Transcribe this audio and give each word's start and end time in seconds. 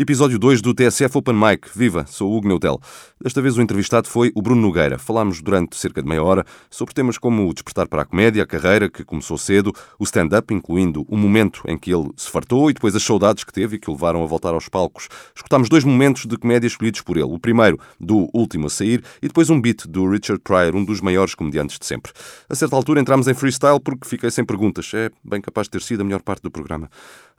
Episódio 0.00 0.38
2 0.38 0.62
do 0.62 0.72
TSF 0.72 1.18
Open 1.18 1.34
Mic. 1.34 1.68
Viva, 1.76 2.06
sou 2.08 2.32
o 2.32 2.34
Hugo 2.38 2.48
Neutel. 2.48 2.80
Desta 3.22 3.42
vez 3.42 3.58
o 3.58 3.60
entrevistado 3.60 4.08
foi 4.08 4.32
o 4.34 4.40
Bruno 4.40 4.62
Nogueira. 4.62 4.98
Falámos 4.98 5.42
durante 5.42 5.76
cerca 5.76 6.02
de 6.02 6.08
meia 6.08 6.22
hora 6.22 6.42
sobre 6.70 6.94
temas 6.94 7.18
como 7.18 7.46
o 7.46 7.52
despertar 7.52 7.86
para 7.86 8.00
a 8.00 8.04
comédia, 8.06 8.42
a 8.42 8.46
carreira 8.46 8.88
que 8.88 9.04
começou 9.04 9.36
cedo, 9.36 9.74
o 9.98 10.04
stand-up, 10.04 10.54
incluindo 10.54 11.04
o 11.06 11.18
momento 11.18 11.62
em 11.68 11.76
que 11.76 11.92
ele 11.92 12.08
se 12.16 12.30
fartou 12.30 12.70
e 12.70 12.72
depois 12.72 12.96
as 12.96 13.02
saudades 13.02 13.44
que 13.44 13.52
teve 13.52 13.76
e 13.76 13.78
que 13.78 13.90
o 13.90 13.92
levaram 13.92 14.22
a 14.22 14.26
voltar 14.26 14.54
aos 14.54 14.70
palcos. 14.70 15.06
Escutámos 15.36 15.68
dois 15.68 15.84
momentos 15.84 16.24
de 16.24 16.34
comédia 16.38 16.66
escolhidos 16.66 17.02
por 17.02 17.18
ele. 17.18 17.24
O 17.30 17.38
primeiro, 17.38 17.78
do 18.00 18.30
último 18.32 18.68
a 18.68 18.70
sair, 18.70 19.04
e 19.20 19.28
depois 19.28 19.50
um 19.50 19.60
beat 19.60 19.86
do 19.86 20.08
Richard 20.08 20.40
Pryor, 20.42 20.74
um 20.76 20.82
dos 20.82 21.02
maiores 21.02 21.34
comediantes 21.34 21.78
de 21.78 21.84
sempre. 21.84 22.10
A 22.48 22.54
certa 22.54 22.74
altura 22.74 23.02
entramos 23.02 23.28
em 23.28 23.34
freestyle 23.34 23.78
porque 23.78 24.08
fiquei 24.08 24.30
sem 24.30 24.46
perguntas. 24.46 24.90
É 24.94 25.10
bem 25.22 25.42
capaz 25.42 25.66
de 25.66 25.72
ter 25.72 25.82
sido 25.82 26.00
a 26.00 26.04
melhor 26.04 26.22
parte 26.22 26.40
do 26.40 26.50
programa. 26.50 26.88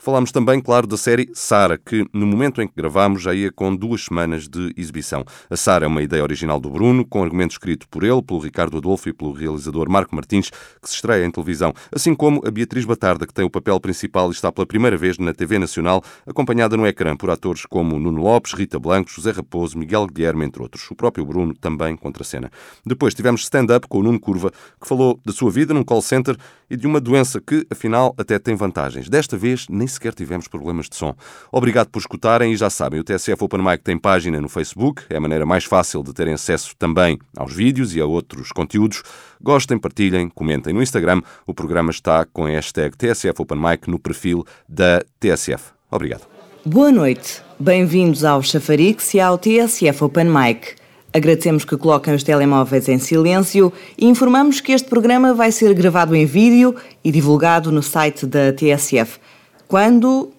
Falámos 0.03 0.31
também, 0.31 0.59
claro, 0.59 0.87
da 0.87 0.97
série 0.97 1.29
Sara, 1.31 1.77
que 1.77 2.03
no 2.11 2.25
momento 2.25 2.59
em 2.59 2.67
que 2.67 2.73
gravámos 2.75 3.21
já 3.21 3.35
ia 3.35 3.51
com 3.51 3.75
duas 3.75 4.05
semanas 4.05 4.47
de 4.47 4.73
exibição. 4.75 5.23
A 5.47 5.55
Sara 5.55 5.85
é 5.85 5.87
uma 5.87 6.01
ideia 6.01 6.23
original 6.23 6.59
do 6.59 6.71
Bruno, 6.71 7.05
com 7.05 7.23
argumento 7.23 7.51
escrito 7.51 7.87
por 7.87 8.03
ele, 8.03 8.19
pelo 8.23 8.39
Ricardo 8.39 8.77
Adolfo 8.77 9.09
e 9.09 9.13
pelo 9.13 9.31
realizador 9.31 9.87
Marco 9.87 10.15
Martins, 10.15 10.49
que 10.49 10.89
se 10.89 10.95
estreia 10.95 11.23
em 11.23 11.29
televisão, 11.29 11.71
assim 11.91 12.15
como 12.15 12.41
a 12.43 12.49
Beatriz 12.49 12.83
Batarda, 12.83 13.27
que 13.27 13.33
tem 13.33 13.45
o 13.45 13.49
papel 13.49 13.79
principal 13.79 14.29
e 14.29 14.31
está 14.33 14.51
pela 14.51 14.65
primeira 14.65 14.97
vez 14.97 15.19
na 15.19 15.35
TV 15.35 15.59
Nacional, 15.59 16.03
acompanhada 16.25 16.75
no 16.75 16.87
ecrã 16.87 17.15
por 17.15 17.29
atores 17.29 17.67
como 17.67 17.99
Nuno 17.99 18.23
Lopes, 18.23 18.53
Rita 18.53 18.79
Blanco, 18.79 19.11
José 19.11 19.29
Raposo, 19.29 19.77
Miguel 19.77 20.07
Guilherme, 20.07 20.45
entre 20.45 20.63
outros. 20.63 20.89
O 20.89 20.95
próprio 20.95 21.23
Bruno 21.25 21.53
também 21.53 21.95
contra 21.95 22.23
a 22.23 22.25
cena. 22.25 22.49
Depois 22.83 23.13
tivemos 23.13 23.41
stand-up 23.41 23.87
com 23.87 23.99
o 23.99 24.03
Nuno 24.03 24.19
Curva, 24.19 24.49
que 24.81 24.87
falou 24.87 25.19
da 25.23 25.31
sua 25.31 25.51
vida 25.51 25.75
num 25.75 25.83
call 25.83 26.01
center 26.01 26.35
e 26.71 26.77
de 26.77 26.87
uma 26.87 27.01
doença 27.01 27.41
que, 27.41 27.67
afinal, 27.69 28.15
até 28.17 28.39
tem 28.39 28.55
vantagens. 28.55 29.09
Desta 29.09 29.37
vez, 29.37 29.65
nem 29.69 29.85
sequer 29.85 30.13
tivemos 30.13 30.47
problemas 30.47 30.87
de 30.87 30.95
som. 30.95 31.13
Obrigado 31.51 31.89
por 31.89 31.99
escutarem 31.99 32.53
e 32.53 32.55
já 32.55 32.69
sabem, 32.69 33.01
o 33.01 33.03
TSF 33.03 33.43
Open 33.43 33.61
Mic 33.61 33.83
tem 33.83 33.97
página 33.97 34.39
no 34.39 34.47
Facebook, 34.47 35.03
é 35.09 35.17
a 35.17 35.19
maneira 35.19 35.45
mais 35.45 35.65
fácil 35.65 36.01
de 36.01 36.13
terem 36.13 36.33
acesso 36.33 36.73
também 36.79 37.19
aos 37.35 37.53
vídeos 37.53 37.93
e 37.93 37.99
a 37.99 38.05
outros 38.05 38.53
conteúdos. 38.53 39.03
Gostem, 39.41 39.77
partilhem, 39.77 40.29
comentem 40.29 40.73
no 40.73 40.81
Instagram. 40.81 41.21
O 41.45 41.53
programa 41.53 41.91
está 41.91 42.25
com 42.25 42.45
a 42.45 42.49
hashtag 42.49 42.95
TSF 42.95 43.41
Open 43.41 43.59
Mic 43.59 43.89
no 43.89 43.99
perfil 43.99 44.45
da 44.69 45.03
TSF. 45.19 45.73
Obrigado. 45.91 46.21
Boa 46.65 46.91
noite. 46.91 47.41
Bem-vindos 47.59 48.23
ao 48.23 48.41
Chafarix 48.41 49.13
e 49.13 49.19
ao 49.19 49.37
TSF 49.37 50.05
Open 50.05 50.25
Mic. 50.25 50.80
Agradecemos 51.13 51.65
que 51.65 51.75
coloquem 51.75 52.13
os 52.13 52.23
telemóveis 52.23 52.87
em 52.87 52.97
silêncio 52.97 53.71
e 53.97 54.07
informamos 54.07 54.61
que 54.61 54.71
este 54.71 54.87
programa 54.87 55.33
vai 55.33 55.51
ser 55.51 55.73
gravado 55.73 56.15
em 56.15 56.25
vídeo 56.25 56.73
e 57.03 57.11
divulgado 57.11 57.69
no 57.69 57.83
site 57.83 58.25
da 58.25 58.53
TSF. 58.53 59.19
Quando, 59.67 60.31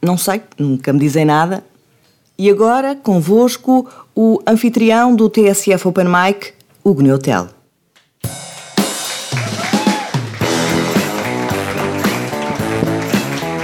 não 0.00 0.16
sei, 0.16 0.40
nunca 0.56 0.92
me 0.92 1.00
dizem 1.00 1.24
nada. 1.24 1.64
E 2.38 2.48
agora, 2.48 2.94
convosco, 2.94 3.88
o 4.14 4.40
anfitrião 4.46 5.16
do 5.16 5.28
TSF 5.28 5.88
Open 5.88 6.06
Mic, 6.06 6.52
Hugo 6.84 7.02
Neutel. 7.02 7.48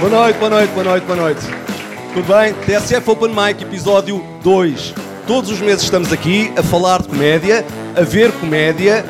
Boa 0.01 0.09
noite, 0.11 0.37
boa 0.37 0.49
noite, 0.49 0.71
boa 0.73 0.83
noite, 0.83 1.05
boa 1.05 1.15
noite. 1.15 1.41
Tudo 2.13 2.27
bem? 2.27 2.53
TSF 2.53 3.09
Open 3.09 3.29
Mic, 3.29 3.63
episódio 3.63 4.21
2. 4.43 5.06
Todos 5.27 5.51
os 5.51 5.59
meses 5.59 5.83
estamos 5.83 6.13
aqui 6.13 6.53
a 6.55 6.63
falar 6.63 7.01
de 7.01 7.09
comédia, 7.09 7.65
a 7.97 8.01
ver 8.01 8.31
comédia, 8.31 9.05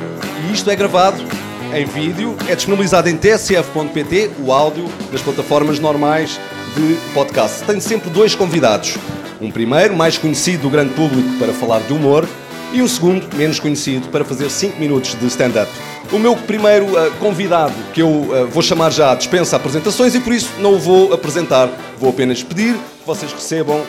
e 0.49 0.51
isto 0.51 0.67
é 0.67 0.75
gravado 0.75 1.23
em 1.71 1.85
vídeo, 1.85 2.35
é 2.49 2.55
disponibilizado 2.55 3.07
em 3.07 3.15
tsf.pt, 3.15 4.31
o 4.43 4.51
áudio 4.51 4.89
das 5.11 5.21
plataformas 5.21 5.77
normais 5.77 6.39
de 6.75 6.97
podcast. 7.13 7.63
Tenho 7.65 7.79
sempre 7.79 8.09
dois 8.09 8.33
convidados. 8.33 8.97
Um 9.39 9.51
primeiro, 9.51 9.95
mais 9.95 10.17
conhecido 10.17 10.63
do 10.63 10.69
grande 10.71 10.91
público 10.95 11.37
para 11.37 11.53
falar 11.53 11.81
de 11.81 11.93
humor, 11.93 12.27
e 12.73 12.81
um 12.81 12.87
segundo, 12.87 13.27
menos 13.35 13.59
conhecido, 13.59 14.07
para 14.07 14.25
fazer 14.25 14.49
5 14.49 14.79
minutos 14.79 15.13
de 15.19 15.27
stand-up. 15.27 15.71
O 16.11 16.17
meu 16.17 16.35
primeiro 16.35 16.85
uh, 16.85 17.11
convidado, 17.19 17.75
que 17.93 18.01
eu 18.01 18.09
uh, 18.09 18.47
vou 18.51 18.63
chamar 18.63 18.91
já, 18.91 19.13
dispensa 19.13 19.55
apresentações 19.55 20.15
e 20.15 20.19
por 20.19 20.33
isso 20.33 20.49
não 20.59 20.73
o 20.73 20.79
vou 20.79 21.13
apresentar. 21.13 21.69
Vou 21.99 22.09
apenas 22.09 22.41
pedir 22.41 22.73
que 22.73 23.05
vocês 23.05 23.31
recebam 23.31 23.83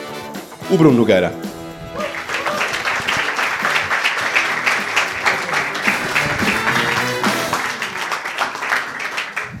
o 0.69 0.77
Bruno 0.77 0.95
Nogueira. 0.95 1.48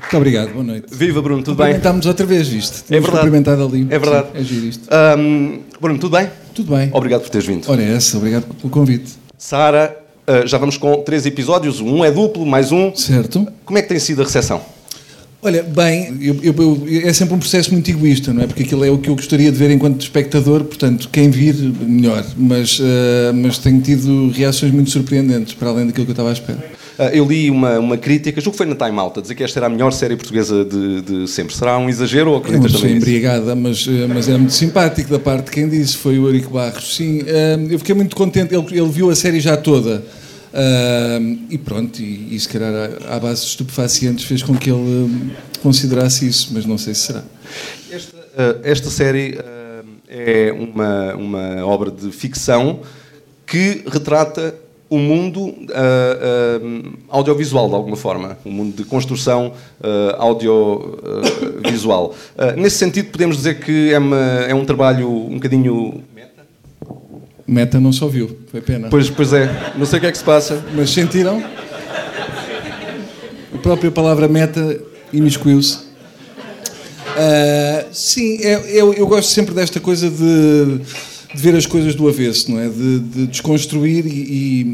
Muito 0.09 0.17
obrigado, 0.17 0.53
boa 0.53 0.63
noite. 0.63 0.87
Viva 0.91 1.21
Bruno, 1.21 1.43
tudo 1.43 1.57
bem? 1.57 1.67
Cumprimentámos 1.67 2.07
outra 2.07 2.25
vez 2.25 2.47
isto. 2.51 2.83
É 2.89 2.93
verdade. 2.93 3.11
cumprimentado 3.11 3.63
ali. 3.63 3.85
É 3.91 3.99
verdade. 3.99 4.29
Sim, 4.33 4.39
é 4.39 4.43
giro 4.43 4.65
isto. 4.65 4.89
Um, 5.19 5.59
Bruno, 5.79 5.99
tudo 5.99 6.17
bem? 6.17 6.27
Tudo 6.51 6.75
bem. 6.75 6.89
Obrigado 6.91 7.21
por 7.21 7.29
teres 7.29 7.45
vindo. 7.45 7.69
Ora, 7.69 7.79
é 7.79 7.93
essa, 7.93 8.17
obrigado 8.17 8.45
pelo 8.55 8.71
convite. 8.71 9.11
Sara, 9.37 9.95
uh, 10.27 10.47
já 10.47 10.57
vamos 10.57 10.77
com 10.77 11.03
três 11.03 11.27
episódios, 11.27 11.79
um 11.79 12.03
é 12.03 12.09
duplo, 12.09 12.43
mais 12.43 12.71
um. 12.71 12.91
Certo. 12.95 13.47
Como 13.63 13.77
é 13.77 13.83
que 13.83 13.87
tem 13.87 13.99
sido 13.99 14.23
a 14.23 14.25
recepção? 14.25 14.59
Olha, 15.43 15.61
bem, 15.61 16.17
eu, 16.19 16.39
eu, 16.41 16.55
eu, 16.57 17.07
é 17.07 17.13
sempre 17.13 17.35
um 17.35 17.39
processo 17.39 17.71
muito 17.71 17.87
egoísta, 17.91 18.33
não 18.33 18.41
é? 18.41 18.47
Porque 18.47 18.63
aquilo 18.63 18.83
é 18.83 18.89
o 18.89 18.97
que 18.97 19.11
eu 19.11 19.15
gostaria 19.15 19.51
de 19.51 19.57
ver 19.59 19.69
enquanto 19.69 20.01
espectador, 20.01 20.63
portanto, 20.63 21.07
quem 21.11 21.29
vir, 21.29 21.53
melhor. 21.53 22.25
Mas, 22.35 22.79
uh, 22.79 23.31
mas 23.35 23.59
tenho 23.59 23.79
tido 23.79 24.31
reações 24.31 24.71
muito 24.71 24.89
surpreendentes, 24.89 25.53
para 25.53 25.69
além 25.69 25.85
daquilo 25.85 26.05
que 26.05 26.11
eu 26.11 26.13
estava 26.13 26.29
à 26.29 26.33
espera. 26.33 26.78
Uh, 26.99 27.03
eu 27.13 27.23
li 27.23 27.49
uma, 27.49 27.79
uma 27.79 27.97
crítica, 27.97 28.41
julgo 28.41 28.51
que 28.51 28.57
foi 28.57 28.65
na 28.65 28.75
Time 28.75 28.99
Out, 28.99 29.19
a 29.19 29.21
dizer 29.21 29.33
que 29.33 29.41
esta 29.41 29.57
era 29.57 29.67
a 29.67 29.69
melhor 29.69 29.91
série 29.93 30.17
portuguesa 30.17 30.65
de, 30.65 31.01
de 31.01 31.27
sempre. 31.29 31.55
Será 31.55 31.77
um 31.77 31.87
exagero 31.87 32.31
ou 32.31 32.37
acreditas 32.37 32.73
também 32.73 32.95
nisso? 32.95 33.07
embriagada, 33.07 33.55
mas, 33.55 33.87
eh, 33.87 34.05
mas 34.05 34.27
é 34.27 34.35
muito 34.35 34.51
simpático 34.51 35.09
da 35.09 35.17
parte 35.17 35.45
de 35.45 35.51
quem 35.51 35.69
disse, 35.69 35.95
foi 35.95 36.19
o 36.19 36.27
Eurico 36.27 36.51
Barros. 36.51 36.97
Sim, 36.97 37.21
eh, 37.25 37.57
eu 37.69 37.79
fiquei 37.79 37.95
muito 37.95 38.17
contente, 38.17 38.53
ele, 38.53 38.65
ele 38.77 38.89
viu 38.89 39.09
a 39.09 39.15
série 39.15 39.39
já 39.39 39.55
toda. 39.55 40.03
eh, 40.53 41.19
e 41.49 41.57
pronto, 41.57 42.01
e, 42.01 42.35
e 42.35 42.39
se 42.39 42.49
calhar 42.49 42.73
à, 43.07 43.17
base 43.17 43.43
de 43.43 43.47
estupefacientes 43.47 44.25
fez 44.25 44.43
com 44.43 44.53
que 44.57 44.69
ele 44.69 45.31
considerasse 45.63 46.27
isso, 46.27 46.49
mas 46.51 46.65
não 46.65 46.77
sei 46.77 46.93
se 46.93 47.01
será. 47.07 47.23
Esta, 47.89 48.17
uh, 48.17 48.59
esta 48.61 48.89
série 48.89 49.37
uh, 49.39 49.87
é 50.09 50.51
uma, 50.51 51.15
uma 51.15 51.65
obra 51.65 51.89
de 51.89 52.11
ficção 52.11 52.81
que 53.45 53.83
retrata 53.87 54.53
o 54.89 54.97
mundo 54.97 55.41
uh, 55.41 55.53
uh, 55.53 56.93
audiovisual, 57.09 57.69
de 57.69 57.75
alguma 57.75 57.95
forma. 57.95 58.37
O 58.43 58.49
mundo 58.49 58.75
de 58.75 58.83
construção 58.83 59.53
uh, 59.79 60.15
audiovisual. 60.17 62.15
Nesse 62.57 62.77
sentido, 62.77 63.11
podemos 63.11 63.37
dizer 63.37 63.59
que 63.59 63.93
é, 63.93 63.99
uma, 63.99 64.17
é 64.17 64.53
um 64.53 64.65
trabalho 64.65 65.07
um 65.09 65.35
bocadinho... 65.35 66.03
Meta 67.47 67.79
não 67.79 67.91
só 67.91 68.07
viu, 68.07 68.37
foi 68.51 68.61
pena. 68.61 68.89
Pois, 68.89 69.09
pois 69.09 69.33
é, 69.33 69.49
não 69.75 69.85
sei 69.85 69.97
o 69.97 70.01
que 70.01 70.07
é 70.07 70.11
que 70.11 70.17
se 70.17 70.23
passa. 70.23 70.63
Mas 70.75 70.91
sentiram? 70.91 71.43
A 73.53 73.57
própria 73.57 73.91
palavra 73.91 74.27
meta 74.27 74.79
imiscuiu-se. 75.11 75.89
Sim, 77.91 78.37
eu, 78.41 78.93
eu 78.93 79.07
gosto 79.07 79.29
sempre 79.29 79.53
desta 79.53 79.79
coisa 79.79 80.09
de, 80.09 80.79
de 81.33 81.41
ver 81.41 81.55
as 81.55 81.65
coisas 81.67 81.93
do 81.93 82.07
avesso, 82.09 82.49
não 82.51 82.59
é? 82.59 82.67
De, 82.67 82.99
de 82.99 83.27
desconstruir 83.27 84.05
e, 84.07 84.09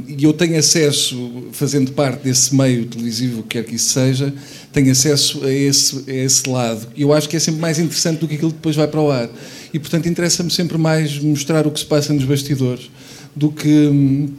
e- 0.07 0.15
e 0.19 0.23
eu 0.23 0.31
tenho 0.31 0.57
acesso, 0.57 1.43
fazendo 1.51 1.91
parte 1.91 2.23
desse 2.23 2.55
meio 2.55 2.85
televisivo, 2.85 3.43
quer 3.43 3.65
que 3.65 3.75
isso 3.75 3.89
seja, 3.89 4.33
tenho 4.71 4.89
acesso 4.91 5.43
a 5.43 5.51
esse, 5.51 6.03
a 6.09 6.13
esse 6.13 6.49
lado. 6.49 6.87
E 6.95 7.01
eu 7.01 7.11
acho 7.11 7.27
que 7.27 7.35
é 7.35 7.39
sempre 7.39 7.59
mais 7.59 7.77
interessante 7.77 8.19
do 8.19 8.27
que 8.27 8.35
aquilo 8.35 8.51
que 8.51 8.57
depois 8.57 8.75
vai 8.75 8.87
para 8.87 9.01
o 9.01 9.11
ar. 9.11 9.29
E, 9.73 9.79
portanto, 9.79 10.07
interessa-me 10.07 10.49
sempre 10.49 10.77
mais 10.77 11.19
mostrar 11.19 11.67
o 11.67 11.71
que 11.71 11.79
se 11.79 11.85
passa 11.85 12.13
nos 12.13 12.23
bastidores 12.23 12.89
do 13.35 13.51
que... 13.51 14.29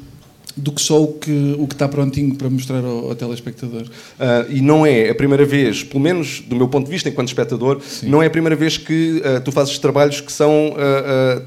do 0.57 0.73
que 0.73 0.81
só 0.81 1.03
o 1.03 1.13
que, 1.13 1.55
o 1.59 1.67
que 1.67 1.75
está 1.75 1.87
prontinho 1.87 2.35
para 2.35 2.49
mostrar 2.49 2.83
ao, 2.83 3.11
ao 3.11 3.15
telespectador. 3.15 3.83
Uh, 3.83 4.51
e 4.51 4.63
não 4.63 4.87
é 4.87 5.11
a 5.11 5.15
primeira 5.15 5.45
vez, 5.45 5.85
pelo 5.85 6.01
menos 6.01 6.41
do 6.41 6.57
meu 6.57 6.67
ponto 6.67 6.87
de 6.87 6.91
vista 6.91 7.11
enquanto 7.11 7.29
espectador, 7.29 7.81
não 8.05 8.23
é 8.23 8.27
a 8.27 8.31
primeira 8.31 8.57
vez 8.57 8.79
que 8.79 9.21
uh, 9.21 9.41
tu 9.43 9.53
fazes 9.53 9.79
trabalhos 9.79 10.21
que 10.21 10.33
são 10.33 10.71
uh, 10.71 11.43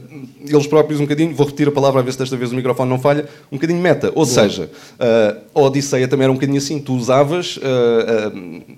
eles 0.48 0.68
próprios 0.68 1.00
um 1.00 1.04
bocadinho, 1.04 1.34
vou 1.34 1.48
repetir 1.48 1.68
a 1.68 1.72
palavra 1.72 2.02
a 2.02 2.04
ver 2.04 2.12
se 2.12 2.20
desta 2.20 2.38
vez 2.38 2.52
o 2.52 2.56
microfone 2.56 2.90
não 2.90 3.00
falha, 3.00 3.26
um 3.52 3.56
bocadinho 3.56 3.82
meta. 3.82 4.12
Ou 4.14 4.26
seja, 4.26 4.70
uh, 5.00 5.60
a 5.60 5.62
Odisseia 5.62 6.08
também 6.08 6.26
era 6.26 6.32
um 6.32 6.36
bocadinho 6.36 6.60
assim, 6.60 6.80
tu 6.80 6.94
usavas 6.94 7.60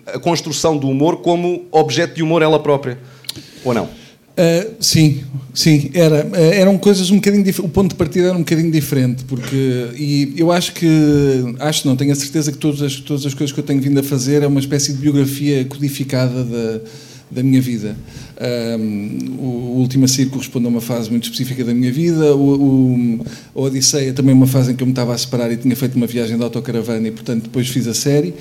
a 0.08 0.20
construção 0.20 0.78
do 0.78 0.88
humor 0.88 1.18
como 1.18 1.66
objeto 1.72 2.16
de 2.16 2.24
humor 2.24 2.42
ela 2.42 2.60
própria. 2.60 2.98
Ou 3.64 3.74
não? 3.74 4.01
Uh, 4.42 4.74
sim, 4.80 5.24
sim, 5.54 5.92
era, 5.94 6.26
uh, 6.26 6.36
eram 6.36 6.76
coisas 6.76 7.12
um 7.12 7.18
bocadinho 7.18 7.44
diferentes. 7.44 7.70
O 7.70 7.72
ponto 7.72 7.90
de 7.92 7.96
partida 7.96 8.30
era 8.30 8.36
um 8.36 8.40
bocadinho 8.40 8.72
diferente, 8.72 9.24
porque 9.26 9.90
e 9.96 10.34
eu 10.36 10.52
acho 10.52 10.74
que, 10.74 10.88
acho 11.60 11.88
não, 11.88 11.96
tenho 11.96 12.12
a 12.12 12.16
certeza 12.16 12.52
que 12.52 12.58
todas 12.58 12.82
as, 12.82 12.96
todas 12.96 13.24
as 13.24 13.36
coisas 13.36 13.54
que 13.54 13.60
eu 13.60 13.64
tenho 13.64 13.80
vindo 13.80 14.00
a 14.00 14.04
fazer 14.04 14.42
é 14.42 14.48
uma 14.48 14.60
espécie 14.60 14.94
de 14.94 14.98
biografia 14.98 15.64
codificada 15.66 16.44
da, 16.44 16.82
da 17.30 17.44
minha 17.44 17.62
vida. 17.62 17.96
Um, 18.80 19.36
o, 19.38 19.78
Última 19.82 20.08
Sair 20.08 20.26
corresponde 20.26 20.66
a 20.66 20.70
uma 20.70 20.82
fase 20.82 21.12
muito 21.12 21.26
específica 21.26 21.64
da 21.64 21.74
minha 21.76 21.92
vida. 21.92 22.36
O, 22.36 23.20
o, 23.20 23.26
a 23.56 23.62
Odisseia 23.62 24.12
também 24.12 24.32
é 24.32 24.36
uma 24.36 24.48
fase 24.48 24.72
em 24.72 24.76
que 24.76 24.82
eu 24.82 24.88
me 24.88 24.94
estava 24.94 25.14
a 25.14 25.18
separar 25.20 25.52
e 25.52 25.58
tinha 25.58 25.76
feito 25.76 25.96
uma 25.96 26.08
viagem 26.08 26.36
de 26.36 26.44
autocaravana 26.44 27.08
e, 27.08 27.12
portanto, 27.12 27.44
depois 27.44 27.68
fiz 27.68 27.88
a 27.88 27.94
série. 27.94 28.34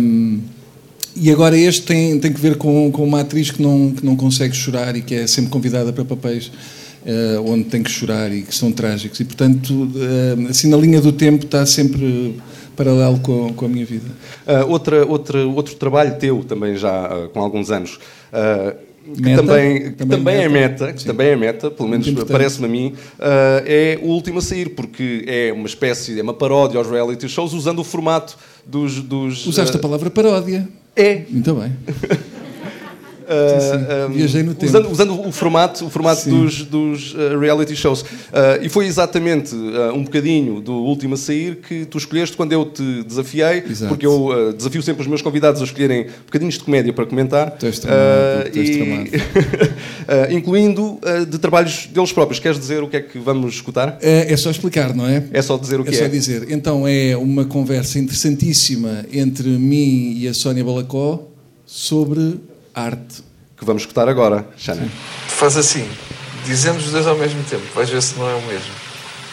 Um, 0.00 0.38
e 1.20 1.30
agora 1.30 1.56
este 1.56 1.82
tem, 1.82 2.18
tem 2.18 2.32
que 2.32 2.40
ver 2.40 2.56
com, 2.56 2.90
com 2.92 3.04
uma 3.04 3.20
atriz 3.20 3.50
que 3.50 3.62
não, 3.62 3.92
que 3.92 4.04
não 4.04 4.16
consegue 4.16 4.54
chorar 4.54 4.96
e 4.96 5.02
que 5.02 5.14
é 5.14 5.26
sempre 5.26 5.50
convidada 5.50 5.92
para 5.92 6.04
papéis 6.04 6.46
uh, 6.46 7.42
onde 7.44 7.64
tem 7.64 7.82
que 7.82 7.90
chorar 7.90 8.32
e 8.32 8.42
que 8.42 8.54
são 8.54 8.70
trágicos. 8.72 9.18
E, 9.20 9.24
portanto, 9.24 9.72
uh, 9.72 10.48
assim, 10.48 10.68
na 10.68 10.76
linha 10.76 11.00
do 11.00 11.12
tempo 11.12 11.44
está 11.44 11.64
sempre 11.66 12.36
paralelo 12.78 13.18
com, 13.18 13.52
com 13.54 13.64
a 13.64 13.68
minha 13.68 13.84
vida. 13.84 14.06
Uh, 14.46 14.70
outra, 14.70 15.04
outra, 15.04 15.44
outro 15.44 15.74
trabalho 15.74 16.16
teu, 16.16 16.44
também 16.44 16.76
já 16.76 17.12
uh, 17.12 17.28
com 17.30 17.40
alguns 17.40 17.70
anos, 17.72 17.98
uh, 18.32 18.88
que 19.14 19.22
Meta, 19.22 19.42
também, 19.42 19.82
que 19.82 19.90
também 19.92 20.18
também 20.18 20.36
é 20.36 20.48
meta. 20.48 20.84
meta, 20.84 20.92
que 20.92 21.04
também 21.04 21.28
é 21.28 21.36
meta, 21.36 21.70
pelo 21.70 21.88
menos 21.88 22.06
parece-me 22.24 22.66
a 22.66 22.68
mim, 22.68 22.94
é 23.64 23.98
o 24.02 24.08
último 24.08 24.38
a 24.38 24.42
sair, 24.42 24.68
porque 24.68 25.24
é 25.26 25.50
uma 25.50 25.66
espécie, 25.66 26.20
é 26.20 26.22
uma 26.22 26.34
paródia 26.34 26.76
aos 26.76 26.90
reality 26.90 27.26
shows 27.26 27.54
usando 27.54 27.78
o 27.78 27.84
formato 27.84 28.36
dos. 28.66 29.00
dos 29.00 29.46
Usaste 29.46 29.78
a 29.78 29.80
palavra 29.80 30.10
paródia. 30.10 30.68
É. 30.98 31.24
Muito 31.30 31.54
bem. 31.54 31.72
Uh, 33.28 33.60
sim. 33.60 34.12
um, 34.12 34.14
Viajei 34.16 34.42
no 34.42 34.54
tempo. 34.54 34.66
usando, 34.66 34.90
usando 34.90 35.28
o 35.28 35.30
formato, 35.30 35.84
o 35.84 35.90
formato 35.90 36.22
Sim. 36.22 36.30
dos, 36.30 36.64
dos 36.64 37.14
uh, 37.14 37.38
reality 37.38 37.76
shows. 37.76 38.00
Uh, 38.00 38.06
e 38.62 38.68
foi 38.70 38.86
exatamente 38.86 39.54
um 39.94 40.02
bocadinho 40.02 40.60
do 40.60 40.72
último 40.72 41.14
a 41.14 41.16
sair 41.16 41.56
que 41.56 41.84
tu 41.84 41.98
escolheste 41.98 42.36
quando 42.36 42.52
eu 42.52 42.64
te 42.64 43.02
desafiei, 43.04 43.64
Exato. 43.68 43.88
porque 43.88 44.06
eu 44.06 44.52
desafio 44.56 44.82
sempre 44.82 45.02
os 45.02 45.08
meus 45.08 45.20
convidados 45.20 45.60
a 45.60 45.64
escolherem 45.64 46.06
bocadinhos 46.24 46.54
de 46.54 46.64
comédia 46.64 46.92
para 46.92 47.04
comentar. 47.04 47.56
És 47.62 47.78
tramado, 47.78 48.50
e, 48.54 49.20
incluindo 50.34 50.98
de 51.28 51.38
trabalhos 51.38 51.86
deles 51.86 52.12
próprios. 52.12 52.40
Queres 52.40 52.58
dizer 52.58 52.82
o 52.82 52.88
que 52.88 52.96
é 52.96 53.00
que 53.00 53.18
vamos 53.18 53.54
escutar? 53.54 53.98
É, 54.00 54.32
é 54.32 54.36
só 54.36 54.50
explicar, 54.50 54.94
não 54.94 55.06
é? 55.06 55.24
É 55.32 55.42
só 55.42 55.58
dizer 55.58 55.78
o 55.80 55.84
que 55.84 55.90
É 55.90 55.94
é. 55.94 55.98
só 55.98 56.06
dizer. 56.08 56.46
Então 56.50 56.86
é 56.88 57.16
uma 57.16 57.44
conversa 57.44 57.98
interessantíssima 57.98 59.04
entre 59.12 59.48
mim 59.48 60.14
e 60.16 60.28
a 60.28 60.34
Sónia 60.34 60.64
Balacó 60.64 61.28
sobre 61.66 62.38
arte. 62.78 63.22
Que 63.56 63.64
vamos 63.64 63.82
escutar 63.82 64.08
agora, 64.08 64.48
Xana. 64.56 64.88
Faz 65.26 65.56
assim, 65.56 65.88
dizemos 66.44 66.86
os 66.86 66.92
dois 66.92 67.06
ao 67.06 67.16
mesmo 67.16 67.42
tempo, 67.44 67.64
vais 67.74 67.90
ver 67.90 68.00
se 68.00 68.16
não 68.16 68.28
é 68.28 68.34
o 68.34 68.42
mesmo. 68.42 68.72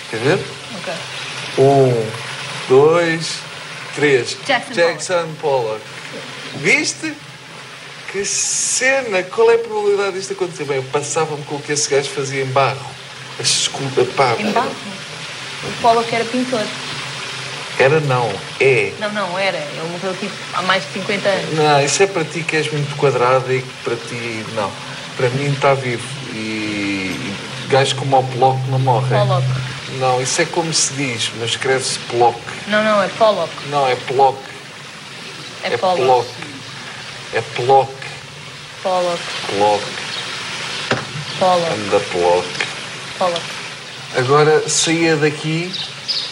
Quer 0.10 0.20
ver? 0.20 0.40
Ok. 0.78 0.94
Um, 1.60 2.10
dois, 2.68 3.36
três. 3.96 4.36
Jackson 4.46 4.74
Jackson 4.74 5.28
Pollock. 5.40 5.82
Viste? 6.56 7.14
Que 8.12 8.24
cena! 8.24 9.22
Qual 9.24 9.52
é 9.52 9.56
a 9.56 9.58
probabilidade 9.60 10.18
disto 10.18 10.34
acontecer? 10.34 10.64
Bem, 10.64 10.78
eu 10.78 10.84
passava-me 10.84 11.44
com 11.44 11.56
o 11.56 11.62
que 11.62 11.74
esse 11.74 11.90
gajo 11.90 12.10
fazia 12.10 12.44
em 12.44 12.48
barro. 12.48 12.80
As 13.40 13.48
esculturas, 13.48 14.14
pá. 14.14 14.36
Em 14.40 14.52
barro? 14.52 14.72
O 15.64 15.82
Pollock 15.82 16.16
era 16.16 16.24
pintor. 16.26 16.66
Era 17.78 18.00
não, 18.00 18.32
é. 18.60 18.94
Não, 19.00 19.12
não, 19.12 19.38
era. 19.38 19.58
Ele 19.58 19.90
morreu 19.92 20.16
tipo 20.16 20.34
há 20.54 20.62
mais 20.62 20.84
de 20.86 20.94
50 20.94 21.28
anos. 21.28 21.54
Não, 21.56 21.82
isso 21.84 22.04
é 22.04 22.08
para 22.08 22.24
ti 22.24 22.42
que 22.42 22.56
és 22.56 22.72
muito 22.72 22.96
quadrada 22.96 23.54
e 23.54 23.62
que 23.62 23.74
para 23.84 23.96
ti. 23.96 24.46
Não. 24.56 24.72
Para 25.18 25.30
mim 25.30 25.52
está 25.52 25.74
vivo. 25.74 26.08
E, 26.34 26.38
e 26.38 27.36
gajos 27.70 27.94
como 27.94 28.18
o 28.18 28.24
Pollock 28.24 28.60
não 28.70 28.80
morrem. 28.80 29.10
Pollock. 29.20 29.46
Não, 30.00 30.22
isso 30.22 30.42
é 30.42 30.46
como 30.46 30.74
se 30.74 30.94
diz, 30.94 31.32
mas 31.40 31.52
escreve-se 31.52 32.00
Pollock. 32.00 32.40
Não, 32.68 32.84
não, 32.84 33.02
é 33.02 33.08
Pollock. 33.10 33.52
Não, 33.70 33.88
é 33.88 33.96
Pollock. 33.96 34.40
É, 35.64 35.74
É 35.74 35.78
Pollock. 35.78 36.02
Pollock. 36.02 36.30
É 37.34 37.42
Pollock. 37.42 37.94
Pollock. 38.84 39.22
Pollock. 39.48 39.84
Pollock. 41.40 41.74
Anda 41.74 42.00
Pollock. 42.12 42.48
Pollock. 43.18 43.55
Agora 44.16 44.68
saía 44.70 45.16
daqui 45.16 45.72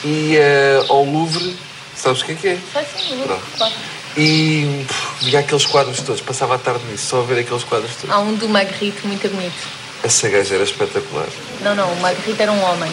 e 0.04 0.34
ia 0.34 0.86
ao 0.88 1.04
Louvre. 1.04 1.56
Sabes 1.96 2.22
o 2.22 2.26
que 2.26 2.32
é 2.32 2.36
que 2.36 2.48
é? 2.48 2.56
Sim, 2.56 3.24
claro. 3.58 3.74
E 4.16 4.86
pff, 4.88 5.26
via 5.26 5.40
aqueles 5.40 5.66
quadros 5.66 6.00
todos. 6.02 6.22
Passava 6.22 6.56
a 6.56 6.58
tarde 6.58 6.84
nisso, 6.90 7.08
só 7.08 7.22
a 7.22 7.24
ver 7.24 7.40
aqueles 7.40 7.64
quadros 7.64 7.96
todos. 7.96 8.10
Há 8.10 8.20
um 8.20 8.36
do 8.36 8.48
Magritte 8.48 9.06
muito 9.06 9.28
bonito. 9.30 9.68
Essa 10.04 10.30
gaja 10.30 10.56
era 10.56 10.64
espetacular. 10.64 11.28
Não, 11.62 11.76
não, 11.76 11.92
o 11.92 12.00
Magritte 12.00 12.42
era 12.42 12.52
um 12.52 12.62
homem. 12.64 12.92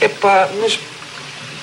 Epá, 0.00 0.48
mas 0.60 0.78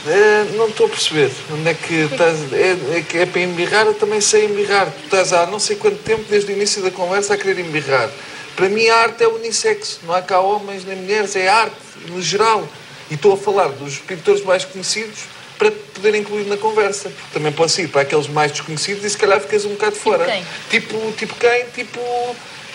eh, 0.07 0.45
não 0.55 0.67
estou 0.67 0.85
a 0.85 0.89
perceber. 0.89 1.31
Onde 1.51 1.69
é 1.69 1.73
que 1.73 1.93
estás? 1.93 2.53
É, 2.53 2.77
é, 2.93 3.21
é 3.21 3.25
para 3.25 3.41
embirrar, 3.41 3.85
eu 3.85 3.93
também 3.93 4.21
sei 4.21 4.45
embirrar. 4.45 4.87
Tu 4.91 5.03
estás 5.05 5.33
há 5.33 5.45
não 5.45 5.59
sei 5.59 5.75
quanto 5.75 5.97
tempo, 5.97 6.23
desde 6.29 6.51
o 6.51 6.55
início 6.55 6.81
da 6.81 6.91
conversa, 6.91 7.33
a 7.33 7.37
querer 7.37 7.59
embirrar. 7.59 8.09
Para 8.57 8.67
mim, 8.69 8.87
a 8.89 8.95
arte 8.97 9.23
é 9.23 9.27
unissexo. 9.27 9.99
Não 10.03 10.13
há 10.13 10.21
cá 10.21 10.39
homens 10.41 10.83
nem 10.83 10.97
mulheres, 10.97 11.35
é 11.35 11.47
arte, 11.47 11.75
no 12.09 12.21
geral. 12.21 12.67
E 13.09 13.13
estou 13.13 13.33
a 13.33 13.37
falar 13.37 13.69
dos 13.69 13.99
pintores 13.99 14.43
mais 14.43 14.65
conhecidos 14.65 15.19
para 15.57 15.71
poder 15.71 16.15
incluir 16.15 16.45
na 16.45 16.57
conversa. 16.57 17.09
Porque 17.09 17.33
também 17.33 17.51
posso 17.53 17.79
ir 17.79 17.87
para 17.87 18.01
aqueles 18.01 18.27
mais 18.27 18.51
desconhecidos 18.51 19.05
e 19.05 19.09
se 19.11 19.17
calhar 19.17 19.39
ficas 19.39 19.63
um 19.63 19.69
bocado 19.69 19.95
fora. 19.95 20.25
quem? 20.25 20.43
Tipo, 20.69 21.11
tipo 21.13 21.35
quem? 21.35 21.65
Tipo, 21.73 21.99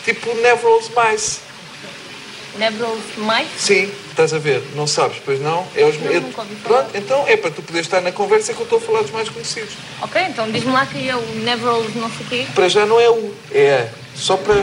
tipo 0.04 0.34
Nevrose 0.36 0.90
Mais. 0.92 1.40
Nevrose 2.56 3.02
Mike? 3.16 3.50
Sim, 3.58 3.90
estás 4.10 4.34
a 4.34 4.38
ver, 4.38 4.62
não 4.74 4.86
sabes, 4.86 5.16
pois 5.24 5.40
não? 5.40 5.66
É 5.74 5.84
os... 5.86 5.98
Não, 5.98 6.12
é- 6.12 6.20
nunca 6.20 6.42
ouvi 6.42 6.54
falar. 6.56 6.82
Pronto, 6.82 6.96
então 6.98 7.26
é 7.26 7.36
para 7.36 7.50
tu 7.50 7.62
poderes 7.62 7.86
estar 7.86 8.00
na 8.02 8.12
conversa 8.12 8.52
que 8.52 8.60
eu 8.60 8.64
estou 8.64 8.78
a 8.78 8.80
falar 8.80 9.02
dos 9.02 9.10
mais 9.10 9.28
conhecidos. 9.30 9.72
Ok, 10.02 10.20
então 10.28 10.50
diz-me 10.50 10.70
lá 10.70 10.84
que 10.84 11.08
é 11.08 11.16
o 11.16 11.22
Nevrose 11.44 11.96
não 11.96 12.10
sei 12.10 12.26
o 12.26 12.28
quê. 12.28 12.46
Para 12.54 12.68
já 12.68 12.84
não 12.84 13.00
é 13.00 13.08
o, 13.08 13.34
é 13.50 13.88
a. 13.98 14.01
Só 14.14 14.36
para. 14.36 14.54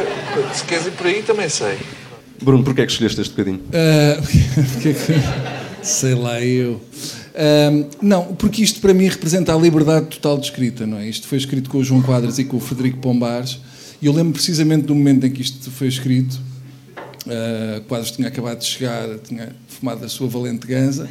Se 0.54 0.64
queres 0.64 0.86
ir 0.88 0.92
por 0.92 1.08
aí, 1.08 1.22
também 1.24 1.50
sei. 1.50 1.78
Bruno, 2.42 2.64
porquê 2.64 2.82
é 2.82 2.86
que 2.86 2.92
escolheste 2.92 3.20
este 3.22 3.32
bocadinho? 3.32 3.62
Ah, 3.74 4.22
porque 4.74 4.90
é 4.90 4.94
que- 4.94 5.86
sei 5.86 6.14
lá 6.16 6.42
eu. 6.42 6.82
Não, 8.02 8.36
porque 8.36 8.62
isto 8.64 8.80
para 8.82 8.94
mim 8.94 9.08
representa 9.08 9.54
a 9.54 9.58
liberdade 9.58 10.08
total 10.08 10.38
de 10.38 10.46
escrita, 10.48 10.86
não 10.86 10.98
é? 10.98 11.08
Isto 11.08 11.28
foi 11.28 11.38
escrito 11.38 11.70
com 11.70 11.78
o 11.78 11.84
João 11.84 12.02
Quadras 12.02 12.38
e 12.40 12.44
com 12.46 12.58
o 12.58 12.60
Frederico 12.60 12.98
Pombares, 13.00 13.60
e 14.02 14.06
eu 14.08 14.14
lembro 14.14 14.34
precisamente 14.34 14.84
do 14.88 14.96
momento 14.96 15.26
em 15.26 15.32
que 15.32 15.42
isto 15.42 15.70
foi 15.72 15.88
escrito. 15.88 16.40
Ah, 17.28 17.82
Quadras 17.88 18.12
tinha 18.12 18.28
acabado 18.28 18.60
de 18.60 18.66
chegar, 18.66 19.08
tinha 19.20 19.50
fumado 19.68 20.04
a 20.06 20.10
sua 20.10 20.28
valente 20.28 20.66
ganza, 20.68 21.08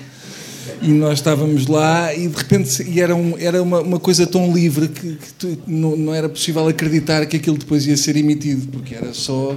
e 0.83 0.89
nós 0.89 1.19
estávamos 1.19 1.67
lá 1.67 2.15
e 2.15 2.29
de 2.29 2.37
repente 2.37 2.83
e 2.83 3.01
era, 3.01 3.15
um, 3.15 3.37
era 3.39 3.63
uma, 3.63 3.81
uma 3.81 3.99
coisa 4.01 4.27
tão 4.27 4.53
livre 4.53 4.89
que, 4.89 5.15
que 5.17 5.33
tu- 5.39 5.59
não, 5.67 5.97
não 5.97 6.15
era 6.15 6.29
possível 6.29 6.67
acreditar 6.69 7.25
que 7.27 7.37
aquilo 7.37 7.57
depois 7.59 7.87
ia 7.87 7.97
ser 7.97 8.17
emitido, 8.17 8.67
porque 8.69 8.95
era 8.95 9.13
só 9.15 9.57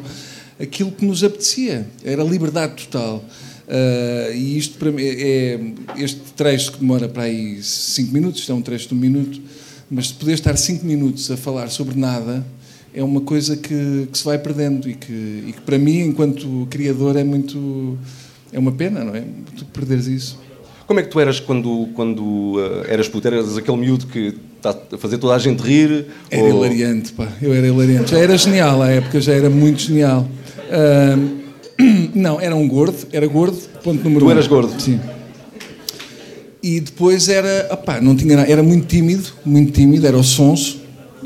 aquilo 0.60 0.92
que 0.92 1.06
nos 1.06 1.24
apetecia, 1.24 1.88
era 2.04 2.24
liberdade 2.24 2.74
total. 2.86 3.24
Ah, 3.68 4.30
e 4.34 4.58
isto 4.58 4.78
para 4.78 4.92
mim 4.92 5.02
é 5.04 5.60
este 5.98 6.20
trecho 6.36 6.74
que 6.74 6.80
demora 6.80 7.08
para 7.08 7.24
aí 7.24 7.62
5 7.64 8.12
minutos, 8.14 8.42
isto 8.42 8.52
é 8.52 8.56
um 8.56 8.62
trecho 8.62 8.90
de 8.90 8.94
um 8.94 8.98
minuto, 8.98 9.42
mas 9.90 10.08
de 10.08 10.14
poder 10.16 10.34
estar 10.34 10.56
5 10.58 10.86
minutos 10.86 11.30
a 11.32 11.38
falar 11.38 11.70
sobre 11.70 11.98
nada 11.98 12.46
é 12.94 13.02
uma 13.02 13.22
coisa 13.22 13.56
que, 13.56 14.08
que 14.12 14.18
se 14.18 14.26
vai 14.26 14.38
perdendo 14.38 14.90
e 14.90 14.94
que, 14.94 15.14
e 15.48 15.54
que 15.54 15.62
para 15.62 15.78
mim, 15.80 16.00
enquanto 16.02 16.68
criador, 16.70 17.16
é 17.16 17.24
muito. 17.24 17.98
é 18.52 18.60
uma 18.60 18.74
pena, 18.74 19.02
não 19.06 19.16
é? 19.16 19.24
Tu 19.56 19.64
perderes 19.66 20.08
isso. 20.08 20.38
Como 20.92 21.00
é 21.00 21.04
que 21.04 21.10
tu 21.10 21.22
eras 21.22 21.40
quando, 21.40 21.88
quando 21.94 22.22
uh, 22.22 22.84
eras 22.86 23.08
puto? 23.08 23.26
Eras 23.26 23.58
aquele 23.58 23.78
miúdo 23.78 24.08
que 24.08 24.36
está 24.58 24.72
a 24.92 24.98
fazer 24.98 25.18
toda 25.20 25.34
a 25.34 25.40
gente 25.40 25.62
rir? 25.62 26.08
Era 26.30 26.44
ou- 26.44 26.50
hilariante, 26.66 27.14
pá. 27.14 27.30
Eu 27.42 27.54
era 27.54 27.66
hilariante. 27.66 28.12
Já 28.12 28.18
era 28.18 28.38
genial 28.38 28.82
à 28.82 28.90
época, 28.90 29.22
já 29.22 29.32
era 29.32 29.50
muito 29.50 29.84
genial. 29.84 30.28
Ahm, 30.70 32.10
não, 32.14 32.42
era 32.42 32.54
um 32.54 32.68
gordo, 32.68 33.08
era 33.14 33.26
gordo, 33.26 33.56
ponto 33.82 34.04
número 34.04 34.26
Tu 34.26 34.28
um. 34.28 34.32
eras 34.32 34.48
gordo? 34.48 34.82
Sim. 34.82 35.00
E 36.62 36.82
depois 36.82 37.30
era, 37.30 37.70
opá, 37.72 38.02
não 38.02 38.14
tinha 38.14 38.36
nada, 38.36 38.52
era 38.52 38.62
muito 38.62 38.86
tímido, 38.88 39.30
muito 39.46 39.72
tímido, 39.72 40.06
era 40.06 40.18
o 40.18 40.24
sonso, 40.26 40.82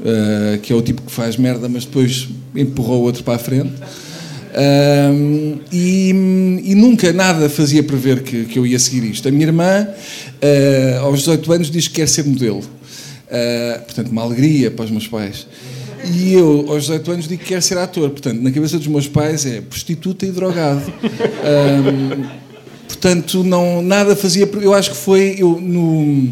ah, 0.05 0.59
que 0.61 0.71
é 0.71 0.75
o 0.75 0.81
tipo 0.83 1.01
que 1.01 1.11
faz 1.11 1.37
merda, 1.37 1.67
mas 1.67 1.85
depois 1.85 2.29
empurrou 2.55 3.01
o 3.01 3.03
outro 3.05 3.23
para 3.23 3.33
a 3.33 3.39
frente. 3.39 3.73
Ahm, 4.57 5.59
e, 5.69 6.09
e 6.63 6.75
nunca 6.75 7.11
nada 7.11 7.49
fazia 7.49 7.83
prever 7.83 8.23
que, 8.23 8.45
que 8.45 8.57
eu 8.57 8.65
ia 8.65 8.79
seguir 8.79 9.03
isto. 9.09 9.27
A 9.27 9.31
minha 9.31 9.45
irmã, 9.45 9.87
ah, 10.41 10.99
aos 11.01 11.19
18 11.19 11.51
anos, 11.51 11.69
diz 11.69 11.87
que 11.89 11.95
quer 11.95 12.07
ser 12.07 12.23
modelo. 12.23 12.63
Ah, 13.29 13.81
portanto, 13.83 14.09
uma 14.09 14.21
alegria 14.21 14.71
para 14.71 14.85
os 14.85 14.91
meus 14.91 15.07
pais. 15.07 15.45
E 16.05 16.33
eu, 16.33 16.65
aos 16.69 16.83
18 16.83 17.11
anos, 17.11 17.27
digo 17.27 17.41
que 17.41 17.49
quero 17.49 17.61
ser 17.61 17.77
ator. 17.77 18.09
Portanto, 18.09 18.41
na 18.41 18.51
cabeça 18.51 18.77
dos 18.77 18.87
meus 18.87 19.07
pais 19.07 19.45
é 19.45 19.59
prostituta 19.59 20.25
e 20.25 20.31
drogado. 20.31 20.81
Ahm, 21.43 22.25
portanto, 22.87 23.43
não, 23.43 23.81
nada 23.81 24.15
fazia. 24.15 24.49
Eu 24.61 24.73
acho 24.73 24.91
que 24.91 24.97
foi 24.97 25.35
eu, 25.37 25.59
no, 25.59 26.31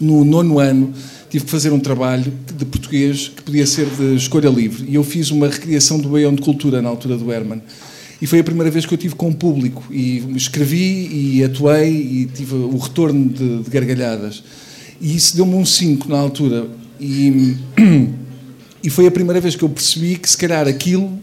no 0.00 0.24
nono 0.24 0.58
ano 0.58 0.92
tive 1.34 1.46
que 1.46 1.50
fazer 1.50 1.72
um 1.72 1.80
trabalho 1.80 2.32
de 2.56 2.64
português 2.64 3.26
que 3.26 3.42
podia 3.42 3.66
ser 3.66 3.86
de 3.86 4.14
escolha 4.14 4.48
livre. 4.48 4.88
E 4.88 4.94
eu 4.94 5.02
fiz 5.02 5.32
uma 5.32 5.48
recriação 5.48 5.98
do 5.98 6.08
de 6.30 6.42
Cultura 6.42 6.80
na 6.80 6.88
altura 6.88 7.16
do 7.16 7.32
Herman. 7.32 7.60
E 8.22 8.26
foi 8.28 8.38
a 8.38 8.44
primeira 8.44 8.70
vez 8.70 8.86
que 8.86 8.94
eu 8.94 8.98
tive 8.98 9.16
com 9.16 9.30
o 9.30 9.34
público. 9.34 9.82
E 9.90 10.18
escrevi 10.36 11.08
e 11.12 11.42
atuei 11.42 11.90
e 11.90 12.26
tive 12.26 12.54
o 12.54 12.76
retorno 12.76 13.28
de, 13.28 13.64
de 13.64 13.68
gargalhadas. 13.68 14.44
E 15.00 15.16
isso 15.16 15.34
deu-me 15.34 15.56
um 15.56 15.66
5 15.66 16.08
na 16.08 16.18
altura. 16.18 16.68
E, 17.00 17.56
e 18.80 18.88
foi 18.88 19.08
a 19.08 19.10
primeira 19.10 19.40
vez 19.40 19.56
que 19.56 19.64
eu 19.64 19.68
percebi 19.68 20.14
que, 20.14 20.30
se 20.30 20.38
calhar, 20.38 20.68
aquilo 20.68 21.18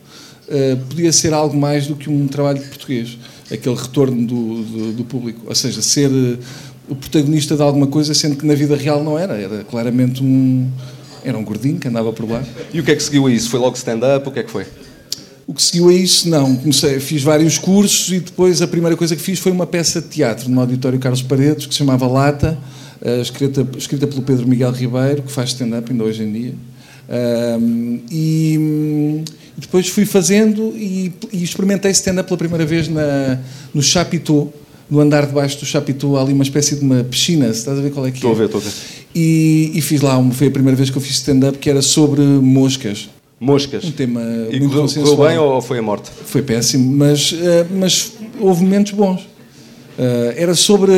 eh, 0.49 0.75
podia 0.89 1.13
ser 1.13 1.33
algo 1.33 1.57
mais 1.57 1.87
do 1.87 1.95
que 1.95 2.09
um 2.09 2.27
trabalho 2.27 2.59
de 2.59 2.65
português. 2.65 3.17
Aquele 3.49 3.75
retorno 3.75 4.27
do, 4.27 4.63
do, 4.63 4.91
do 4.91 5.05
público. 5.05 5.43
Ou 5.47 5.55
seja, 5.55 5.81
ser 5.81 6.11
eh, 6.11 6.37
o 6.91 6.95
protagonista 6.95 7.55
de 7.55 7.61
alguma 7.61 7.87
coisa, 7.87 8.13
sendo 8.13 8.35
que 8.35 8.45
na 8.45 8.53
vida 8.53 8.75
real 8.75 9.01
não 9.01 9.17
era. 9.17 9.33
Era 9.33 9.63
claramente 9.63 10.21
um. 10.21 10.69
Era 11.23 11.37
um 11.37 11.43
gordinho 11.43 11.79
que 11.79 11.87
andava 11.87 12.11
por 12.11 12.29
lá. 12.29 12.43
E 12.73 12.79
o 12.79 12.83
que 12.83 12.91
é 12.91 12.95
que 12.95 13.01
seguiu 13.01 13.27
a 13.27 13.31
isso? 13.31 13.49
Foi 13.49 13.59
logo 13.59 13.77
stand-up? 13.77 14.27
O 14.27 14.31
que 14.31 14.39
é 14.39 14.43
que 14.43 14.51
foi? 14.51 14.65
O 15.47 15.53
que 15.53 15.61
seguiu 15.61 15.87
a 15.87 15.93
isso, 15.93 16.27
não. 16.27 16.55
Comecei, 16.55 16.99
fiz 16.99 17.21
vários 17.21 17.57
cursos 17.57 18.11
e 18.11 18.19
depois 18.19 18.61
a 18.61 18.67
primeira 18.67 18.97
coisa 18.97 19.15
que 19.15 19.21
fiz 19.21 19.39
foi 19.39 19.51
uma 19.51 19.67
peça 19.67 20.01
de 20.01 20.07
teatro 20.07 20.49
no 20.49 20.59
Auditório 20.59 20.97
Carlos 20.99 21.21
Paredes, 21.21 21.67
que 21.67 21.73
se 21.73 21.77
chamava 21.77 22.07
Lata, 22.07 22.57
uh, 23.01 23.21
escrita, 23.21 23.65
escrita 23.77 24.07
pelo 24.07 24.23
Pedro 24.23 24.47
Miguel 24.47 24.71
Ribeiro, 24.71 25.21
que 25.21 25.31
faz 25.31 25.49
stand-up 25.49 25.91
ainda 25.91 26.03
hoje 26.03 26.23
em 26.23 26.31
dia. 26.33 26.53
Um, 27.59 27.99
e, 28.09 29.23
depois 29.57 29.87
fui 29.89 30.05
fazendo 30.05 30.73
e, 30.75 31.13
e 31.31 31.43
experimentei 31.43 31.91
stand-up 31.91 32.27
pela 32.27 32.37
primeira 32.37 32.65
vez 32.65 32.87
na, 32.87 33.37
no 33.73 33.81
Chapitou, 33.81 34.51
no 34.91 34.99
andar 34.99 35.25
de 35.25 35.31
baixo 35.31 35.57
do 35.57 35.65
Chapitou, 35.65 36.17
há 36.17 36.21
ali 36.21 36.33
uma 36.33 36.43
espécie 36.43 36.75
de 36.75 36.81
uma 36.81 37.01
piscina, 37.01 37.47
estás 37.47 37.79
a 37.79 37.81
ver 37.81 37.91
qual 37.91 38.05
é 38.05 38.11
que 38.11 38.17
estou 38.17 38.31
é? 38.31 38.33
Estou 38.33 38.45
a 38.45 38.47
ver, 38.47 38.57
estou 38.57 38.61
a 38.61 38.63
ver. 38.63 39.07
E, 39.15 39.71
e, 39.73 39.81
fiz 39.81 40.01
lá, 40.01 40.21
foi 40.31 40.47
a 40.47 40.51
primeira 40.51 40.75
vez 40.75 40.89
que 40.89 40.97
eu 40.97 41.01
fiz 41.01 41.13
stand-up 41.13 41.57
que 41.57 41.69
era 41.69 41.81
sobre 41.81 42.21
moscas. 42.21 43.09
Moscas. 43.39 43.85
Um 43.85 43.91
tema 43.91 44.21
e 44.51 44.59
muito 44.59 44.75
correu, 44.75 45.03
correu 45.03 45.29
bem 45.29 45.37
ou 45.37 45.61
foi 45.61 45.79
a 45.79 45.81
morte? 45.81 46.11
Foi 46.25 46.41
péssimo, 46.41 46.93
mas, 46.95 47.31
uh, 47.31 47.37
mas 47.71 48.13
houve 48.39 48.63
momentos 48.63 48.91
bons. 48.91 49.30
Uh, 50.01 50.33
era 50.35 50.55
sobre. 50.55 50.91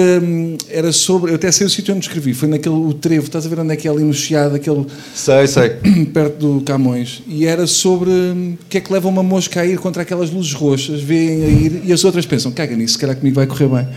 Era 0.69 0.93
sobre. 0.93 1.31
Eu 1.31 1.35
até 1.35 1.51
sei 1.51 1.67
o 1.67 1.69
sítio 1.69 1.93
onde 1.93 2.05
escrevi, 2.05 2.33
foi 2.33 2.47
naquele 2.47 2.75
o 2.75 2.93
trevo, 2.93 3.25
estás 3.25 3.45
a 3.45 3.49
ver 3.49 3.59
onde 3.59 3.73
é 3.73 3.75
que 3.75 3.85
é 3.85 3.91
ali 3.91 4.01
no 4.01 4.13
Chiado, 4.13 4.55
aquele. 4.55 4.85
Sei, 5.13 5.45
sei. 5.45 5.71
perto 6.13 6.37
do 6.37 6.61
Camões. 6.61 7.21
E 7.27 7.45
era 7.45 7.67
sobre 7.67 8.09
o 8.09 8.57
que 8.69 8.77
é 8.77 8.81
que 8.81 8.93
leva 8.93 9.09
uma 9.09 9.21
mosca 9.21 9.59
a 9.59 9.65
ir 9.65 9.77
contra 9.77 10.03
aquelas 10.03 10.31
luzes 10.31 10.53
roxas, 10.53 11.01
veem 11.01 11.43
a 11.43 11.47
ir 11.47 11.81
e 11.83 11.91
as 11.91 12.05
outras 12.05 12.25
pensam, 12.25 12.49
caga 12.53 12.77
nisso, 12.77 12.93
se 12.93 12.99
calhar 12.99 13.17
comigo 13.17 13.35
vai 13.35 13.45
correr 13.45 13.67
bem. 13.67 13.87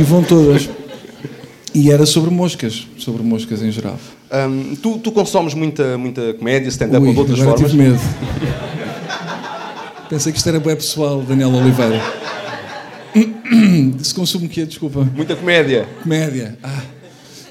E 0.00 0.02
vão 0.02 0.22
todas. 0.22 0.70
E 1.74 1.90
era 1.90 2.06
sobre 2.06 2.30
moscas, 2.30 2.86
sobre 2.96 3.22
moscas 3.22 3.60
em 3.60 3.70
geral. 3.70 3.98
Um, 4.32 4.74
tu, 4.76 4.98
tu 5.00 5.12
consomes 5.12 5.52
muita, 5.52 5.98
muita 5.98 6.32
comédia, 6.32 6.70
stand-up 6.70 7.06
ou 7.06 7.12
de 7.12 7.18
outras 7.18 7.40
agora 7.42 7.58
formas? 7.58 7.72
Tive 7.72 7.90
medo. 7.90 8.00
Pensei 10.08 10.32
que 10.32 10.38
isto 10.38 10.48
era 10.48 10.58
bem 10.58 10.74
pessoal, 10.74 11.20
Daniel 11.20 11.50
Oliveira. 11.50 12.19
Se 14.02 14.14
consumo 14.14 14.46
o 14.46 14.48
quê? 14.48 14.64
Desculpa. 14.64 15.08
Muita 15.14 15.34
comédia. 15.36 15.86
Comédia. 16.02 16.56
Ah, 16.62 16.82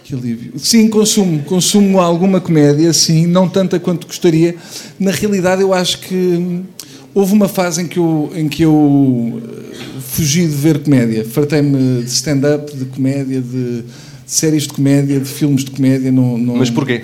que 0.03 0.13
alívio. 0.13 0.53
Sim, 0.57 0.87
consumo. 0.89 1.43
Consumo 1.43 1.99
alguma 1.99 2.39
comédia, 2.39 2.91
sim, 2.93 3.27
não 3.27 3.47
tanta 3.47 3.79
quanto 3.79 4.07
gostaria. 4.07 4.55
Na 4.99 5.11
realidade, 5.11 5.61
eu 5.61 5.73
acho 5.73 5.99
que 5.99 6.15
hum, 6.15 6.63
houve 7.13 7.33
uma 7.33 7.47
fase 7.47 7.81
em 7.81 7.87
que 7.87 7.99
eu, 7.99 8.31
em 8.35 8.47
que 8.47 8.63
eu 8.63 9.41
eh, 9.43 9.99
fugi 10.01 10.47
de 10.47 10.55
ver 10.55 10.79
comédia. 10.79 11.25
Fartei-me 11.25 12.03
de 12.03 12.09
stand-up, 12.09 12.75
de 12.75 12.85
comédia, 12.85 13.41
de, 13.41 13.81
de, 13.81 13.83
séries 14.25 14.63
de 14.63 14.69
comédia, 14.69 15.19
de 15.19 15.27
filmes 15.27 15.63
de 15.63 15.71
comédia. 15.71 16.11
Não, 16.11 16.37
não... 16.37 16.55
Mas 16.55 16.69
porquê? 16.69 17.03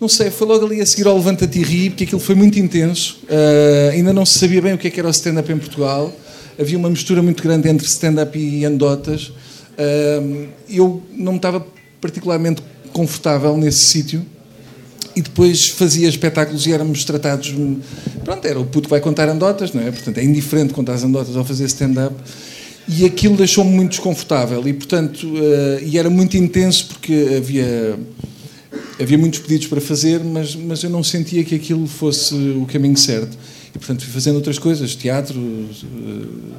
Não 0.00 0.08
sei, 0.08 0.30
foi 0.30 0.48
logo 0.48 0.64
ali 0.64 0.80
a 0.80 0.86
seguir 0.86 1.06
ao 1.06 1.14
Levanta-te 1.14 1.58
e 1.58 1.62
Ri, 1.62 1.90
porque 1.90 2.04
aquilo 2.04 2.20
foi 2.20 2.34
muito 2.34 2.58
intenso. 2.58 3.18
Uh, 3.24 3.90
ainda 3.92 4.14
não 4.14 4.24
se 4.24 4.38
sabia 4.38 4.62
bem 4.62 4.72
o 4.72 4.78
que, 4.78 4.88
é 4.88 4.90
que 4.90 4.98
era 4.98 5.06
o 5.06 5.10
stand-up 5.10 5.52
em 5.52 5.58
Portugal 5.58 6.10
havia 6.60 6.76
uma 6.76 6.90
mistura 6.90 7.22
muito 7.22 7.42
grande 7.42 7.68
entre 7.68 7.86
stand-up 7.86 8.38
e 8.38 8.64
anedotas. 8.66 9.32
eu 10.68 11.02
não 11.12 11.32
me 11.32 11.38
estava 11.38 11.66
particularmente 12.00 12.62
confortável 12.92 13.56
nesse 13.56 13.78
sítio 13.78 14.24
e 15.14 15.22
depois 15.22 15.68
fazia 15.68 16.08
espetáculos 16.08 16.66
e 16.66 16.72
éramos 16.72 17.04
tratados. 17.04 17.54
Pronto, 18.24 18.46
era 18.46 18.60
o 18.60 18.64
puto 18.64 18.82
que 18.82 18.90
vai 18.90 19.00
contar 19.00 19.28
anedotas, 19.28 19.72
não 19.72 19.82
é? 19.82 19.90
Portanto, 19.90 20.18
é 20.18 20.24
indiferente 20.24 20.72
contar 20.72 20.94
as 20.94 21.04
anedotas 21.04 21.34
ou 21.34 21.44
fazer 21.44 21.64
stand-up. 21.64 22.14
E 22.88 23.04
aquilo 23.04 23.36
deixou-me 23.36 23.70
muito 23.70 23.90
desconfortável 23.90 24.66
e, 24.66 24.72
portanto, 24.72 25.24
uh, 25.26 25.84
e 25.84 25.96
era 25.96 26.10
muito 26.10 26.36
intenso 26.36 26.86
porque 26.86 27.36
havia 27.36 27.98
havia 29.00 29.16
muitos 29.16 29.40
pedidos 29.40 29.66
para 29.66 29.80
fazer, 29.80 30.22
mas, 30.22 30.54
mas 30.54 30.82
eu 30.82 30.90
não 30.90 31.02
sentia 31.02 31.42
que 31.42 31.54
aquilo 31.54 31.86
fosse 31.86 32.34
o 32.34 32.66
caminho 32.66 32.96
certo. 32.96 33.36
Portanto, 33.80 34.04
fui 34.04 34.12
fazendo 34.12 34.36
outras 34.36 34.58
coisas, 34.58 34.94
teatro, 34.94 35.40
uh, 35.40 36.54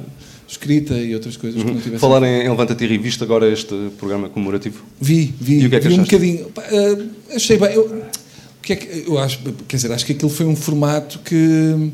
escrita 0.48 0.94
e 0.94 1.14
outras 1.14 1.36
coisas 1.36 1.62
uhum. 1.62 1.80
que. 1.80 1.98
Falar 1.98 2.22
em, 2.24 2.44
em 2.44 2.50
Levanta-te 2.50 2.84
e 2.84 2.98
viste 2.98 3.22
agora 3.22 3.48
este 3.48 3.74
programa 3.96 4.28
comemorativo? 4.28 4.82
Vi, 5.00 5.32
vi. 5.40 5.60
E 5.60 5.66
o 5.66 5.70
que 5.70 5.76
é 5.76 5.80
que 5.80 5.88
vi 5.88 5.94
achaste? 5.94 6.14
um 6.14 6.18
bocadinho. 6.18 6.46
Uh, 6.46 7.10
achei 7.34 7.56
bem. 7.56 7.72
Eu, 7.72 7.84
o 7.84 8.62
que 8.62 8.72
é 8.74 8.76
que, 8.76 9.04
eu 9.08 9.18
acho, 9.18 9.40
quer 9.66 9.76
dizer, 9.76 9.90
acho 9.90 10.06
que 10.06 10.12
aquilo 10.12 10.30
foi 10.30 10.46
um 10.46 10.54
formato 10.54 11.18
que 11.20 11.90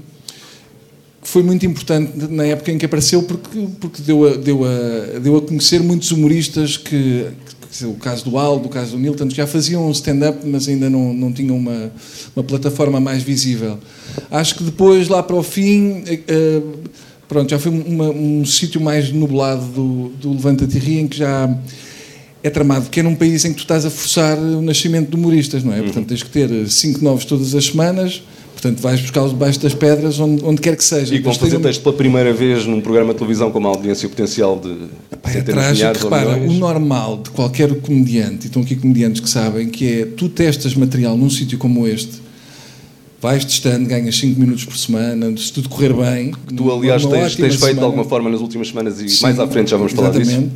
foi 1.22 1.42
muito 1.42 1.64
importante 1.64 2.12
na 2.30 2.44
época 2.44 2.72
em 2.72 2.78
que 2.78 2.84
apareceu 2.84 3.22
porque, 3.22 3.68
porque 3.80 4.02
deu, 4.02 4.26
a, 4.26 4.36
deu, 4.36 4.64
a, 4.64 5.18
deu 5.18 5.36
a 5.36 5.42
conhecer 5.42 5.82
muitos 5.82 6.10
humoristas 6.10 6.76
que, 6.76 7.26
o 7.82 7.94
caso 7.94 8.24
do 8.24 8.38
Aldo, 8.38 8.66
o 8.66 8.68
caso 8.68 8.92
do 8.92 8.98
Nilton, 8.98 9.28
já 9.30 9.46
faziam 9.46 9.90
stand-up, 9.90 10.38
mas 10.46 10.68
ainda 10.68 10.88
não, 10.88 11.12
não 11.12 11.32
tinham 11.32 11.56
uma, 11.56 11.92
uma 12.34 12.42
plataforma 12.42 13.00
mais 13.00 13.22
visível. 13.22 13.78
Acho 14.30 14.56
que 14.56 14.64
depois, 14.64 15.08
lá 15.08 15.22
para 15.22 15.36
o 15.36 15.42
fim, 15.42 16.02
uh, 16.02 16.78
pronto, 17.28 17.50
já 17.50 17.58
foi 17.58 17.70
uma, 17.70 18.10
um 18.10 18.44
sítio 18.44 18.80
mais 18.80 19.12
nublado 19.12 19.64
do, 19.66 20.08
do 20.20 20.32
Levanta-te 20.32 20.78
em 20.78 21.06
que 21.06 21.18
já 21.18 21.54
é 22.42 22.50
tramado, 22.50 22.82
porque 22.82 23.00
é 23.00 23.02
num 23.02 23.14
país 23.14 23.44
em 23.44 23.50
que 23.50 23.56
tu 23.56 23.62
estás 23.62 23.84
a 23.84 23.90
forçar 23.90 24.38
o 24.38 24.62
nascimento 24.62 25.10
de 25.10 25.16
humoristas, 25.16 25.62
não 25.62 25.72
é? 25.72 25.78
Uhum. 25.78 25.84
Portanto, 25.84 26.08
tens 26.08 26.22
que 26.22 26.30
ter 26.30 26.70
cinco 26.70 27.02
novos 27.04 27.24
todas 27.24 27.54
as 27.54 27.66
semanas 27.66 28.22
Portanto, 28.60 28.80
vais 28.80 29.00
buscá-los 29.00 29.30
debaixo 29.30 29.60
das 29.60 29.72
pedras, 29.72 30.18
onde, 30.18 30.44
onde 30.44 30.60
quer 30.60 30.76
que 30.76 30.82
seja. 30.82 31.14
E 31.14 31.20
vão 31.20 31.32
fazer 31.32 31.60
texto 31.60 31.80
pela 31.80 31.94
primeira 31.94 32.32
vez 32.32 32.66
num 32.66 32.80
programa 32.80 33.12
de 33.12 33.18
televisão 33.20 33.52
com 33.52 33.60
uma 33.60 33.68
audiência 33.68 34.08
potencial 34.08 34.58
de 34.58 34.74
Epá, 35.12 35.30
é 35.30 35.42
trágico, 35.42 35.92
repara, 36.02 36.36
o 36.36 36.52
normal 36.52 37.18
de 37.18 37.30
qualquer 37.30 37.72
comediante, 37.76 38.46
e 38.46 38.48
estão 38.48 38.62
aqui 38.62 38.74
comediantes 38.74 39.20
que 39.20 39.30
sabem, 39.30 39.68
que 39.68 40.00
é, 40.00 40.04
tu 40.06 40.28
testas 40.28 40.74
material 40.74 41.16
num 41.16 41.30
sítio 41.30 41.56
como 41.56 41.86
este, 41.86 42.20
vais 43.22 43.44
testando, 43.44 43.88
ganhas 43.88 44.18
5 44.18 44.40
minutos 44.40 44.64
por 44.64 44.76
semana, 44.76 45.36
se 45.36 45.52
tudo 45.52 45.68
correr 45.68 45.92
bem... 45.92 46.32
Que 46.32 46.54
tu, 46.54 46.72
aliás, 46.72 47.06
tens, 47.06 47.36
tens 47.36 47.36
feito 47.36 47.58
semana, 47.58 47.78
de 47.78 47.84
alguma 47.84 48.04
forma 48.04 48.28
nas 48.28 48.40
últimas 48.40 48.66
semanas 48.66 49.00
e 49.00 49.08
Sim, 49.08 49.22
mais 49.22 49.38
à 49.38 49.46
frente 49.46 49.70
já 49.70 49.76
vamos 49.76 49.92
exatamente. 49.92 50.30
falar 50.30 50.40
disso. 50.40 50.52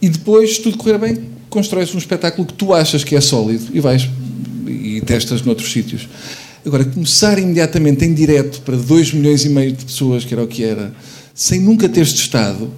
E 0.00 0.08
depois, 0.08 0.54
se 0.54 0.62
tudo 0.62 0.78
correr 0.78 0.98
bem, 0.98 1.18
constróis 1.48 1.92
um 1.92 1.98
espetáculo 1.98 2.46
que 2.46 2.54
tu 2.54 2.72
achas 2.72 3.02
que 3.02 3.16
é 3.16 3.20
sólido 3.20 3.64
e 3.72 3.80
vais 3.80 4.08
e 4.68 5.00
testas 5.00 5.42
noutros 5.42 5.72
sítios. 5.72 6.08
Agora, 6.64 6.84
começar 6.84 7.38
imediatamente 7.38 8.04
em 8.04 8.12
direto 8.12 8.60
para 8.62 8.76
2 8.76 9.14
milhões 9.14 9.44
e 9.44 9.48
meio 9.48 9.72
de 9.72 9.84
pessoas, 9.84 10.24
que 10.24 10.34
era 10.34 10.42
o 10.42 10.46
que 10.46 10.62
era, 10.62 10.92
sem 11.34 11.58
nunca 11.60 11.88
teres 11.88 12.12
testado, 12.12 12.70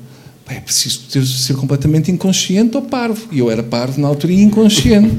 é 0.48 0.60
preciso 0.60 1.00
ter, 1.10 1.24
ser 1.26 1.54
completamente 1.54 2.10
inconsciente 2.10 2.76
ou 2.76 2.82
parvo. 2.82 3.26
E 3.32 3.38
eu 3.38 3.50
era 3.50 3.62
parvo 3.62 4.00
na 4.00 4.06
altura 4.06 4.32
e 4.32 4.40
inconsciente. 4.40 5.14
uh, 5.14 5.18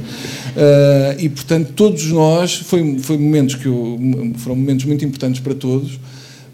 e, 1.19 1.27
portanto, 1.29 1.73
todos 1.75 2.05
nós, 2.07 2.55
foi, 2.55 2.99
foi 2.99 3.17
momentos 3.17 3.55
que 3.55 3.65
eu, 3.65 3.99
foram 4.37 4.55
momentos 4.55 4.85
muito 4.85 5.03
importantes 5.03 5.41
para 5.41 5.53
todos, 5.53 5.99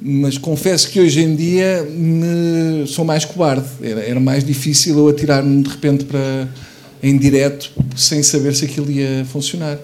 mas 0.02 0.38
confesso 0.38 0.90
que 0.90 1.00
hoje 1.00 1.22
em 1.22 1.36
dia 1.36 1.84
me, 1.84 2.88
sou 2.88 3.04
mais 3.04 3.26
cobarde. 3.26 3.68
Era, 3.82 4.02
era 4.02 4.20
mais 4.20 4.44
difícil 4.44 4.98
eu 4.98 5.10
atirar-me 5.10 5.62
de 5.62 5.70
repente 5.70 6.06
para 6.06 6.48
em 7.02 7.18
direto 7.18 7.72
sem 7.96 8.22
saber 8.24 8.56
se 8.56 8.66
aquilo 8.66 8.90
ia 8.92 9.26
funcionar. 9.26 9.78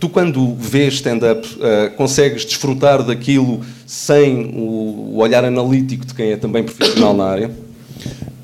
Tu, 0.00 0.08
quando 0.08 0.56
vês 0.56 0.94
stand-up, 0.94 1.46
uh, 1.46 1.94
consegues 1.94 2.44
desfrutar 2.46 3.04
daquilo 3.04 3.60
sem 3.86 4.50
o, 4.54 5.16
olhar 5.18 5.44
analítico 5.44 6.06
de 6.06 6.14
quem 6.14 6.32
é 6.32 6.36
também 6.36 6.64
profissional 6.64 7.14
na 7.14 7.24
área? 7.24 7.50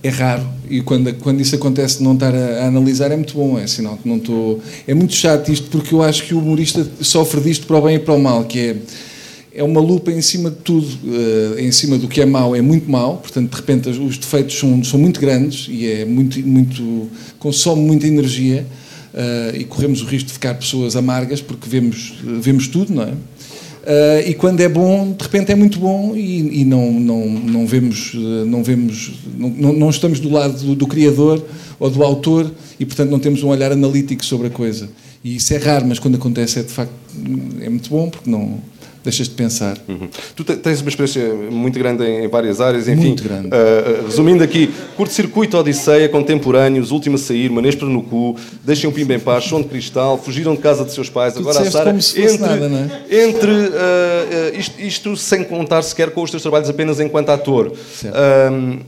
é 0.06 0.10
raro. 0.10 0.46
E 0.68 0.80
quando, 0.80 1.12
quando 1.14 1.40
isso 1.40 1.54
acontece 1.54 1.98
de 1.98 2.04
não 2.04 2.14
estar 2.14 2.34
a, 2.34 2.64
a, 2.64 2.66
analisar 2.66 3.10
é 3.10 3.16
muito 3.16 3.34
bom, 3.34 3.58
é 3.58 3.66
sinal 3.66 3.96
que 3.96 4.08
não 4.08 4.16
estou... 4.16 4.60
É 4.86 4.94
muito 4.94 5.14
chato 5.14 5.50
isto 5.50 5.68
porque 5.70 5.94
eu 5.94 6.02
acho 6.02 6.24
que 6.24 6.34
o 6.34 6.38
humorista 6.38 6.86
sofre 7.00 7.40
disto 7.40 7.66
para 7.66 7.76
o 7.78 7.82
bem 7.82 7.96
e 7.96 7.98
para 7.98 8.14
o 8.14 8.20
mal, 8.20 8.44
que 8.44 8.58
é, 8.58 8.76
é 9.54 9.62
uma 9.62 9.80
lupa 9.80 10.10
em 10.10 10.20
cima 10.20 10.50
de 10.50 10.56
tudo, 10.56 10.86
uh, 10.86 11.58
em 11.58 11.70
cima 11.72 11.98
do 11.98 12.08
que 12.08 12.20
é 12.20 12.26
mau 12.26 12.54
é 12.54 12.60
muito 12.60 12.90
mau, 12.90 13.16
portanto 13.16 13.50
de 13.50 13.56
repente 13.56 13.88
os 13.88 14.18
defeitos 14.18 14.58
são, 14.58 14.82
são 14.84 14.98
muito 14.98 15.20
grandes 15.20 15.66
e 15.70 15.86
é 15.86 16.04
muito, 16.04 16.38
muito 16.40 17.08
consome 17.38 17.82
muita 17.82 18.06
energia 18.06 18.66
e 19.54 19.64
corremos 19.64 20.02
o 20.02 20.04
risco 20.04 20.28
de 20.28 20.34
ficar 20.34 20.54
pessoas 20.54 20.96
amargas 20.96 21.40
porque 21.40 21.68
vemos, 21.68 22.14
vemos 22.22 22.68
tudo, 22.68 22.94
não 22.94 23.02
é? 23.02 23.12
Uh, 23.86 24.28
e 24.28 24.34
quando 24.34 24.60
é 24.60 24.68
bom, 24.68 25.12
de 25.12 25.22
repente 25.22 25.52
é 25.52 25.54
muito 25.54 25.78
bom 25.78 26.16
e, 26.16 26.62
e 26.62 26.64
não, 26.64 26.90
não, 26.90 27.24
não 27.24 27.66
vemos, 27.68 28.14
não, 28.44 28.60
vemos 28.60 29.12
não, 29.38 29.72
não 29.72 29.90
estamos 29.90 30.18
do 30.18 30.28
lado 30.28 30.58
do, 30.58 30.74
do, 30.74 30.88
criador 30.88 31.40
ou 31.78 31.88
do 31.88 32.02
autor 32.02 32.50
e, 32.80 32.84
portanto, 32.84 33.10
não 33.10 33.20
temos 33.20 33.44
um 33.44 33.48
olhar 33.48 33.70
analítico 33.70 34.24
sobre 34.24 34.48
a 34.48 34.50
coisa. 34.50 34.88
E 35.22 35.36
isso 35.36 35.54
é 35.54 35.58
raro, 35.58 35.86
mas 35.86 36.00
quando 36.00 36.16
acontece 36.16 36.58
é 36.58 36.62
de 36.64 36.72
facto 36.72 36.92
é 37.60 37.68
muito 37.68 37.88
bom 37.88 38.10
porque 38.10 38.28
não 38.28 38.58
deixas 39.06 39.28
de 39.28 39.34
pensar. 39.34 39.78
Uhum. 39.88 40.08
Tu 40.34 40.44
tens 40.44 40.80
uma 40.80 40.88
experiência 40.88 41.32
muito 41.32 41.78
grande 41.78 42.04
em 42.04 42.26
várias 42.26 42.60
áreas, 42.60 42.88
enfim. 42.88 43.06
Muito 43.06 43.22
grande. 43.22 43.46
Uh, 43.46 44.06
resumindo 44.06 44.42
aqui, 44.42 44.68
curto-circuito, 44.96 45.56
Odisseia, 45.56 46.08
contemporâneos, 46.08 46.90
último 46.90 47.14
a 47.14 47.18
sair, 47.18 47.48
Manespra 47.48 47.86
no 47.86 48.02
cu, 48.02 48.36
deixem 48.64 48.90
o 48.90 48.92
Pimba 48.92 49.14
em 49.14 49.20
paz, 49.20 49.44
som 49.44 49.62
de 49.62 49.68
cristal, 49.68 50.18
fugiram 50.18 50.54
de 50.56 50.60
casa 50.60 50.84
de 50.84 50.92
seus 50.92 51.08
pais, 51.08 51.34
tu 51.34 51.40
agora 51.40 51.60
a 51.60 51.70
Sara. 51.70 51.90
Entre, 51.90 52.38
nada, 52.38 52.68
não 52.68 52.78
é? 52.78 53.24
entre 53.24 53.50
uh, 53.50 54.58
isto, 54.58 54.80
isto, 54.80 55.16
sem 55.16 55.44
contar 55.44 55.82
sequer 55.82 56.10
com 56.10 56.22
os 56.22 56.30
teus 56.30 56.42
trabalhos 56.42 56.68
apenas 56.68 56.98
enquanto 56.98 57.30
ator. 57.30 57.72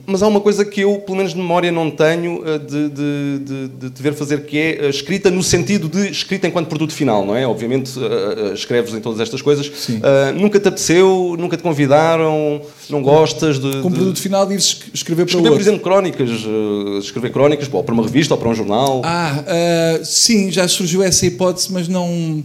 mas 0.04 0.22
há 0.22 0.26
uma 0.26 0.40
coisa 0.40 0.64
que 0.64 0.80
eu, 0.80 0.96
pelo 0.98 1.16
menos 1.16 1.32
de 1.32 1.38
memória, 1.38 1.70
não 1.70 1.90
tenho 1.90 2.42
de, 2.58 2.88
de, 2.88 3.38
de, 3.38 3.68
de 3.68 3.90
te 3.90 4.02
ver 4.02 4.14
fazer, 4.14 4.44
que 4.46 4.58
é 4.58 4.88
escrita 4.88 5.30
no 5.30 5.44
sentido 5.44 5.88
de 5.88 6.10
escrita 6.10 6.48
enquanto 6.48 6.66
produto 6.66 6.92
final, 6.92 7.24
não 7.24 7.36
é? 7.36 7.46
Obviamente 7.46 7.92
escreves 8.52 8.92
em 8.94 9.00
todas 9.00 9.20
estas 9.20 9.40
coisas. 9.40 9.70
Sim 9.76 10.00
Uh, 10.08 10.38
nunca 10.38 10.58
te 10.58 10.68
apeteceu, 10.68 11.36
nunca 11.38 11.56
te 11.56 11.62
convidaram, 11.62 12.62
não 12.88 13.02
gostas 13.02 13.58
de. 13.58 13.82
Com 13.82 13.90
de... 13.90 13.96
produto 13.96 14.18
final 14.20 14.50
ires 14.50 14.80
escrever 14.94 15.24
para 15.24 15.30
Escrever, 15.30 15.36
outro. 15.36 15.52
por 15.52 15.60
exemplo, 15.60 15.80
crónicas, 15.80 16.30
uh, 16.30 16.98
escrever 16.98 17.30
crónicas 17.30 17.68
ou 17.70 17.84
para 17.84 17.92
uma 17.92 18.02
revista 18.02 18.34
ou 18.34 18.40
para 18.40 18.48
um 18.48 18.54
jornal. 18.54 19.02
Ah, 19.04 19.44
ah, 19.46 20.00
sim, 20.04 20.50
já 20.50 20.66
surgiu 20.66 21.02
essa 21.02 21.26
hipótese, 21.26 21.72
mas 21.72 21.88
não. 21.88 22.42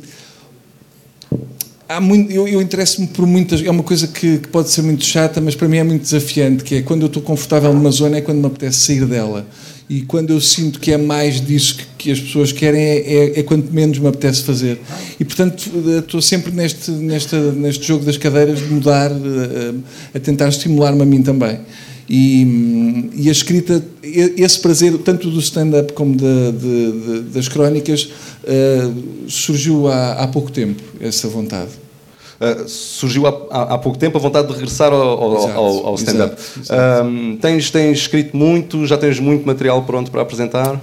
Há 1.87 2.01
muito, 2.01 2.31
eu, 2.31 2.47
eu 2.47 2.61
interesso-me 2.61 3.07
por 3.07 3.25
muitas. 3.25 3.63
É 3.63 3.69
uma 3.69 3.83
coisa 3.83 4.07
que, 4.07 4.39
que 4.39 4.47
pode 4.47 4.69
ser 4.69 4.81
muito 4.81 5.05
chata, 5.05 5.39
mas 5.39 5.55
para 5.55 5.67
mim 5.67 5.77
é 5.77 5.83
muito 5.83 6.01
desafiante. 6.01 6.63
Que 6.63 6.75
é 6.75 6.81
quando 6.81 7.01
eu 7.01 7.07
estou 7.07 7.21
confortável 7.21 7.73
numa 7.73 7.91
zona, 7.91 8.17
é 8.17 8.21
quando 8.21 8.39
me 8.39 8.47
apetece 8.47 8.79
sair 8.79 9.05
dela. 9.05 9.45
E 9.89 10.01
quando 10.01 10.31
eu 10.31 10.39
sinto 10.41 10.79
que 10.79 10.91
é 10.91 10.97
mais 10.97 11.39
disso 11.45 11.75
que, 11.77 11.83
que 11.97 12.11
as 12.11 12.19
pessoas 12.19 12.51
querem, 12.51 12.81
é, 12.81 12.97
é, 13.35 13.39
é 13.39 13.43
quanto 13.43 13.71
menos 13.73 13.99
me 13.99 14.07
apetece 14.07 14.41
fazer. 14.43 14.79
E 15.19 15.25
portanto, 15.25 15.69
eh, 15.87 15.99
estou 15.99 16.21
sempre 16.21 16.51
neste, 16.51 16.89
neste, 16.91 17.35
neste 17.35 17.85
jogo 17.85 18.03
das 18.05 18.17
cadeiras 18.17 18.59
de 18.59 18.65
mudar, 18.65 19.11
eh, 19.11 19.73
a 20.15 20.19
tentar 20.19 20.47
estimular-me 20.49 21.01
a 21.01 21.05
mim 21.05 21.21
também. 21.21 21.59
E, 22.09 22.43
hum, 22.45 23.09
e 23.15 23.29
a 23.29 23.31
escrita, 23.31 23.83
esse 24.01 24.59
prazer, 24.59 24.97
tanto 24.99 25.29
do 25.29 25.39
stand-up 25.39 25.93
como 25.93 26.15
da- 26.15 26.51
de- 26.51 26.91
de- 27.21 27.21
das 27.33 27.47
crónicas, 27.47 28.09
eh, 28.45 28.89
surgiu 29.27 29.87
há, 29.87 30.13
há 30.13 30.27
pouco 30.27 30.51
tempo, 30.51 30.81
essa 30.99 31.27
vontade. 31.27 31.82
Uh, 32.43 32.67
surgiu 32.67 33.25
há, 33.25 33.29
há- 33.51 33.73
há 33.75 33.77
pouco 33.77 33.97
tempo 33.97 34.17
a 34.17 34.21
vontade 34.21 34.47
de 34.47 34.53
regressar 34.53 34.91
ao, 34.91 35.01
ao- 35.01 35.51
ao- 35.51 35.87
ao 35.87 35.95
stand-up. 35.95 36.35
Um, 37.05 37.37
tens, 37.37 37.71
tens 37.71 37.99
escrito 37.99 38.35
muito, 38.35 38.85
já 38.85 38.97
tens 38.97 39.19
muito 39.19 39.45
material 39.45 39.81
pronto 39.83 40.11
para 40.11 40.21
apresentar? 40.23 40.79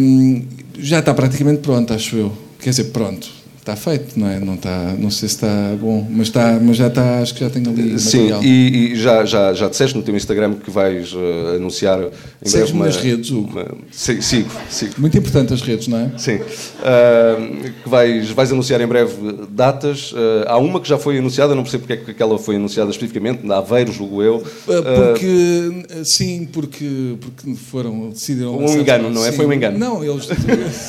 Hum, 0.00 0.44
já 0.78 1.00
está 1.00 1.12
praticamente 1.12 1.60
pronto, 1.60 1.92
acho 1.92 2.16
eu. 2.16 2.32
Quer 2.60 2.70
dizer, 2.70 2.84
pronto. 2.84 3.28
Está 3.62 3.76
feito, 3.76 4.18
não 4.18 4.26
é? 4.28 4.40
Não, 4.40 4.54
está, 4.54 4.92
não 4.98 5.08
sei 5.08 5.28
se 5.28 5.36
está 5.36 5.46
bom, 5.80 6.04
mas, 6.10 6.26
está, 6.26 6.58
mas 6.60 6.76
já 6.76 6.88
está, 6.88 7.20
acho 7.20 7.32
que 7.32 7.44
já 7.44 7.48
tenho 7.48 7.70
ali 7.70 7.96
Sim, 7.96 8.22
material. 8.30 8.42
e, 8.42 8.92
e 8.92 8.96
já, 8.96 9.24
já, 9.24 9.54
já 9.54 9.68
disseste 9.68 9.96
no 9.96 10.02
teu 10.02 10.16
Instagram 10.16 10.54
que 10.54 10.68
vais 10.68 11.12
uh, 11.12 11.54
anunciar 11.54 12.00
em 12.00 12.00
breve 12.00 12.16
Segues-me 12.42 12.80
uma, 12.80 12.86
nas 12.86 12.96
redes, 12.96 13.30
Hugo? 13.30 13.52
uma- 13.52 13.68
Sim, 13.92 14.20
sigo, 14.20 14.50
sigo. 14.68 14.94
Muito 14.98 15.16
importante 15.16 15.54
as 15.54 15.62
redes, 15.62 15.86
não 15.86 15.96
é? 15.96 16.10
Sim. 16.18 16.38
Uh, 16.38 17.70
que 17.84 17.88
vais, 17.88 18.30
vais 18.30 18.50
anunciar 18.50 18.80
em 18.80 18.86
breve 18.88 19.14
datas. 19.48 20.10
Uh, 20.10 20.16
há 20.48 20.58
uma 20.58 20.80
que 20.80 20.88
já 20.88 20.98
foi 20.98 21.18
anunciada, 21.18 21.54
não 21.54 21.62
percebo 21.62 21.84
porque 21.86 21.92
é 21.92 22.04
que 22.04 22.10
aquela 22.10 22.36
foi 22.40 22.56
anunciada 22.56 22.90
especificamente, 22.90 23.46
na 23.46 23.58
Aveiro, 23.58 23.92
julgo 23.92 24.24
eu. 24.24 24.42
Porque, 24.66 26.02
sim, 26.04 26.48
porque, 26.52 27.14
porque 27.20 27.54
foram, 27.54 28.10
decidiram... 28.10 28.58
Um 28.58 28.80
engano, 28.80 29.08
não 29.08 29.24
é? 29.24 29.30
Sim. 29.30 29.36
Foi 29.36 29.46
um 29.46 29.52
engano. 29.52 29.78
Não, 29.78 30.02
eles... 30.02 30.26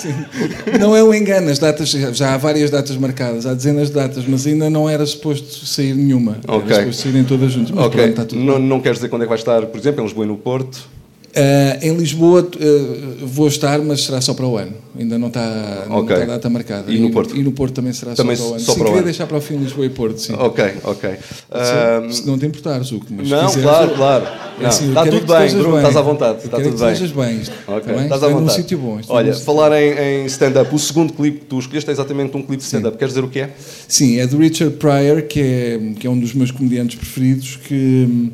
Não 0.80 0.96
é 0.96 1.04
um 1.04 1.14
engano, 1.14 1.52
as 1.52 1.60
datas, 1.60 1.90
já 1.92 2.34
há 2.34 2.38
várias 2.38 2.63
datas 2.72 2.98
marcadas, 2.98 3.46
há 3.46 3.54
dezenas 3.54 3.90
de 3.90 3.96
datas, 3.96 4.26
mas 4.28 4.46
ainda 4.46 4.70
não 4.70 4.90
era 4.90 5.06
suposto 5.06 5.66
sair 5.66 5.94
nenhuma. 5.94 6.38
Ok. 6.48 6.68
Era 6.68 6.82
suposto 6.82 7.02
saírem 7.04 7.24
todas 7.24 7.52
juntas, 7.52 7.72
mas 7.72 7.86
ok. 7.86 7.98
pronto, 7.98 8.10
está 8.10 8.26
tudo 8.26 8.42
não, 8.42 8.60
não 8.60 8.80
queres 8.80 8.98
dizer 8.98 9.10
quando 9.10 9.24
é 9.24 9.26
que 9.26 9.30
vais 9.30 9.42
estar, 9.42 9.66
por 9.66 9.78
exemplo, 9.80 10.02
em 10.02 10.04
Lisboa 10.06 10.26
e 10.26 10.30
no 10.30 10.38
Porto? 10.38 10.88
Ah, 11.36 11.80
em 11.82 11.96
Lisboa 11.96 12.48
ah, 12.60 13.16
vou 13.26 13.48
estar, 13.48 13.80
mas 13.80 14.04
será 14.04 14.22
só 14.22 14.34
para 14.34 14.46
o 14.46 14.56
ano. 14.58 14.74
Ainda 14.98 15.18
não 15.18 15.30
está, 15.30 15.86
não 15.90 15.96
Ok. 15.98 16.14
está 16.16 16.24
a 16.32 16.36
data 16.36 16.50
marcada. 16.52 16.92
E 16.92 17.00
no 17.00 17.10
Porto? 17.10 17.36
E 17.36 17.42
no 17.42 17.52
Porto 17.52 17.74
também 17.74 17.92
será 17.92 18.14
Também 18.14 18.36
só 18.36 18.44
para 18.44 18.52
o 18.52 18.56
ano. 18.56 18.60
só 18.64 18.74
sim, 18.74 18.78
para 18.78 18.86
queria 18.86 19.00
ano. 19.00 19.06
deixar 19.06 19.26
para 19.26 19.38
o 19.38 19.42
fim 19.42 19.58
Lisboa 19.58 19.86
e 19.88 19.90
Porto, 19.90 20.18
sim. 20.20 20.34
Ok, 20.34 20.64
ok. 20.84 21.10
Um, 21.10 22.12
Se 22.12 22.28
não 22.28 22.38
te 22.38 22.46
importares, 22.46 22.88
Zuco. 22.88 23.08
Mas 23.10 23.28
se 23.28 23.34
não, 23.34 23.46
quiseres, 23.48 23.64
claro, 23.66 23.90
eu- 23.90 23.96
claro. 23.96 24.26
É 24.60 24.62
Não, 24.62 24.70
assim, 24.70 24.90
está 24.90 25.04
quero 25.04 25.20
tudo 25.20 25.34
bem, 25.36 25.50
Bruno, 25.56 25.78
estás 25.78 25.98
à 25.98 26.02
vontade. 26.04 26.32
Eu 26.34 26.46
Está 26.46 26.58
quero 26.58 26.70
tudo 26.70 26.78
que 26.78 26.84
bem. 26.84 26.94
estejas 26.94 27.12
bem. 27.16 27.42
Está 27.42 27.78
estás 27.80 28.12
à 28.14 28.18
vai 28.28 28.30
num 28.34 28.40
vontade. 28.42 28.58
sítio 28.62 28.78
bom. 28.78 29.00
Olha, 29.08 29.34
falar 29.34 29.72
em, 29.82 30.22
em 30.22 30.26
stand-up, 30.28 30.76
o 30.76 30.78
segundo 30.78 31.12
clipe 31.14 31.40
que 31.40 31.46
tu 31.46 31.58
escolheste 31.58 31.90
é 31.90 31.94
exatamente 31.94 32.38
um 32.38 32.42
clipe 32.44 32.58
de 32.58 32.64
stand-up. 32.66 32.96
Queres 32.96 33.16
dizer 33.16 33.26
o 33.26 33.30
que 33.30 33.40
é? 33.40 33.50
Sim, 33.88 34.20
é 34.20 34.28
do 34.28 34.38
Richard 34.38 34.76
Pryor, 34.78 35.24
que 35.24 35.40
é, 35.42 35.80
que 36.00 36.06
é 36.06 36.10
um 36.12 36.20
dos 36.20 36.36
meus 36.36 36.52
comediantes 36.52 36.96
preferidos, 36.96 37.56
que... 37.68 38.32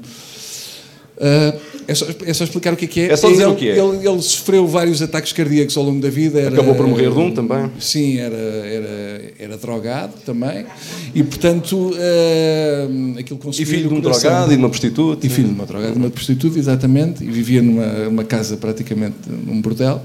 ah, 1.19 1.53
é, 1.87 1.95
só, 1.95 2.05
é 2.23 2.33
só 2.33 2.43
explicar 2.43 2.73
o 2.73 2.77
que 2.77 2.85
é 2.85 2.87
que 2.87 2.99
é. 3.01 3.11
É 3.11 3.15
só 3.15 3.29
dizer 3.29 3.43
ele, 3.43 3.51
o 3.51 3.55
que 3.55 3.69
é. 3.69 3.77
Ele, 3.77 4.07
ele 4.07 4.21
sofreu 4.21 4.67
vários 4.67 5.01
ataques 5.01 5.33
cardíacos 5.33 5.75
ao 5.75 5.83
longo 5.83 5.99
da 6.01 6.09
vida. 6.09 6.39
Era, 6.39 6.53
Acabou 6.53 6.75
por 6.75 6.87
morrer 6.87 7.11
de 7.11 7.17
um 7.17 7.31
também. 7.31 7.69
Sim, 7.79 8.19
era, 8.19 8.35
era, 8.35 9.21
era 9.37 9.57
drogado 9.57 10.13
também. 10.25 10.65
E, 11.13 11.23
portanto, 11.23 11.91
ah, 11.95 13.19
aquilo 13.19 13.39
E 13.39 13.43
conseguiu... 13.43 13.75
filho 13.75 13.89
de 13.89 13.95
um 13.95 13.99
drogado 13.99 14.51
e 14.51 14.55
de 14.55 14.61
uma 14.61 14.69
prostituta. 14.69 15.25
E 15.25 15.29
filho 15.29 15.47
de 15.49 15.53
uma 15.55 15.65
drogada, 15.65 15.93
de 15.93 15.99
uma 15.99 16.09
prostituta, 16.09 16.57
exatamente, 16.57 17.23
e 17.23 17.27
vivia 17.27 17.61
numa 17.61 18.07
uma 18.07 18.23
casa 18.23 18.55
praticamente 18.55 19.15
num 19.27 19.61
bordel. 19.61 20.01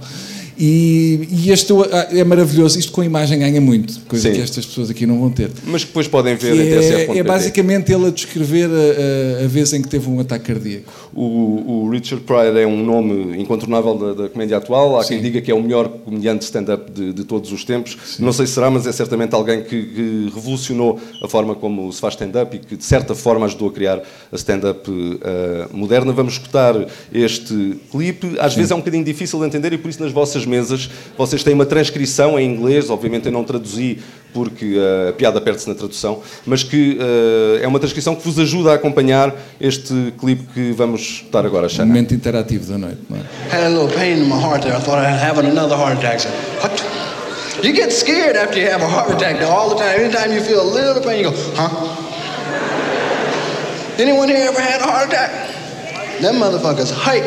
E, 0.59 1.29
e 1.31 1.51
este 1.51 1.73
é 2.13 2.23
maravilhoso, 2.25 2.79
isto 2.79 2.93
com 2.93 3.01
a 3.01 3.05
imagem 3.05 3.39
ganha 3.39 3.61
muito, 3.61 4.01
coisa 4.07 4.29
Sim. 4.29 4.35
que 4.37 4.41
estas 4.43 4.65
pessoas 4.67 4.91
aqui 4.91 5.07
não 5.07 5.19
vão 5.21 5.31
ter. 5.31 5.51
Mas 5.67 5.83
que 5.83 5.89
depois 5.89 6.07
podem 6.09 6.37
ver 6.37 6.55
em 6.55 7.15
é, 7.15 7.19
é 7.19 7.23
basicamente 7.23 7.93
ele 7.93 8.07
a 8.07 8.11
descrever 8.11 8.69
a, 8.71 9.41
a- 9.43 9.45
a 9.45 9.49
vez 9.49 9.73
em 9.73 9.83
que 9.83 9.89
teve 9.89 10.09
um 10.09 10.21
ataque 10.21 10.45
cardíaco. 10.53 10.93
O, 11.15 11.85
o 11.85 11.91
Richard 11.91 12.25
Pryor 12.25 12.57
é 12.57 12.67
um 12.67 12.85
nome 12.85 13.41
incontornável 13.41 13.95
da, 13.97 14.23
da 14.25 14.29
comédia 14.29 14.57
atual. 14.57 14.99
Há 14.99 15.05
quem 15.05 15.21
diga 15.21 15.41
que 15.41 15.51
é 15.51 15.55
o 15.55 15.63
melhor 15.63 15.89
comediante 15.89 16.45
stand-up 16.45 16.91
de, 16.91 17.13
de 17.13 17.25
todos 17.25 17.53
os 17.53 17.65
tempos. 17.65 17.97
Não 18.19 18.33
sei 18.33 18.47
se 18.47 18.53
será, 18.55 18.71
mas 18.71 18.87
é 18.87 18.93
certamente 18.93 19.35
alguém 19.35 19.63
que, 19.63 19.83
que 19.83 20.31
revolucionou 20.35 20.99
a 21.23 21.29
forma 21.29 21.55
como 21.55 21.93
se 21.93 22.01
faz 22.01 22.15
stand-up 22.15 22.57
e 22.57 22.59
que, 22.61 22.77
de 22.77 22.85
certa 22.85 23.15
forma, 23.15 23.47
ajudou 23.47 23.69
a 23.69 23.73
criar 23.73 24.03
a 24.33 24.37
stand-up 24.37 24.91
eh, 25.23 25.67
moderna. 25.73 26.13
Vamos 26.13 26.35
escutar 26.35 26.75
este 27.13 27.77
clipe. 27.91 28.37
Às 28.39 28.55
vezes 28.55 28.71
é 28.71 28.75
um 28.75 28.79
bocadinho 28.79 29.05
difícil 29.05 29.39
de 29.41 29.47
entender 29.47 29.73
e, 29.73 29.79
por 29.79 29.89
isso, 29.89 30.03
nas 30.03 30.13
vossas 30.13 30.44
mesas, 30.47 30.89
vocês 31.17 31.43
têm 31.43 31.55
uma 31.55 31.67
transcrição 31.67 32.39
em 32.39 32.49
inglês. 32.55 32.91
Obviamente, 32.91 33.27
eu 33.27 33.33
não 33.33 33.45
traduzi 33.45 33.99
porque 34.33 34.77
eh, 34.77 35.11
a 35.11 35.13
piada 35.13 35.41
perde-se 35.41 35.69
na 35.69 35.75
tradução, 35.77 36.21
mas 36.45 36.63
que 36.65 36.99
eh, 37.01 37.61
é 37.65 37.69
uma 37.69 37.79
transcrição 37.79 38.17
que 38.17 38.23
vos 38.25 38.37
ajuda 38.39 38.73
a 38.73 38.75
acompanhar 38.75 39.33
este 39.61 40.13
clipe 40.19 40.43
que 40.53 40.73
vamos 40.73 41.01
escutar 41.03 41.47
agora, 41.47 41.67
Um 41.67 41.69
Xana. 41.71 41.87
momento 41.87 42.13
interativo 42.15 42.71
da 42.73 42.77
noite. 42.79 42.99
Não 43.09 43.17
é? 43.19 43.21
Had 43.57 43.65
a 43.65 43.69
little 43.69 43.89
pain 43.89 44.19
in 44.19 44.25
my 44.25 44.35
heart 44.41 44.63
there. 44.63 44.77
I 44.77 44.81
thought 44.81 44.99
I 44.99 45.07
had 45.09 45.21
having 45.21 45.49
another 45.49 45.77
heart 45.77 45.99
attack. 45.99 46.21
So, 46.21 46.29
what? 46.61 46.83
You 47.63 47.73
get 47.73 47.93
scared 47.93 48.37
after 48.37 48.59
you 48.59 48.67
have 48.69 48.83
a 48.83 48.89
heart 48.89 49.11
attack 49.13 49.39
though, 49.39 49.49
all 49.51 49.69
the 49.71 49.77
time. 49.77 50.01
Anytime 50.01 50.33
you 50.33 50.41
feel 50.43 50.61
a 50.61 50.69
little 50.69 51.01
pain, 51.03 51.19
you 51.25 51.31
go, 51.31 51.37
huh? 51.55 51.71
Anyone 53.99 54.29
here 54.29 54.49
ever 54.49 54.61
had 54.61 54.81
a 54.81 54.85
heart 54.85 55.09
attack? 55.09 55.31
Them 56.21 56.35
motherfuckers 56.41 56.91
hype. 56.93 57.25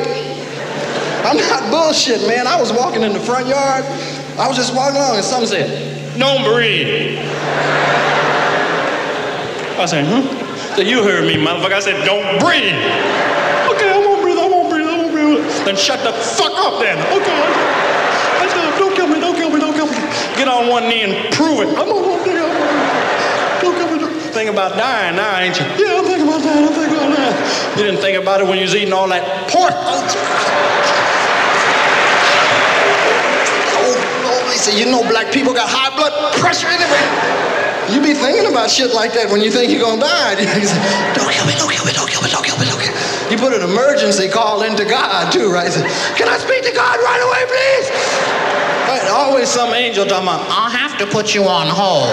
I'm 1.26 1.38
not 1.38 1.72
bullshit, 1.72 2.28
man. 2.28 2.48
I 2.48 2.60
was 2.60 2.74
walking 2.74 3.04
in 3.04 3.14
the 3.14 3.20
front 3.20 3.48
yard. 3.48 3.84
I 4.38 4.48
was 4.48 4.56
just 4.58 4.76
walking 4.76 4.98
along 4.98 5.16
and 5.16 5.26
someone 5.26 5.48
said, 5.48 6.20
Don't 6.20 6.44
breathe. 6.44 7.18
I 9.78 9.86
said, 9.86 10.06
huh? 10.06 10.22
So 10.76 10.82
you 10.82 11.04
heard 11.04 11.26
me, 11.26 11.36
motherfucker. 11.36 11.74
I 11.74 11.80
said, 11.80 12.06
Don't 12.06 12.40
breathe. 12.42 12.78
Okay, 13.74 13.90
I 13.94 14.02
won't 14.02 14.22
breathe, 14.22 14.38
I 14.38 14.48
won't 14.48 14.70
breathe, 14.70 14.88
I 14.88 14.98
won't 14.98 15.12
breathe. 15.12 15.42
Then 15.66 15.76
shut 15.76 16.02
the 16.06 16.14
fuck 16.14 16.54
up 16.54 16.82
then. 16.82 16.98
Okay. 17.14 17.42
I 18.38 18.48
said, 18.50 18.80
don't 18.80 18.96
kill 18.96 19.08
me, 19.08 19.20
don't 19.20 19.36
kill 19.36 19.50
me, 19.50 19.60
don't 19.60 19.74
kill 19.74 19.88
me. 19.88 19.98
Get 20.38 20.48
on 20.48 20.70
one 20.70 20.88
knee 20.88 21.04
and 21.04 21.34
prove 21.34 21.62
it. 21.62 21.70
I'm 21.78 21.90
on 21.90 22.02
one 22.02 22.22
knee. 22.26 22.38
I'm. 22.38 23.62
Don't 23.62 23.76
kill 23.76 23.90
me. 23.92 24.00
Don't. 24.00 24.18
Think 24.34 24.50
about 24.50 24.78
dying 24.78 25.16
now, 25.16 25.40
ain't 25.40 25.60
you? 25.60 25.66
Yeah, 25.82 25.98
I'm 25.98 26.06
thinking 26.06 26.28
about 26.28 26.44
dying. 26.44 26.66
I'm 26.66 26.74
thinking 26.74 26.98
about 26.98 27.18
dying. 27.18 27.78
You 27.78 27.84
didn't 27.84 28.02
think 28.02 28.18
about 28.18 28.42
it 28.42 28.48
when 28.48 28.58
you 28.58 28.64
was 28.64 28.76
eating 28.76 28.94
all 28.94 29.08
that 29.10 29.50
pork. 29.50 29.74
Oh, 34.58 34.66
said, 34.66 34.76
you 34.80 34.90
know 34.90 35.06
black 35.06 35.30
people 35.30 35.54
got 35.54 35.70
high 35.70 35.94
blood 35.94 36.14
pressure 36.42 36.68
everything. 36.68 37.48
You 37.94 38.04
be 38.04 38.12
thinking 38.12 38.50
about 38.52 38.68
shit 38.68 38.92
like 38.92 39.14
that 39.14 39.32
when 39.32 39.40
you 39.40 39.48
think 39.48 39.72
you're 39.72 39.86
gonna 39.86 40.02
die. 40.02 40.36
You 40.60 40.68
say, 40.68 40.82
don't 41.16 41.30
kill 41.30 41.46
me, 41.48 41.56
don't 41.56 41.72
kill 41.72 41.86
me, 41.86 41.94
don't 41.94 42.10
kill 42.10 42.20
me, 42.20 42.30
don't 42.34 42.44
kill 42.44 42.58
me, 42.60 42.66
don't 42.68 42.82
kill 42.82 42.92
me. 42.92 43.00
You 43.32 43.38
put 43.38 43.54
an 43.54 43.64
emergency 43.64 44.28
call 44.28 44.64
into 44.64 44.84
God 44.84 45.32
too, 45.32 45.54
right? 45.54 45.72
Say, 45.72 45.86
Can 46.20 46.28
I 46.28 46.36
speak 46.42 46.66
to 46.68 46.74
God 46.74 46.98
right 47.00 47.22
away, 47.24 47.44
please? 47.48 47.88
Right, 48.90 49.08
always 49.12 49.48
some 49.48 49.74
angel 49.74 50.06
talking 50.06 50.28
about, 50.28 50.44
I'll 50.50 50.72
have 50.72 50.98
to 51.00 51.06
put 51.08 51.36
you 51.36 51.44
on 51.46 51.68
hold. 51.70 52.12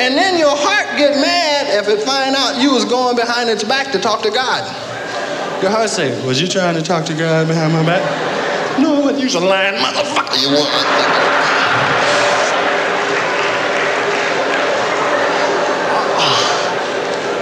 And 0.00 0.16
then 0.16 0.38
your 0.38 0.54
heart 0.54 0.96
get 0.98 1.16
mad 1.20 1.66
if 1.68 1.88
it 1.88 2.02
find 2.02 2.34
out 2.34 2.60
you 2.60 2.72
was 2.72 2.84
going 2.84 3.16
behind 3.16 3.48
its 3.48 3.64
back 3.64 3.92
to 3.92 3.98
talk 3.98 4.22
to 4.22 4.30
God. 4.30 4.64
Your 5.62 5.70
heart 5.70 5.90
say, 5.90 6.10
was 6.26 6.40
you 6.40 6.48
trying 6.48 6.74
to 6.74 6.82
talk 6.82 7.06
to 7.06 7.14
God 7.14 7.48
behind 7.48 7.72
my 7.72 7.84
back? 7.84 8.35
No, 8.78 9.02
but 9.02 9.18
you's 9.18 9.34
a 9.34 9.40
lying 9.40 9.74
motherfucker, 9.82 10.40
you 10.42 10.50
was. 10.50 10.66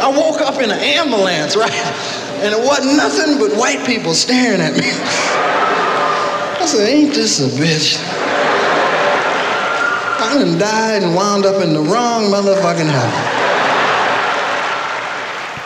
I 0.00 0.08
woke 0.08 0.40
up 0.42 0.60
in 0.62 0.70
an 0.70 0.78
ambulance, 0.78 1.56
right? 1.56 1.72
And 2.44 2.52
it 2.52 2.60
wasn't 2.60 2.96
nothing 2.96 3.38
but 3.38 3.56
white 3.58 3.86
people 3.86 4.12
staring 4.12 4.60
at 4.60 4.74
me. 4.74 4.90
I 6.60 6.66
said, 6.66 6.88
ain't 6.88 7.14
this 7.14 7.40
a 7.40 7.48
bitch? 7.48 7.98
I 10.20 10.38
done 10.38 10.58
died 10.58 11.02
and 11.02 11.14
wound 11.14 11.46
up 11.46 11.62
in 11.62 11.72
the 11.72 11.80
wrong 11.80 12.24
motherfucking 12.24 12.90
house. 12.90 13.33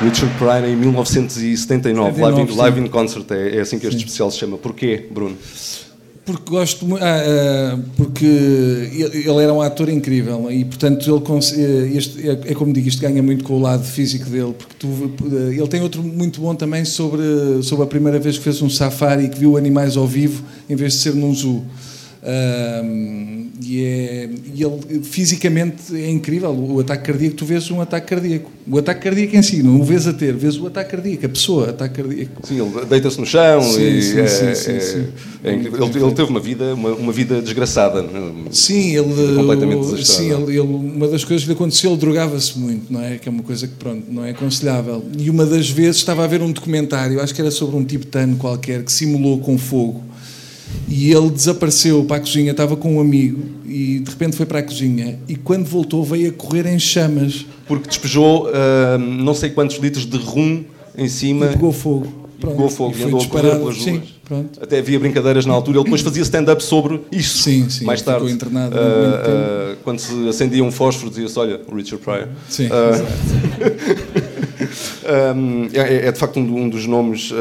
Richard 0.00 0.32
Pryor 0.38 0.64
em 0.64 0.76
1979, 0.76 1.56
79, 1.56 2.22
live, 2.22 2.40
in, 2.40 2.46
sim. 2.46 2.56
live 2.56 2.80
in 2.80 2.86
Concert, 2.86 3.26
é, 3.30 3.56
é 3.56 3.60
assim 3.60 3.78
que 3.78 3.86
este 3.86 3.98
especial 3.98 4.30
se 4.30 4.38
chama. 4.38 4.56
Porquê, 4.56 5.08
Bruno? 5.10 5.36
Porque 6.24 6.50
gosto 6.50 6.86
ah, 6.96 7.00
ah, 7.00 7.78
porque 7.96 8.26
ele 8.26 9.42
era 9.42 9.52
um 9.52 9.62
ator 9.62 9.88
incrível 9.88 10.52
e 10.52 10.62
portanto 10.62 11.10
ele 11.10 11.24
eh, 11.56 11.96
este, 11.96 12.28
é, 12.28 12.32
é 12.32 12.54
como 12.54 12.70
digo 12.70 12.86
isto 12.86 13.00
ganha 13.00 13.22
muito 13.22 13.42
com 13.44 13.54
o 13.54 13.58
lado 13.58 13.82
físico 13.82 14.28
dele 14.28 14.52
porque 14.52 14.74
tu, 14.78 15.10
eh, 15.24 15.54
ele 15.54 15.68
tem 15.68 15.80
outro 15.80 16.02
muito 16.02 16.42
bom 16.42 16.54
também 16.54 16.84
sobre 16.84 17.22
sobre 17.62 17.86
a 17.86 17.88
primeira 17.88 18.18
vez 18.18 18.36
que 18.36 18.44
fez 18.44 18.60
um 18.60 18.68
safari 18.68 19.24
e 19.24 19.28
que 19.30 19.38
viu 19.38 19.56
animais 19.56 19.96
ao 19.96 20.06
vivo 20.06 20.44
em 20.68 20.76
vez 20.76 20.92
de 20.92 20.98
ser 20.98 21.14
num 21.14 21.34
zoo 21.34 21.64
E, 23.60 23.84
é, 23.84 24.28
e 24.54 24.62
ele 24.62 25.02
fisicamente 25.02 25.94
é 25.94 26.08
incrível 26.10 26.50
o 26.50 26.78
ataque 26.80 27.04
cardíaco, 27.04 27.36
tu 27.36 27.44
vês 27.44 27.70
um 27.70 27.80
ataque 27.80 28.06
cardíaco 28.08 28.50
o 28.70 28.78
ataque 28.78 29.00
cardíaco 29.02 29.34
em 29.36 29.42
si, 29.42 29.62
não 29.62 29.80
o 29.80 29.84
vês 29.84 30.06
a 30.06 30.12
ter 30.12 30.34
vês 30.34 30.56
o 30.58 30.66
ataque 30.66 30.90
cardíaco, 30.90 31.26
a 31.26 31.28
pessoa, 31.28 31.70
ataque 31.70 32.02
cardíaco 32.02 32.46
Sim, 32.46 32.60
ele 32.60 32.84
deita-se 32.86 33.18
no 33.18 33.26
chão 33.26 33.60
Sim, 33.62 33.82
e 33.82 34.02
sim, 34.02 34.18
é, 34.20 34.26
sim, 34.26 34.46
é- 34.46 34.54
sim. 34.80 35.06
é 35.42 35.54
incrível. 35.54 35.86
Ele, 35.86 36.04
ele 36.04 36.12
teve 36.14 36.30
uma 36.30 36.40
vida, 36.40 36.74
uma, 36.74 36.90
uma 36.90 37.12
vida 37.12 37.40
desgraçada. 37.42 38.00
é? 38.00 38.52
Sim, 38.52 38.96
ele, 38.96 39.36
completamente 39.36 39.76
o- 39.78 40.04
sim 40.04 40.30
ele, 40.32 40.52
ele- 40.52 40.60
uma 40.60 41.08
das 41.08 41.24
coisas 41.24 41.44
que 41.44 41.50
lhe 41.50 41.56
aconteceu, 41.56 41.90
ele 41.90 41.98
drogava-se 42.00 42.58
muito, 42.58 42.92
não 42.92 43.02
é? 43.02 43.18
Que 43.18 43.28
é 43.28 43.32
uma 43.32 43.42
coisa 43.42 43.66
que, 43.66 43.74
pronto, 43.74 44.04
não 44.08 44.24
é 44.24 44.30
aconselhável. 44.30 45.04
E 45.18 45.28
uma 45.30 45.44
das 45.46 45.68
vezes 45.70 45.96
estava 45.96 46.24
a 46.24 46.26
ver 46.26 46.42
um 46.42 46.52
documentário, 46.52 47.20
acho 47.20 47.34
que 47.34 47.40
era 47.40 47.50
sobre 47.50 47.76
um 47.76 47.84
tibetano 47.84 48.36
qualquer, 48.36 48.82
que 48.84 48.92
simulou 48.92 49.38
com 49.40 49.56
fogo. 49.58 50.02
E 50.88 51.12
ele 51.12 51.28
desapareceu 51.30 52.04
para 52.04 52.16
a 52.16 52.20
cozinha, 52.20 52.50
estava 52.50 52.74
com 52.76 52.96
um 52.96 53.00
amigo 53.00 53.42
e 53.66 53.98
de 54.00 54.10
repente 54.10 54.36
foi 54.36 54.46
para 54.46 54.60
a 54.60 54.62
cozinha 54.62 55.18
e 55.28 55.36
quando 55.36 55.66
voltou 55.66 56.02
veio 56.02 56.30
a 56.30 56.32
correr 56.32 56.66
em 56.66 56.78
chamas 56.78 57.44
Porque 57.66 57.88
despejou 57.88 58.48
ah, 58.52 58.96
não 58.98 59.34
sei 59.34 59.50
quantos 59.50 59.76
litros 59.76 60.06
de 60.06 60.16
rum 60.16 60.64
em 60.96 61.08
cima. 61.08 61.46
e 61.46 61.48
pegou 61.50 61.72
fogo. 61.72 62.06
e 62.38 62.46
pegou 62.46 62.68
fogo 62.70 62.92
e, 62.92 62.98
foi 62.98 63.06
andou 63.06 63.20
a 63.20 63.26
correr 63.26 63.42
pelas 63.50 63.60
ruas. 63.60 63.76
Sim, 63.82 64.02
pronto. 64.24 64.62
Até 64.62 64.78
havia 64.78 64.98
brincadeiras 64.98 65.44
na 65.44 65.52
altura. 65.52 65.76
Ele 65.78 65.84
depois 65.84 66.00
fazia 66.00 66.22
stand-up 66.22 66.62
sobre 66.64 67.00
isso. 67.12 67.42
Sim, 67.42 67.68
sim, 67.68 67.84
Mais 67.84 68.00
ficou 68.00 68.14
tarde. 68.14 68.32
internado 68.32 68.74
tempo. 68.74 68.86
ah, 68.86 69.76
quando 69.84 69.98
se 69.98 70.28
acendia 70.28 70.64
um 70.64 70.70
fósforo, 70.72 71.10
dizia-se: 71.10 71.38
Olha, 71.38 71.60
Richard 71.72 72.02
Pryor. 72.02 72.28
Sim, 72.48 72.64
exato. 72.64 73.12
Um, 75.08 75.68
é, 75.72 76.08
é 76.08 76.12
de 76.12 76.18
facto 76.18 76.38
um, 76.38 76.64
um 76.64 76.68
dos 76.68 76.86
nomes 76.86 77.30
uh, 77.30 77.36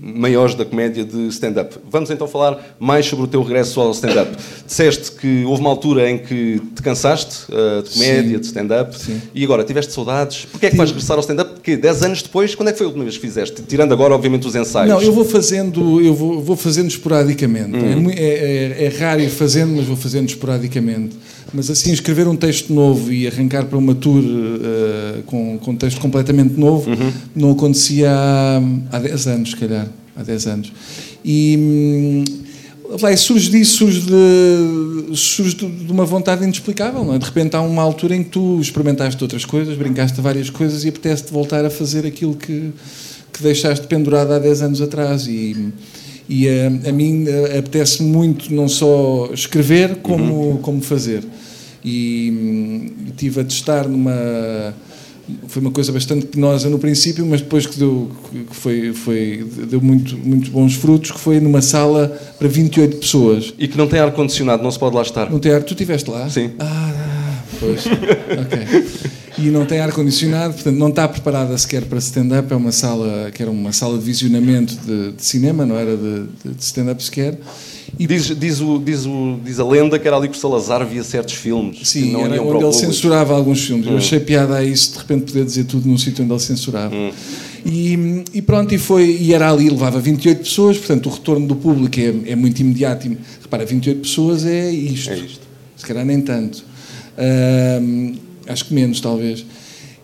maiores 0.00 0.54
da 0.54 0.64
comédia 0.64 1.04
de 1.04 1.26
stand-up. 1.28 1.74
Vamos 1.90 2.10
então 2.10 2.28
falar 2.28 2.76
mais 2.78 3.06
sobre 3.06 3.24
o 3.24 3.28
teu 3.28 3.42
regresso 3.42 3.80
ao 3.80 3.90
stand-up. 3.90 4.36
Disseste 4.64 5.10
que 5.12 5.44
houve 5.44 5.60
uma 5.60 5.70
altura 5.70 6.08
em 6.08 6.16
que 6.16 6.60
te 6.76 6.80
cansaste 6.80 7.46
uh, 7.50 7.82
de 7.82 7.90
comédia, 7.90 8.36
Sim. 8.36 8.38
de 8.38 8.46
stand-up, 8.46 8.96
e 9.34 9.42
agora 9.42 9.64
tiveste 9.64 9.92
saudades. 9.92 10.44
Porquê 10.44 10.66
é 10.66 10.70
que 10.70 10.76
vais 10.76 10.90
regressar 10.90 11.16
ao 11.16 11.20
stand-up? 11.20 11.57
Porque 11.68 11.76
10 11.76 12.02
anos 12.02 12.22
depois, 12.22 12.54
quando 12.54 12.68
é 12.68 12.72
que 12.72 12.78
foi 12.78 12.86
a 12.86 12.88
última 12.88 13.04
vez 13.04 13.16
que 13.16 13.20
fizeste? 13.20 13.60
Tirando 13.68 13.92
agora, 13.92 14.14
obviamente, 14.14 14.46
os 14.46 14.54
ensaios. 14.54 14.88
Não, 14.88 15.02
eu 15.02 15.12
vou 15.12 15.24
fazendo, 15.24 16.00
eu 16.00 16.14
vou, 16.14 16.40
vou 16.40 16.56
fazendo 16.56 16.88
esporadicamente. 16.88 17.76
Uhum. 17.76 18.08
É 18.10 18.14
É, 18.14 18.84
é- 18.86 18.98
raro 18.98 19.20
ir 19.20 19.28
fazendo, 19.28 19.76
mas 19.76 19.84
vou 19.84 19.96
fazendo 19.96 20.26
esporadicamente. 20.28 21.14
Mas 21.52 21.68
assim, 21.70 21.92
escrever 21.92 22.26
um 22.26 22.36
texto 22.36 22.72
novo 22.72 23.12
e 23.12 23.26
arrancar 23.26 23.66
para 23.66 23.76
uma 23.78 23.94
tour 23.94 24.22
eh, 24.24 25.20
com, 25.26 25.58
com 25.58 25.70
um 25.72 25.76
texto 25.76 26.00
completamente 26.00 26.58
novo 26.58 26.90
Uhum. 26.90 27.12
não 27.34 27.50
acontecia 27.52 28.10
há, 28.10 28.60
há 28.92 28.98
10 28.98 29.26
anos, 29.26 29.50
se 29.50 29.56
calhar. 29.56 29.88
Há 30.16 30.22
10 30.22 30.46
anos. 30.46 30.72
E. 31.22 32.24
Vai, 32.96 33.16
surge 33.18 33.50
disso, 33.50 33.78
surge 33.78 34.00
de, 34.00 35.16
surge 35.16 35.54
de 35.56 35.92
uma 35.92 36.06
vontade 36.06 36.42
inexplicável. 36.42 37.04
Não 37.04 37.14
é? 37.14 37.18
De 37.18 37.24
repente 37.26 37.54
há 37.54 37.60
uma 37.60 37.82
altura 37.82 38.16
em 38.16 38.24
que 38.24 38.30
tu 38.30 38.58
experimentaste 38.60 39.22
outras 39.22 39.44
coisas, 39.44 39.76
brincaste 39.76 40.18
várias 40.20 40.48
coisas 40.48 40.84
e 40.84 40.88
apetece-te 40.88 41.32
voltar 41.32 41.64
a 41.64 41.70
fazer 41.70 42.06
aquilo 42.06 42.34
que, 42.34 42.72
que 43.32 43.42
deixaste 43.42 43.86
pendurado 43.86 44.32
há 44.32 44.38
10 44.38 44.62
anos 44.62 44.80
atrás. 44.80 45.26
E, 45.26 45.70
e 46.28 46.48
a, 46.48 46.88
a 46.88 46.92
mim 46.92 47.26
apetece 47.58 48.02
muito 48.02 48.52
não 48.54 48.68
só 48.68 49.28
escrever, 49.34 49.96
como, 49.96 50.58
como 50.62 50.80
fazer. 50.80 51.22
E 51.84 52.30
hum, 52.32 52.90
estive 53.08 53.40
a 53.42 53.44
testar 53.44 53.86
numa. 53.86 54.74
Foi 55.48 55.60
uma 55.62 55.70
coisa 55.70 55.92
bastante 55.92 56.26
penosa 56.26 56.68
no 56.68 56.78
princípio, 56.78 57.24
mas 57.26 57.40
depois 57.40 57.66
que 57.66 57.78
deu, 57.78 58.10
que 58.50 58.56
foi, 58.56 58.92
foi, 58.92 59.46
deu 59.68 59.80
muito, 59.80 60.16
muito 60.16 60.50
bons 60.50 60.74
frutos, 60.74 61.10
que 61.10 61.18
foi 61.20 61.40
numa 61.40 61.60
sala 61.62 62.08
para 62.38 62.48
28 62.48 62.96
pessoas. 62.98 63.52
E 63.58 63.68
que 63.68 63.76
não 63.76 63.86
tem 63.86 64.00
ar-condicionado, 64.00 64.62
não 64.62 64.70
se 64.70 64.78
pode 64.78 64.94
lá 64.96 65.02
estar. 65.02 65.30
Não 65.30 65.38
tem 65.38 65.52
ar, 65.52 65.62
tu 65.62 65.72
estiveste 65.74 66.10
lá? 66.10 66.28
Sim. 66.30 66.50
Ah, 66.58 67.42
pois. 67.60 67.84
ok. 67.86 68.86
E 69.38 69.50
não 69.50 69.64
tem 69.64 69.78
ar-condicionado, 69.78 70.54
portanto 70.54 70.76
não 70.76 70.88
está 70.88 71.06
preparada 71.06 71.56
sequer 71.56 71.84
para 71.84 71.98
stand-up. 71.98 72.52
É 72.52 72.56
uma 72.56 72.72
sala 72.72 73.30
que 73.32 73.40
era 73.40 73.50
uma 73.50 73.72
sala 73.72 73.96
de 73.96 74.04
visionamento 74.04 74.74
de, 74.84 75.12
de 75.12 75.24
cinema, 75.24 75.64
não 75.64 75.76
era 75.76 75.96
de, 75.96 76.24
de- 76.44 76.56
stand-up 76.64 77.02
sequer. 77.02 77.38
E 77.98 78.06
Diz, 78.06 78.26
diz, 78.38 78.60
o, 78.60 78.78
diz, 78.78 79.06
o, 79.06 79.38
diz 79.44 79.60
a 79.60 79.64
lenda 79.64 79.98
que 79.98 80.06
era 80.06 80.16
ali 80.16 80.28
que 80.28 80.36
o 80.36 80.40
Salazar 80.40 80.84
via 80.86 81.02
certos 81.04 81.34
filmes. 81.34 81.88
Sim, 81.88 82.12
não 82.12 82.20
era 82.20 82.34
onde 82.34 82.40
ele 82.40 82.50
público. 82.52 82.72
censurava 82.72 83.34
alguns 83.34 83.64
filmes. 83.64 83.86
Hum. 83.86 83.92
Eu 83.92 83.96
achei 83.98 84.20
piada 84.20 84.56
a 84.56 84.64
isso, 84.64 84.92
de 84.92 84.98
repente 84.98 85.24
poder 85.32 85.44
dizer 85.44 85.64
tudo 85.64 85.88
num 85.88 85.96
sítio 85.98 86.24
onde 86.24 86.32
ele 86.32 86.40
censurava. 86.40 86.94
Hum. 86.94 87.10
E, 87.64 88.24
e 88.34 88.42
pronto, 88.42 88.74
e, 88.74 88.78
foi, 88.78 89.16
e 89.20 89.32
era 89.34 89.50
ali, 89.50 89.68
levava 89.68 90.00
28 90.00 90.38
pessoas, 90.38 90.78
portanto 90.78 91.06
o 91.08 91.12
retorno 91.12 91.46
do 91.46 91.56
público 91.56 91.98
é, 91.98 92.32
é 92.32 92.36
muito 92.36 92.60
imediato. 92.60 93.08
Repara, 93.42 93.64
28 93.64 94.00
pessoas 94.00 94.44
é 94.44 94.70
isto. 94.70 95.10
É 95.10 95.16
isto. 95.16 95.40
Se 95.76 95.84
calhar 95.86 96.04
nem 96.04 96.20
tanto. 96.20 96.64
Ahm, 97.16 98.14
acho 98.46 98.64
que 98.66 98.74
menos, 98.74 99.00
talvez. 99.00 99.44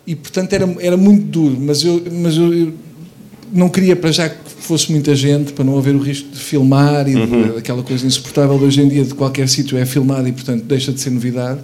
E 0.05 0.15
portanto 0.15 0.53
era, 0.53 0.75
era 0.79 0.97
muito 0.97 1.23
duro, 1.25 1.57
mas 1.59 1.83
eu, 1.83 2.03
mas 2.11 2.35
eu, 2.37 2.53
eu 2.53 2.73
não 3.53 3.69
queria 3.69 3.95
para 3.95 4.11
já 4.11 4.29
fosse 4.65 4.91
muita 4.91 5.15
gente, 5.15 5.53
para 5.53 5.63
não 5.63 5.77
haver 5.77 5.95
o 5.95 5.99
risco 5.99 6.29
de 6.29 6.39
filmar 6.39 7.07
e 7.07 7.13
de- 7.13 7.19
Uhum. 7.19 7.55
daquela 7.55 7.81
coisa 7.83 8.05
insuportável 8.05 8.57
de 8.57 8.65
hoje 8.65 8.81
em 8.81 8.87
dia 8.89 9.03
de 9.03 9.13
qualquer 9.13 9.47
sítio 9.47 9.77
é 9.77 9.85
filmado 9.85 10.27
e 10.27 10.31
portanto 10.31 10.63
deixa 10.63 10.91
de 10.91 10.99
ser 10.99 11.09
novidade. 11.11 11.59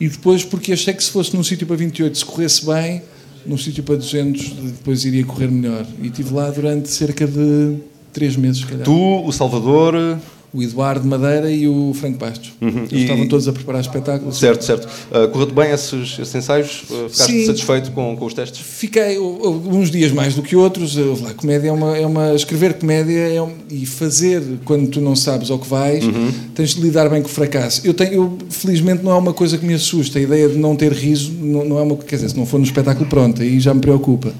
E 0.00 0.08
depois 0.08 0.44
porque 0.44 0.72
achei 0.72 0.94
que 0.94 1.02
se 1.02 1.10
fosse 1.10 1.34
num 1.36 1.42
sítio 1.42 1.66
para 1.66 1.76
28, 1.76 2.16
se 2.18 2.24
corresse 2.24 2.64
bem, 2.64 3.02
num 3.46 3.58
sítio 3.58 3.82
para 3.82 3.96
200, 3.96 4.50
depois 4.50 5.04
iria 5.04 5.24
correr 5.24 5.48
melhor. 5.50 5.84
E 6.02 6.06
estive 6.06 6.32
lá 6.32 6.50
durante 6.50 6.88
cerca 6.88 7.26
de 7.26 7.74
três 8.12 8.36
meses, 8.36 8.58
se 8.58 8.66
calhar. 8.66 8.84
Tu, 8.84 9.24
o 9.26 9.32
Salvador. 9.32 10.18
O 10.52 10.62
Eduardo 10.62 11.06
Madeira 11.06 11.50
e 11.50 11.68
o 11.68 11.92
Franco 11.92 12.16
Bastos. 12.18 12.52
Eles 12.60 12.74
Uhum. 12.74 12.86
E- 12.90 13.02
estavam 13.02 13.28
todos 13.28 13.46
a 13.48 13.52
preparar 13.52 13.82
espetáculos. 13.82 14.38
Certo, 14.38 14.64
certo. 14.64 14.88
Uh, 15.10 15.28
Correu-te 15.28 15.52
bem 15.54 15.70
esses, 15.72 16.18
esses 16.18 16.34
ensaios? 16.34 16.84
Uh, 16.88 17.08
ficaste 17.10 17.32
Sim. 17.32 17.46
satisfeito 17.46 17.92
com, 17.92 18.16
com 18.16 18.24
os 18.24 18.32
testes? 18.32 18.58
Fiquei 18.60 19.18
uh, 19.18 19.68
uns 19.76 19.90
dias 19.90 20.10
mais 20.10 20.34
do 20.34 20.42
que 20.42 20.56
outros. 20.56 20.96
Uh, 20.96 21.18
lá, 21.22 21.34
comédia 21.34 21.68
é 21.68 21.72
uma, 21.72 21.96
é 21.98 22.06
uma 22.06 22.34
escrever 22.34 22.74
comédia 22.74 23.18
é 23.28 23.42
um- 23.42 23.52
e 23.70 23.84
fazer 23.84 24.42
quando 24.64 24.88
tu 24.88 25.00
não 25.02 25.14
sabes 25.14 25.50
ao 25.50 25.58
que 25.58 25.68
vais, 25.68 26.02
Uhum. 26.04 26.32
tens 26.54 26.74
de 26.74 26.80
lidar 26.80 27.10
bem 27.10 27.20
com 27.20 27.28
o 27.28 27.30
fracasso. 27.30 27.82
Eu 27.84 27.92
tenho, 27.92 28.12
eu, 28.14 28.38
felizmente, 28.48 29.04
não 29.04 29.12
é 29.12 29.16
uma 29.16 29.34
coisa 29.34 29.58
que 29.58 29.66
me 29.66 29.74
assusta. 29.74 30.18
A 30.18 30.22
ideia 30.22 30.48
de 30.48 30.56
não 30.56 30.74
ter 30.74 30.92
riso 30.92 31.30
não, 31.30 31.62
não 31.64 31.78
é 31.78 31.82
uma 31.82 31.94
quer 31.96 32.16
dizer, 32.16 32.30
se 32.30 32.36
não 32.38 32.46
for 32.46 32.56
no 32.58 32.64
espetáculo 32.64 33.06
pronto, 33.06 33.42
aí 33.42 33.60
já 33.60 33.74
me 33.74 33.80
preocupa. 33.80 34.32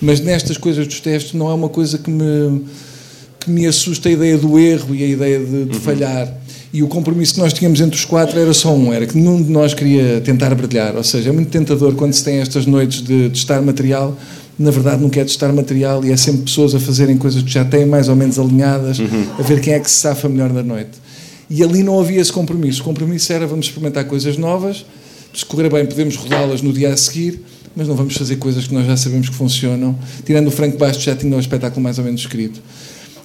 Mas 0.00 0.18
nestas 0.18 0.56
coisas 0.56 0.88
dos 0.88 0.98
testes 0.98 1.34
não 1.34 1.48
é 1.48 1.54
uma 1.54 1.68
coisa 1.68 1.96
que 1.98 2.10
me 2.10 2.62
que 3.44 3.50
me 3.50 3.66
assusta 3.66 4.08
a 4.08 4.12
ideia 4.12 4.38
do 4.38 4.58
erro 4.58 4.94
e 4.94 5.02
a 5.02 5.06
ideia 5.06 5.38
de, 5.38 5.64
de 5.64 5.78
falhar. 5.78 6.32
E 6.72 6.82
o 6.82 6.88
compromisso 6.88 7.34
que 7.34 7.40
nós 7.40 7.52
tínhamos 7.52 7.80
entre 7.80 7.96
os 7.96 8.04
quatro 8.04 8.38
era 8.38 8.54
só 8.54 8.74
um, 8.74 8.92
era 8.92 9.06
que 9.06 9.16
nenhum 9.16 9.42
de 9.42 9.50
nós 9.50 9.74
queria 9.74 10.20
tentar 10.22 10.54
brilhar. 10.54 10.96
Ou 10.96 11.04
seja, 11.04 11.28
é 11.28 11.32
muito 11.32 11.50
tentador 11.50 11.94
quando 11.94 12.14
se 12.14 12.24
tem 12.24 12.38
estas 12.38 12.64
noites 12.64 13.02
de 13.02 13.28
testar 13.28 13.60
material, 13.60 14.16
na 14.58 14.70
verdade 14.70 15.02
não 15.02 15.10
quer 15.10 15.24
testar 15.24 15.52
material 15.52 16.04
e 16.04 16.12
é 16.12 16.16
sempre 16.16 16.42
pessoas 16.42 16.74
a 16.74 16.80
fazerem 16.80 17.18
coisas 17.18 17.42
que 17.42 17.50
já 17.50 17.64
têm 17.64 17.84
mais 17.84 18.08
ou 18.08 18.16
menos 18.16 18.38
alinhadas, 18.38 18.98
a 19.38 19.42
ver 19.42 19.60
quem 19.60 19.74
é 19.74 19.80
que 19.80 19.90
se 19.90 19.96
safa 19.96 20.28
melhor 20.28 20.52
na 20.52 20.62
noite. 20.62 21.02
E 21.50 21.62
ali 21.62 21.82
não 21.82 22.00
havia 22.00 22.20
esse 22.20 22.32
compromisso. 22.32 22.80
O 22.80 22.84
compromisso 22.84 23.32
era 23.32 23.46
vamos 23.46 23.66
experimentar 23.66 24.04
coisas 24.04 24.38
novas, 24.38 24.86
se 25.34 25.44
correr 25.44 25.68
bem 25.70 25.84
podemos 25.84 26.16
rodá-las 26.16 26.62
no 26.62 26.72
dia 26.72 26.92
a 26.92 26.96
seguir, 26.96 27.42
mas 27.74 27.88
não 27.88 27.94
vamos 27.94 28.16
fazer 28.16 28.36
coisas 28.36 28.66
que 28.66 28.74
nós 28.74 28.86
já 28.86 28.96
sabemos 28.96 29.28
que 29.28 29.34
funcionam. 29.34 29.98
Tirando 30.24 30.48
o 30.48 30.50
Franco 30.50 30.78
Bastos 30.78 31.04
já 31.04 31.16
tinha 31.16 31.36
o 31.36 31.40
espetáculo 31.40 31.82
mais 31.82 31.98
ou 31.98 32.04
menos 32.04 32.20
escrito. 32.20 32.60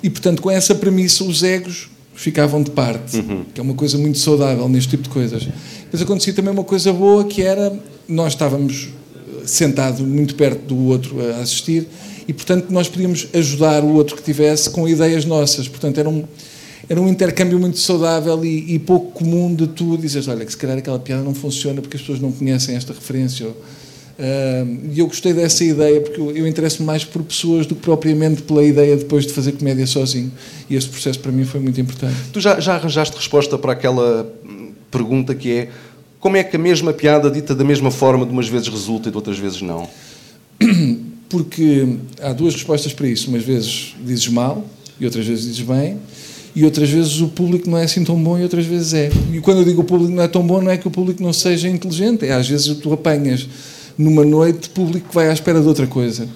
E, 0.08 0.10
portanto, 0.10 0.42
com 0.42 0.50
essa 0.50 0.74
premissa, 0.74 1.22
os 1.26 1.44
egos 1.44 1.90
ficavam 2.16 2.64
de 2.64 2.72
parte, 2.72 3.22
que 3.54 3.60
é 3.60 3.62
uma 3.62 3.74
coisa 3.74 3.98
muito 3.98 4.18
saudável 4.18 4.70
neste 4.70 4.92
tipo 4.92 5.04
de 5.04 5.10
coisas. 5.10 5.46
Depois 5.84 6.02
acontecia 6.02 6.32
também 6.32 6.54
uma 6.54 6.64
coisa 6.64 6.94
boa, 6.94 7.26
que 7.26 7.42
era, 7.42 7.78
nós 8.08 8.32
estávamos 8.32 8.88
eh, 9.14 9.42
sentados 9.46 10.00
muito 10.00 10.34
perto 10.36 10.62
do 10.62 10.78
outro 10.86 11.18
a 11.20 11.42
assistir, 11.42 11.90
e, 12.26 12.32
portanto, 12.32 12.68
nós 12.70 12.88
podíamos 12.88 13.28
ajudar 13.34 13.84
o 13.84 13.96
outro 13.96 14.16
que 14.16 14.24
tivesse 14.24 14.70
com 14.70 14.88
ideias 14.88 15.26
nossas. 15.26 15.68
Portanto, 15.68 15.98
era 15.98 16.08
um, 16.08 16.24
era 16.88 17.02
um 17.02 17.10
intercâmbio 17.10 17.60
muito 17.60 17.78
saudável 17.78 18.46
e, 18.46 18.76
e 18.76 18.80
pouco 18.80 19.12
comum 19.12 19.54
de 19.54 19.68
tu 19.68 19.98
dizeres, 19.98 20.30
olha, 20.30 20.46
que 20.46 20.52
se 20.54 20.58
calhar 20.58 20.78
aquela 20.78 21.00
piada 21.00 21.22
não 21.22 21.36
funciona 21.36 21.82
porque 21.82 21.98
as 21.98 22.02
pessoas 22.02 22.22
não 22.22 22.32
conhecem 22.32 22.78
esta 22.78 22.94
referência. 22.94 23.46
ou, 23.46 23.58
E 24.20 25.00
eu 25.00 25.08
gostei 25.08 25.32
dessa 25.32 25.64
ideia 25.64 26.02
porque 26.02 26.20
eu, 26.20 26.32
eu 26.32 26.48
interesso 26.48 26.82
mais 26.82 27.06
por 27.06 27.22
pessoas 27.22 27.68
do 27.68 27.76
que 27.76 27.82
propriamente 27.82 28.42
pela 28.42 28.64
ideia 28.64 28.98
depois 28.98 29.28
de 29.28 29.34
fazer 29.34 29.52
comédia 29.52 29.86
sozinho. 29.86 30.32
E 30.70 30.76
esse 30.76 30.88
processo 30.88 31.20
para 31.20 31.32
mim 31.32 31.46
foi 31.46 31.60
muito 31.60 31.80
importante. 31.80 32.16
Tu 32.34 32.40
já, 32.40 32.60
já 32.60 32.76
arranjaste 32.76 33.16
resposta 33.16 33.58
para 33.58 33.74
aquela 33.74 34.32
hum, 34.44 34.72
pergunta 34.90 35.36
que 35.36 35.52
é 35.52 35.70
como 36.20 36.36
é 36.36 36.44
que 36.44 36.56
a 36.56 36.60
mesma 36.60 36.92
piada 36.94 37.30
dita 37.30 37.54
da 37.54 37.64
mesma 37.64 37.92
forma 37.92 38.26
de 38.26 38.32
umas 38.32 38.48
vezes 38.48 38.68
resulta 38.68 39.08
e 39.08 39.12
de 39.12 39.18
outras 39.18 39.38
vezes 39.38 39.62
não? 39.62 39.88
Porque 41.30 41.88
há 42.22 42.34
duas 42.34 42.56
respostas 42.56 42.94
para 42.94 43.08
isso. 43.08 43.30
Umas 43.30 43.44
vezes 43.44 43.94
dizes 44.04 44.28
mal 44.30 44.66
e 45.00 45.06
outras 45.06 45.28
vezes 45.28 45.46
dizes 45.46 45.62
bem. 45.62 46.00
e 46.56 46.66
outras 46.66 46.90
vezes 46.90 47.22
o 47.22 47.28
público 47.28 47.70
não 47.70 47.78
é 47.78 47.84
assim 47.84 48.04
tão 48.04 48.22
bom 48.22 48.40
e 48.40 48.42
outras 48.42 48.66
vezes 48.66 48.96
é. 48.96 49.12
E 49.32 49.40
quando 49.40 49.60
eu 49.60 49.66
digo 49.66 49.82
o 49.82 49.84
público 49.84 50.12
não 50.12 50.24
é 50.24 50.28
tão 50.28 50.46
bom, 50.46 50.60
não 50.60 50.72
é 50.72 50.78
que 50.78 50.88
o 50.88 50.92
público 50.92 51.22
não 51.22 51.32
seja 51.32 51.70
inteligente, 51.70 52.26
é 52.26 52.34
às 52.34 52.50
vezes 52.50 52.76
tu 52.78 52.92
apanhas 52.92 53.48
numa 53.98 54.24
noite 54.24 54.70
público 54.70 55.10
que 55.10 55.16
vai 55.16 55.30
à 55.30 55.34
espera 55.34 55.60
de 55.60 55.68
outra 55.68 55.88
coisa. 55.88 56.28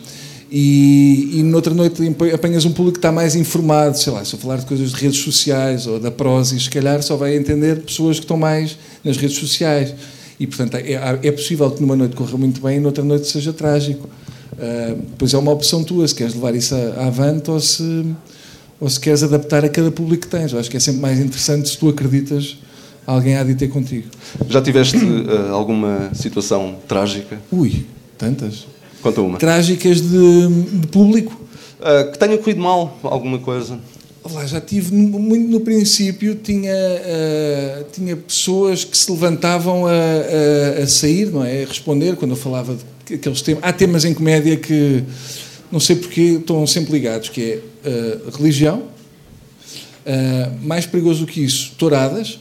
E, 0.52 1.40
e 1.40 1.44
noutra 1.44 1.74
noite 1.74 2.02
apanhas 2.34 2.66
um 2.66 2.74
público 2.74 2.94
que 2.94 3.00
está 3.00 3.12
mais 3.12 3.36
informado, 3.36 3.98
sei 3.98 4.12
lá, 4.12 4.26
se 4.26 4.34
eu 4.34 4.40
falar 4.40 4.58
de 4.58 4.66
coisas 4.66 4.92
de 4.92 4.96
redes 4.96 5.20
sociais 5.20 5.88
ou 5.88 5.98
da 5.98 6.12
prosa, 6.12 6.60
se 6.60 6.70
calhar 6.70 7.02
só 7.02 7.16
vai 7.16 7.38
entender 7.38 7.82
pessoas 7.84 8.18
que 8.18 8.26
estão 8.26 8.36
mais 8.36 8.78
nas 9.04 9.16
redes 9.16 9.38
sociais. 9.38 9.94
E, 10.38 10.48
portanto, 10.48 10.76
é, 10.76 11.20
é 11.24 11.32
possível 11.32 11.72
que 11.72 11.82
numa 11.82 11.96
noite 11.96 12.16
corra 12.16 12.38
muito 12.38 12.60
bem 12.60 12.78
e 12.78 12.80
noutra 12.80 13.04
noite 13.04 13.28
seja 13.28 13.54
trágico. 13.54 14.10
Uh, 14.54 15.02
pois 15.18 15.34
é 15.34 15.38
uma 15.38 15.52
opção 15.52 15.84
tua, 15.84 16.06
se 16.08 16.14
queres 16.14 16.34
levar 16.34 16.54
isso 16.54 16.76
avante 16.98 17.50
ou 17.50 17.60
se 17.60 18.06
ou 18.82 18.90
se 18.90 19.00
queres 19.00 19.22
adaptar 19.22 19.64
a 19.64 19.70
cada 19.70 19.92
público 19.92 20.24
que 20.24 20.28
tens. 20.28 20.52
Eu 20.52 20.60
acho 20.60 20.70
que 20.70 20.76
é 20.76 20.80
sempre 20.80 21.00
mais 21.00 21.20
interessante 21.20 21.70
se 21.70 21.78
tu 21.78 21.88
acreditas 21.88 22.58
alguém 23.06 23.36
há 23.36 23.44
de 23.44 23.56
ter 23.56 23.68
contigo. 23.68 24.08
Já 24.50 24.62
tiveste 24.62 24.98
uh, 24.98 25.54
alguma 25.54 26.12
situação 26.14 26.76
trágica? 26.88 27.40
Ui, 27.52 27.86
tantas. 28.18 28.68
Conta 29.02 29.22
uma. 29.22 29.38
Trágicas 29.38 30.02
de, 30.02 30.48
de 30.48 30.88
público? 30.88 31.40
Uh, 31.80 32.12
que 32.12 32.20
tenha 32.20 32.38
corrido 32.38 32.62
mal 32.62 32.98
alguma 33.04 33.40
coisa? 33.40 33.80
Olá, 34.24 34.46
já 34.46 34.62
tive 34.62 34.94
muito 34.94 35.50
no 35.50 35.62
princípio 35.62 36.36
tinha 36.36 36.72
uh, 36.72 37.84
tinha 37.92 38.16
pessoas 38.16 38.84
que 38.84 38.96
se 38.96 39.10
levantavam 39.10 39.88
a, 39.88 39.92
a, 39.92 40.84
a, 40.84 40.88
sair, 40.88 41.32
não 41.32 41.44
é, 41.44 41.64
a 41.64 41.68
responder 41.68 42.16
quando 42.16 42.32
eu 42.32 42.38
falava 42.38 42.78
de 43.06 43.16
aqueles 43.16 43.42
temas. 43.42 43.64
Há 43.64 43.74
temas 43.74 44.06
em 44.06 44.14
comédia 44.14 44.58
que 44.58 45.04
não 45.72 45.80
sei 45.80 45.96
porque 45.96 46.22
estão 46.22 46.68
sempre 46.68 46.92
ligados, 46.92 47.30
que 47.30 47.42
é 47.42 47.62
religião, 48.38 48.84
mais 50.62 50.86
perigoso 50.86 51.22
do 51.22 51.26
que 51.26 51.42
isso, 51.42 51.72
touradas, 51.78 52.41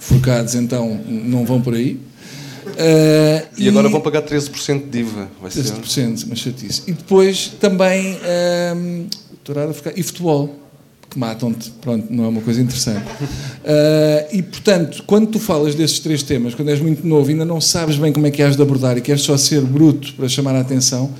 forcados 0.00 0.56
então 0.56 0.98
não 1.06 1.44
vão 1.44 1.60
por 1.60 1.74
aí. 1.74 2.00
Uh, 2.66 3.46
e, 3.56 3.64
e, 3.64 3.68
agora 3.68 3.88
vão 3.88 4.00
pagar 4.00 4.22
13% 4.22 4.88
de 4.88 4.98
IVA. 5.00 5.28
Vai 5.40 5.50
13%, 5.50 5.84
ser. 5.86 6.26
mas 6.28 6.38
chatice. 6.38 6.82
E 6.86 6.92
depois 6.92 7.52
também 7.60 8.14
uh, 8.14 9.06
tourada, 9.44 9.74
e 9.94 10.02
futebol, 10.02 10.54
que 11.08 11.18
matam-te. 11.18 11.70
Pronto, 11.80 12.06
não 12.10 12.24
é 12.24 12.28
uma 12.28 12.40
coisa 12.40 12.60
interessante. 12.60 13.04
Uh, 13.04 14.36
e 14.36 14.42
portanto, 14.42 15.02
quando 15.06 15.28
tu 15.28 15.38
falas 15.38 15.74
desses 15.74 15.98
três 15.98 16.22
temas, 16.22 16.54
quando 16.54 16.70
és 16.70 16.80
muito 16.80 17.06
novo, 17.06 17.28
ainda 17.28 17.44
não 17.44 17.60
sabes 17.60 17.96
bem 17.96 18.12
como 18.12 18.26
é 18.26 18.30
que 18.30 18.42
has 18.42 18.56
de 18.56 18.62
abordar 18.62 18.96
e 18.96 19.00
queres 19.00 19.22
só 19.22 19.36
ser 19.36 19.60
bruto 19.62 20.14
para 20.14 20.28
chamar 20.28 20.54
a 20.54 20.60
atenção, 20.60 21.12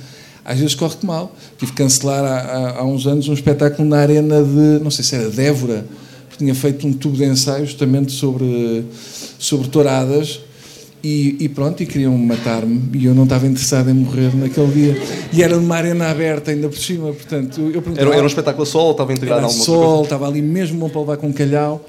às 0.43 0.59
vezes 0.59 0.73
corre-te 0.75 1.05
mal. 1.05 1.35
Tive 1.57 1.71
que 1.71 1.77
cancelar 1.77 2.23
há, 2.23 2.39
há, 2.39 2.79
há, 2.79 2.85
uns 2.85 3.05
anos 3.05 3.27
um 3.27 3.33
espetáculo 3.33 3.87
na 3.87 3.97
arena 3.97 4.41
de, 4.43 4.83
não 4.83 4.89
sei 4.89 5.03
se 5.03 5.15
era 5.15 5.29
Dévora, 5.29 5.85
porque 6.31 6.37
tinha 6.37 6.55
feito 6.55 6.87
um 6.87 6.93
tubo 6.93 7.17
de 7.17 7.25
ensaio 7.25 7.65
justamente 7.65 8.13
sobre, 8.13 8.85
sobre 9.37 9.67
touradas. 9.67 10.39
E, 11.03 11.35
e, 11.39 11.49
pronto, 11.49 11.81
e 11.81 11.87
queriam 11.87 12.15
matar-me 12.15 12.79
e 12.93 13.05
eu 13.05 13.15
não 13.15 13.23
estava 13.23 13.47
interessado 13.47 13.89
em 13.89 13.93
morrer 13.93 14.35
naquele 14.35 14.71
dia. 14.71 15.01
E 15.33 15.41
era 15.41 15.55
numa 15.55 15.75
arena 15.75 16.11
aberta 16.11 16.51
ainda 16.51 16.69
por 16.69 16.77
cima, 16.77 17.11
portanto... 17.11 17.59
Eu 17.59 17.83
era, 17.97 18.13
era 18.13 18.23
um 18.23 18.27
espetáculo 18.27 18.61
a 18.61 18.65
sol 18.67 18.91
estava 18.91 19.11
integrado 19.11 19.39
era 19.39 19.47
alguma 19.47 19.65
sol, 19.65 19.83
coisa? 19.83 20.03
estava 20.03 20.27
ali 20.27 20.43
mesmo 20.43 20.77
bom 20.77 20.89
para 20.89 21.01
levar 21.01 21.17
com 21.17 21.27
um 21.27 21.33
calhau. 21.33 21.83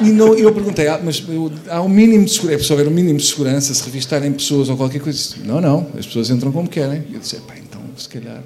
E 0.00 0.10
não, 0.10 0.32
eu 0.34 0.52
perguntei, 0.52 0.86
ah, 0.86 1.00
mas 1.02 1.24
há 1.68 1.82
um 1.82 1.88
mínimo 1.88 2.24
de 2.24 2.32
segurança, 2.32 2.62
é 2.62 2.64
só 2.64 2.74
haver 2.74 2.86
um 2.86 2.92
mínimo 2.92 3.18
de 3.18 3.26
segurança, 3.26 3.74
se 3.74 3.84
revistarem 3.84 4.32
pessoas 4.32 4.68
ou 4.68 4.76
qualquer 4.76 5.00
coisa. 5.00 5.34
Não, 5.44 5.60
não, 5.60 5.88
as 5.98 6.06
pessoas 6.06 6.30
entram 6.30 6.52
como 6.52 6.68
querem. 6.68 7.02
Eu 7.12 7.18
disse, 7.18 7.36
pá, 7.36 7.54
então, 7.58 7.80
se 7.96 8.08
calhar... 8.08 8.42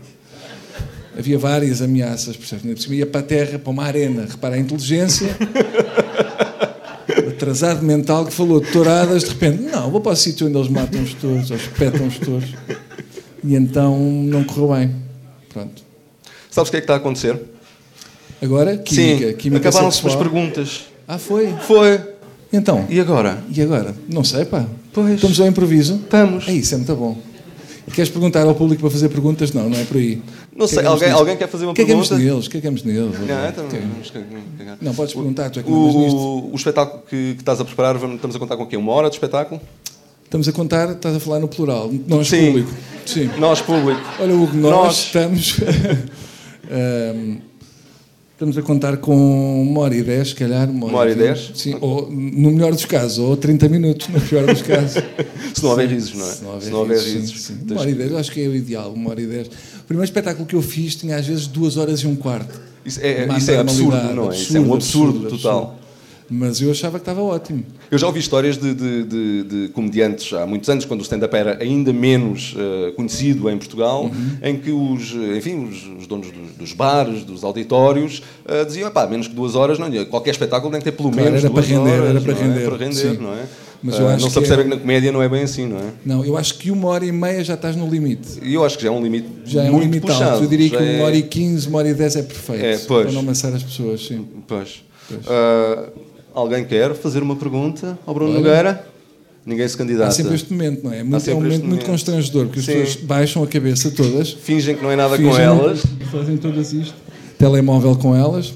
Havia 1.19 1.39
várias 1.39 1.83
ameaças, 1.83 2.37
percebes? 2.37 2.87
Ia 2.87 3.05
para 3.05 3.21
a 3.21 3.25
terra, 3.25 3.59
para 3.59 3.71
uma 3.71 3.83
arena, 3.85 4.27
repara 4.31 4.55
a 4.55 4.59
inteligência 4.59 5.37
atrasado 7.39 7.85
mental 7.85 8.27
que 8.27 8.33
falou 8.33 8.61
de 8.61 8.71
touradas, 8.71 9.25
de 9.25 9.31
repente, 9.31 9.63
não, 9.63 9.91
vou 9.91 10.01
para 10.01 10.13
o 10.13 10.17
sítio 10.17 10.47
onde 10.47 10.57
eles 10.57 10.69
matam 10.69 11.03
os 11.03 11.15
touros, 11.15 11.51
ou 11.51 11.57
espetam 11.57 12.07
os 12.07 12.19
touros. 12.19 12.55
E 13.43 13.55
então 13.55 13.99
não 13.99 14.45
correu 14.45 14.75
bem. 14.75 14.95
Pronto. 15.49 15.83
Sabes 16.51 16.69
o 16.69 16.71
que 16.71 16.77
é 16.77 16.81
que 16.81 16.85
está 16.85 16.95
a 16.95 16.97
acontecer? 16.99 17.41
Agora? 18.43 18.77
Química. 18.77 19.29
Sim, 19.29 19.37
química 19.37 19.69
acabaram-se 19.69 20.07
as 20.07 20.15
perguntas. 20.17 20.87
Ah, 21.07 21.19
foi? 21.19 21.55
Foi. 21.67 22.01
Então? 22.53 22.87
E 22.89 23.01
agora? 23.01 23.43
E 23.55 23.61
agora? 23.63 23.95
Não 24.09 24.25
sei, 24.25 24.45
pá. 24.45 24.67
Pois. 24.93 25.15
Estamos 25.15 25.41
ao 25.41 25.47
improviso? 25.47 25.95
Estamos. 25.97 26.49
É 26.49 26.53
isso, 26.53 26.75
é 26.75 26.77
muito 26.77 26.95
bom. 26.97 27.19
Queres 27.93 28.11
perguntar 28.11 28.43
ao 28.43 28.55
público 28.55 28.81
para 28.81 28.91
fazer 28.91 29.09
perguntas? 29.09 29.53
Não, 29.53 29.69
não 29.69 29.79
é 29.79 29.85
por 29.85 29.97
aí. 29.97 30.21
Não 30.55 30.67
sei, 30.67 30.85
alguém, 30.85 31.11
alguém 31.11 31.37
quer 31.37 31.49
fazer 31.49 31.65
uma 31.65 31.75
cagamos 31.75 32.09
pergunta? 32.09 32.31
Neles, 32.31 32.49
cagamos 32.49 32.83
neles. 32.83 33.19
Não, 33.19 33.49
então, 33.49 33.65
não, 34.81 34.95
podes 34.95 35.15
perguntar, 35.15 35.51
tu 35.51 35.61
é 35.61 35.63
que 35.63 35.71
o, 35.71 36.51
o 36.53 36.57
espetáculo 36.57 37.03
que, 37.09 37.35
que, 37.35 37.41
estás 37.41 37.61
a 37.61 37.65
preparar, 37.65 37.97
estamos 37.97 38.37
a 38.37 38.39
contar 38.39 38.57
com 38.57 38.65
o 38.65 38.67
quê? 38.67 38.77
Uma 38.77 38.93
hora 38.93 39.09
de 39.09 39.17
espetáculo? 39.17 39.61
Estamos 40.25 40.49
a 40.49 40.53
contar, 40.53 40.91
estás 40.91 41.17
a 41.17 41.21
falar 41.21 41.39
no 41.39 41.49
plural. 41.49 41.91
Nós, 42.07 42.29
Sim. 42.29 42.47
público. 42.47 42.71
Sim. 43.07 43.31
Nós, 43.39 43.61
público. 43.63 44.01
Olha, 44.21 44.35
Hugo, 44.35 44.57
nós, 44.57 44.73
nós. 44.73 44.99
estamos... 44.99 45.57
Estamos 48.39 48.57
a 48.57 48.63
contar 48.63 48.99
com 48.99 49.61
uma 49.63 49.81
hora 49.81 49.97
e 49.97 50.01
dez, 50.01 50.29
se 50.29 50.35
calhar. 50.37 50.71
Uma 50.71 50.87
hora, 50.87 50.93
uma 50.93 50.99
hora 51.01 51.11
e 51.11 51.15
dez? 51.17 51.51
Sim, 51.57 51.77
ou 51.81 52.09
no 52.09 52.53
melhor 52.53 52.71
dos 52.71 52.85
casos, 52.85 53.19
ou 53.19 53.37
30 53.37 53.69
minutos, 53.69 54.07
no 54.07 54.21
pior 54.21 54.47
dos 54.47 54.63
casos. 54.63 55.03
se 55.53 55.61
não 55.61 55.71
houver 55.71 55.89
risos, 55.89 56.15
não 56.15 56.25
é? 56.25 56.31
Se 56.31 56.43
não 56.45 56.51
houver, 56.51 56.65
se 56.65 56.71
não 56.71 56.79
houver 56.79 56.99
risos. 56.99 57.15
risos. 57.15 57.41
Sim, 57.43 57.55
sim. 57.57 57.73
Uma 57.73 57.81
hora 57.81 57.91
e 57.91 57.95
dez, 57.95 58.15
acho 58.15 58.31
que 58.31 58.41
é 58.41 58.47
o 58.47 58.55
ideal, 58.55 58.93
uma 58.93 59.11
hora 59.11 59.21
e 59.21 59.27
dez. 59.27 59.49
O 59.49 59.85
primeiro 59.89 60.05
espetáculo 60.05 60.47
que 60.47 60.55
eu 60.55 60.63
fiz 60.63 60.95
tinha 60.95 61.17
às 61.17 61.27
vezes 61.27 61.49
duas 61.49 61.77
horas 61.77 61.99
e 61.99 62.07
um 62.07 62.15
quarto. 62.15 62.61
Isso 62.87 63.01
é, 63.03 63.27
isso 63.37 63.51
é 63.51 63.59
absurdo, 63.59 63.91
não 63.91 63.97
é? 63.97 64.29
Absurdo, 64.29 64.35
isso 64.35 64.57
é 64.57 64.61
um 64.61 64.73
absurdo, 64.73 65.19
absurdo 65.19 65.37
total. 65.37 65.59
Absurdo. 65.59 65.88
Mas 66.31 66.61
eu 66.61 66.71
achava 66.71 66.99
que 66.99 67.03
estava 67.03 67.23
ótimo. 67.23 67.65
Eu 67.91 67.97
já 67.97 68.07
ouvi 68.07 68.21
histórias 68.21 68.59
de, 68.59 68.75
de, 68.75 69.05
de, 69.05 69.43
de 69.45 69.69
comediantes 69.69 70.33
há 70.35 70.47
muitos 70.47 70.69
anos, 70.69 70.85
quando 70.85 71.01
o 71.01 71.03
stand-up 71.03 71.35
era 71.35 71.59
ainda 71.63 71.93
menos 71.93 72.55
uh, 72.55 72.93
conhecido 72.93 73.49
em 73.49 73.57
Portugal, 73.57 74.05
uhum. 74.05 74.37
em 74.43 74.59
que 74.59 74.71
os, 74.71 75.13
enfim, 75.37 75.65
os, 75.65 76.01
os 76.01 76.07
donos 76.07 76.31
dos, 76.31 76.53
dos, 76.53 76.73
bares, 76.73 77.25
dos 77.25 77.45
auditórios, 77.45 78.23
uh, 78.45 78.67
diziam, 78.67 78.91
pá, 78.91 79.07
menos 79.07 79.27
que 79.27 79.35
duas 79.35 79.55
horas, 79.55 79.79
não, 79.79 79.89
qualquer 80.07 80.31
espetáculo 80.31 80.71
tem 80.71 80.81
que 80.81 80.85
ter 80.85 80.93
pelo 80.93 81.11
claro, 81.11 81.25
menos 81.25 81.45
era 81.45 81.53
duas 81.53 81.67
para 81.67 81.77
render, 81.77 81.91
horas. 81.91 82.11
Era 82.11 82.21
para 82.21 82.35
render, 82.35 82.61
é? 82.61 82.69
para 82.69 82.77
render 82.77 82.95
sim. 82.95 83.17
não 83.19 83.33
é? 83.33 83.47
Mas 83.83 83.99
eu 83.99 84.05
uh, 84.05 84.09
acho 84.09 84.25
não 84.25 84.31
se 84.31 84.39
percebe 84.39 84.61
é... 84.61 84.65
que 84.65 84.71
na 84.71 84.77
comédia 84.77 85.13
não 85.13 85.23
é 85.23 85.29
bem 85.29 85.43
assim, 85.43 85.67
não 85.67 85.79
é? 85.79 85.93
Não, 86.05 86.25
eu 86.25 86.37
acho 86.37 86.59
que 86.59 86.71
uma 86.71 86.89
hora 86.89 87.07
e 87.07 87.13
meia 87.13 87.43
já 87.45 87.55
estás 87.55 87.77
no 87.77 87.89
limite. 87.89 88.39
E 88.43 88.53
eu 88.53 88.65
acho 88.65 88.77
que 88.77 88.83
já 88.83 88.91
é 88.91 88.93
um 88.93 89.03
limite 89.03 89.29
já 89.45 89.63
é 89.63 89.71
muito 89.71 89.77
um 89.77 89.81
limite 89.81 90.07
puxado. 90.07 90.31
Alto. 90.33 90.45
Eu 90.45 90.49
diria 90.49 90.69
já 90.69 90.77
que 90.77 90.85
é... 90.85 90.97
uma 90.97 91.05
hora 91.05 91.17
e 91.17 91.23
quinze, 91.23 91.69
uma 91.69 91.79
hora 91.79 91.89
e 91.89 91.95
dez 91.95 92.17
é 92.17 92.23
perfeito. 92.23 92.65
É, 92.65 92.79
pois. 92.79 93.05
Para 93.05 93.13
não 93.13 93.21
amassar 93.21 93.55
as 93.55 93.63
pessoas, 93.63 94.05
sim. 94.05 94.27
Pois. 94.47 94.83
pois. 95.09 95.27
Uh, 95.27 96.08
Alguém 96.39 96.65
quer 96.65 96.95
fazer 96.95 97.21
uma 97.21 97.35
pergunta 97.35 97.99
ao 98.07 98.15
Bruno 98.15 98.31
Olha. 98.31 98.41
Nogueira? 98.41 98.87
Ninguém 99.45 99.67
se 99.67 99.77
candidata. 99.77 100.09
Há 100.09 100.13
sempre 100.13 100.37
este 100.37 100.53
momento, 100.53 100.85
não 100.85 100.93
é? 100.93 101.03
Muito, 101.03 101.29
é 101.29 101.35
um 101.35 101.41
momento 101.41 101.65
muito 101.67 101.85
constrangedor, 101.85 102.47
porque 102.47 102.63
Sim. 102.63 102.73
as 102.75 102.79
pessoas 102.79 103.05
baixam 103.05 103.43
a 103.43 103.47
cabeça 103.49 103.91
todas. 103.91 104.31
Fingem 104.35 104.77
que 104.77 104.83
não 104.83 104.91
é 104.91 104.95
nada 104.95 105.17
com 105.19 105.37
elas. 105.37 105.83
Fazem 106.13 106.37
todas 106.37 106.73
isto. 106.73 106.95
Telemóvel 107.39 107.97
com 107.97 108.15
elas 108.15 108.55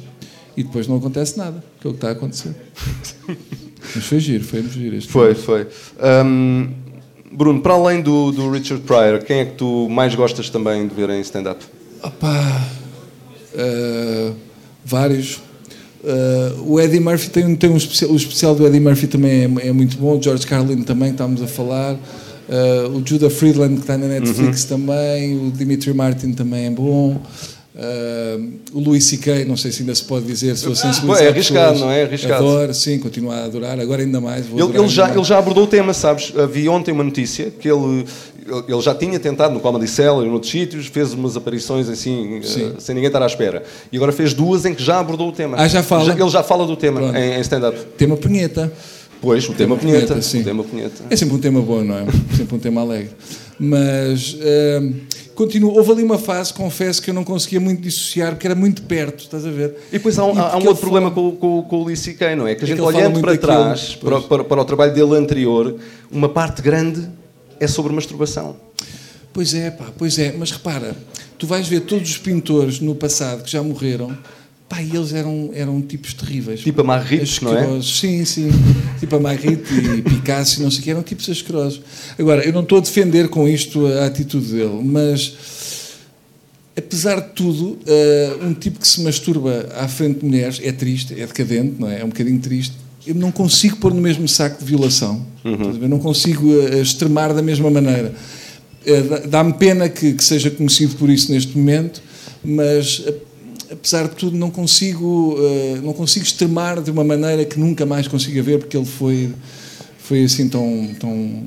e 0.56 0.62
depois 0.62 0.86
não 0.86 0.98
acontece 0.98 1.36
nada, 1.36 1.64
que 1.80 1.86
é 1.88 1.90
o 1.90 1.92
que 1.92 1.96
está 1.96 2.10
a 2.10 2.12
acontecer. 2.12 2.54
Mas 3.96 4.04
foi 4.04 4.20
giro, 4.20 4.44
foi 4.44 4.62
giro 4.62 4.94
este 4.94 5.10
Foi, 5.10 5.34
momento. 5.34 5.42
foi. 5.42 5.66
Um, 6.24 6.68
Bruno, 7.32 7.60
para 7.62 7.74
além 7.74 8.00
do, 8.00 8.30
do 8.30 8.48
Richard 8.48 8.84
Pryor, 8.84 9.24
quem 9.24 9.40
é 9.40 9.44
que 9.44 9.54
tu 9.54 9.88
mais 9.88 10.14
gostas 10.14 10.48
também 10.48 10.86
de 10.86 10.94
ver 10.94 11.10
em 11.10 11.20
stand-up? 11.22 11.64
Opá, 12.00 12.68
uh, 13.54 14.34
vários. 14.84 15.40
Uh, 16.02 16.72
o 16.72 16.80
Eddie 16.80 16.98
Murphy 16.98 17.30
tem, 17.30 17.54
tem 17.54 17.70
um 17.70 17.76
especial, 17.76 18.10
o 18.10 18.16
especial 18.16 18.54
do 18.56 18.66
Eddie 18.66 18.80
Murphy 18.80 19.06
também 19.06 19.42
é, 19.42 19.68
é 19.68 19.72
muito 19.72 19.96
bom, 19.96 20.18
o 20.18 20.22
George 20.22 20.44
Carlin 20.44 20.82
também 20.82 21.10
estamos 21.10 21.40
a 21.40 21.46
falar, 21.46 21.94
uh, 21.94 22.88
o 22.92 23.06
Judah 23.06 23.30
Friedland 23.30 23.76
que 23.76 23.82
está 23.82 23.96
na 23.96 24.08
Netflix 24.08 24.64
uhum. 24.64 24.68
também, 24.68 25.46
o 25.46 25.52
Dimitri 25.52 25.94
Martin 25.94 26.32
também 26.32 26.66
é 26.66 26.70
bom. 26.70 27.20
Uh, 27.74 28.52
o 28.74 28.80
Louis 28.80 29.02
C.K., 29.02 29.46
não 29.46 29.56
sei 29.56 29.72
se 29.72 29.80
ainda 29.80 29.94
se 29.94 30.04
pode 30.04 30.26
dizer, 30.26 30.54
se 30.58 30.66
fosse 30.66 30.86
É 31.24 31.28
arriscado, 31.28 31.78
não 31.78 31.90
é? 31.90 32.02
Arriscado. 32.02 32.44
Adoro, 32.44 32.74
sim, 32.74 32.98
continuo 32.98 33.30
a 33.30 33.44
adorar, 33.44 33.80
agora 33.80 34.02
ainda 34.02 34.20
mais. 34.20 34.44
Ele, 34.46 34.78
ele, 34.78 34.88
já, 34.88 35.04
mais. 35.04 35.16
ele 35.16 35.24
já 35.24 35.38
abordou 35.38 35.64
o 35.64 35.66
tema, 35.66 35.94
sabes? 35.94 36.34
Vi 36.50 36.68
ontem 36.68 36.92
uma 36.92 37.02
notícia 37.02 37.50
que 37.50 37.66
ele, 37.66 38.04
ele 38.68 38.80
já 38.82 38.94
tinha 38.94 39.18
tentado 39.18 39.54
no 39.54 39.60
Comedy 39.60 39.88
Cellar 39.88 40.26
e 40.26 40.28
noutros 40.28 40.52
sítios, 40.52 40.86
fez 40.86 41.14
umas 41.14 41.34
aparições 41.34 41.88
assim, 41.88 42.40
uh, 42.40 42.78
sem 42.78 42.94
ninguém 42.94 43.08
estar 43.08 43.22
à 43.22 43.26
espera. 43.26 43.62
E 43.90 43.96
agora 43.96 44.12
fez 44.12 44.34
duas 44.34 44.66
em 44.66 44.74
que 44.74 44.82
já 44.82 45.00
abordou 45.00 45.30
o 45.30 45.32
tema. 45.32 45.56
Ah, 45.58 45.66
já 45.66 45.82
fala? 45.82 46.04
Já, 46.04 46.12
ele 46.12 46.28
já 46.30 46.42
fala 46.42 46.66
do 46.66 46.76
tema 46.76 47.18
em, 47.18 47.38
em 47.38 47.40
stand-up. 47.40 47.78
Tema 47.96 48.18
punheta. 48.18 48.70
Pois, 49.22 49.48
o, 49.48 49.52
o 49.52 49.54
tema, 49.54 49.76
tema 49.76 49.80
punheta. 49.80 50.06
punheta 50.08 50.22
sim. 50.22 50.40
O 50.42 50.44
tema 50.44 50.64
punheta. 50.64 51.04
É 51.08 51.16
sempre 51.16 51.36
um 51.36 51.38
tema 51.38 51.62
bom, 51.62 51.82
não 51.82 51.96
é? 51.96 52.04
sempre 52.36 52.54
um 52.54 52.58
tema 52.58 52.82
alegre. 52.82 53.12
Mas. 53.58 54.34
Uh, 54.34 55.11
continuo. 55.34 55.76
Houve 55.76 55.92
ali 55.92 56.02
uma 56.02 56.18
fase, 56.18 56.52
confesso, 56.52 57.00
que 57.02 57.10
eu 57.10 57.14
não 57.14 57.24
conseguia 57.24 57.60
muito 57.60 57.82
dissociar, 57.82 58.32
porque 58.32 58.46
era 58.46 58.54
muito 58.54 58.82
perto, 58.82 59.20
estás 59.20 59.46
a 59.46 59.50
ver? 59.50 59.76
E 59.88 59.92
depois 59.92 60.18
há 60.18 60.24
um, 60.24 60.38
há 60.38 60.56
um 60.56 60.66
outro 60.66 60.80
problema 60.80 61.10
com, 61.10 61.36
com, 61.36 61.62
com 61.62 61.82
o 61.82 61.86
Lee 61.86 61.96
C.K., 61.96 62.36
não 62.36 62.46
é? 62.46 62.54
Que 62.54 62.62
a 62.62 62.64
é 62.64 62.66
gente 62.68 62.76
que 62.76 62.82
olhando 62.82 63.20
para 63.20 63.36
trás, 63.36 63.94
para, 63.94 64.20
para, 64.20 64.44
para, 64.44 64.60
o 64.60 64.64
trabalho 64.64 64.94
dele 64.94 65.16
anterior, 65.16 65.76
uma 66.10 66.28
parte 66.28 66.62
grande 66.62 67.08
é 67.58 67.66
sobre 67.66 67.92
masturbação. 67.92 68.56
Pois 69.32 69.54
é, 69.54 69.70
pá, 69.70 69.86
pois 69.96 70.18
é. 70.18 70.34
Mas 70.36 70.50
repara, 70.50 70.94
tu 71.38 71.46
vais 71.46 71.66
ver 71.66 71.80
todos 71.80 72.10
os 72.10 72.18
pintores 72.18 72.80
no 72.80 72.94
passado 72.94 73.42
que 73.42 73.50
já 73.50 73.62
morreram, 73.62 74.16
Pá, 74.72 74.82
e 74.82 74.96
eles 74.96 75.12
eram, 75.12 75.50
eram 75.52 75.82
tipos 75.82 76.14
terríveis. 76.14 76.60
Tipo 76.60 76.80
a 76.80 76.84
Marritos, 76.84 77.40
não 77.42 77.54
é? 77.54 77.82
Sim, 77.82 78.24
sim. 78.24 78.48
tipo 78.98 79.16
a 79.16 79.20
Marrite 79.20 79.70
e 79.98 80.00
Picasso 80.00 80.60
e 80.60 80.62
não 80.62 80.70
sei 80.70 80.80
o 80.80 80.82
que, 80.82 80.90
eram 80.90 81.02
tipos 81.02 81.28
asquerosos. 81.28 81.82
Agora, 82.18 82.42
eu 82.42 82.54
não 82.54 82.62
estou 82.62 82.78
a 82.78 82.80
defender 82.80 83.28
com 83.28 83.46
isto 83.46 83.86
a 83.86 84.06
atitude 84.06 84.46
dele, 84.50 84.80
mas 84.82 85.34
apesar 86.74 87.20
de 87.20 87.28
tudo, 87.34 87.78
eh, 87.86 88.36
um 88.42 88.54
tipo 88.54 88.78
que 88.80 88.88
se 88.88 89.02
masturba 89.02 89.68
à 89.76 89.86
frente 89.88 90.20
de 90.20 90.24
mulheres 90.24 90.58
é 90.62 90.72
triste, 90.72 91.12
é 91.12 91.26
decadente, 91.26 91.74
não 91.78 91.90
é? 91.90 92.00
É 92.00 92.04
um 92.04 92.08
bocadinho 92.08 92.38
triste. 92.40 92.74
Eu 93.06 93.14
não 93.14 93.30
consigo 93.30 93.76
pôr 93.76 93.92
no 93.92 94.00
mesmo 94.00 94.26
saco 94.26 94.58
de 94.58 94.64
violação. 94.64 95.26
A 95.44 95.72
ver? 95.78 95.86
Não 95.86 95.98
consigo 95.98 96.50
eh, 96.62 96.80
extremar 96.80 97.34
da 97.34 97.42
mesma 97.42 97.70
maneira. 97.70 98.14
Dá- 99.10 99.18
Dá-me 99.26 99.52
pena 99.52 99.88
que, 99.90 100.14
que 100.14 100.24
seja 100.24 100.50
conhecido 100.50 100.94
por 100.96 101.10
isso 101.10 101.30
neste 101.30 101.58
momento, 101.58 102.00
mas 102.42 103.04
apesar 103.72 104.08
de 104.08 104.14
tudo 104.16 104.36
não 104.36 104.50
consigo 104.50 105.36
eh, 105.40 105.80
não 105.82 105.92
consigo 105.92 106.24
extremar 106.24 106.80
de 106.82 106.90
uma 106.90 107.02
maneira 107.04 107.44
que 107.44 107.58
nunca 107.58 107.84
mais 107.86 108.06
consiga 108.06 108.42
ver 108.42 108.58
porque 108.58 108.76
ele 108.76 108.86
foi 108.86 109.30
foi 109.98 110.24
assim 110.24 110.48
tão 110.48 110.88
tão 111.00 111.42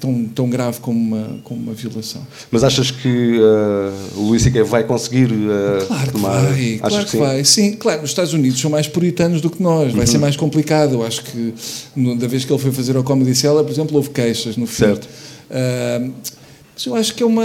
tão, 0.00 0.24
tão 0.32 0.48
grave 0.48 0.78
como 0.80 0.96
uma 0.98 1.40
como 1.42 1.60
uma 1.60 1.72
violação. 1.74 2.24
Mas 2.52 2.62
achas 2.62 2.90
que 2.90 3.08
eh, 3.40 3.92
o 4.16 4.22
Luís 4.28 4.42
C.K. 4.42 4.62
vai 4.62 4.84
conseguir 4.84 5.28
eh, 5.32 5.84
Claro 5.86 6.06
que 6.06 6.12
tomar? 6.12 6.40
vai, 6.44 6.74
Achas 6.74 6.88
claro 6.88 7.04
que, 7.04 7.10
sim? 7.10 7.18
vai. 7.18 7.44
Sim, 7.44 7.72
claro, 7.72 8.02
os 8.04 8.10
Estados 8.10 8.32
Unidos 8.32 8.60
são 8.60 8.70
mais 8.70 8.86
puritanos 8.86 9.40
do 9.40 9.50
que 9.50 9.60
nós, 9.62 9.92
vai 9.92 10.02
Uhum. 10.02 10.06
ser 10.12 10.18
mais 10.18 10.36
complicado. 10.36 10.92
Eu 10.94 11.04
acho 11.04 11.24
que 11.24 11.52
no- 11.96 12.14
da 12.16 12.28
vez 12.28 12.44
que 12.44 12.52
ele 12.52 12.62
foi 12.62 12.70
fazer 12.70 12.96
ao 12.96 13.02
Comedy 13.02 13.34
Cellar, 13.34 13.64
por 13.64 13.72
exemplo, 13.72 13.96
houve 13.96 14.10
queixas 14.10 14.56
no 14.56 14.66
filme. 14.68 14.94
Certo. 14.94 15.08
Ah, 15.50 16.08
mas 16.74 16.86
eu 16.86 16.94
acho 16.94 17.12
que 17.14 17.22
é 17.24 17.26
uma. 17.26 17.42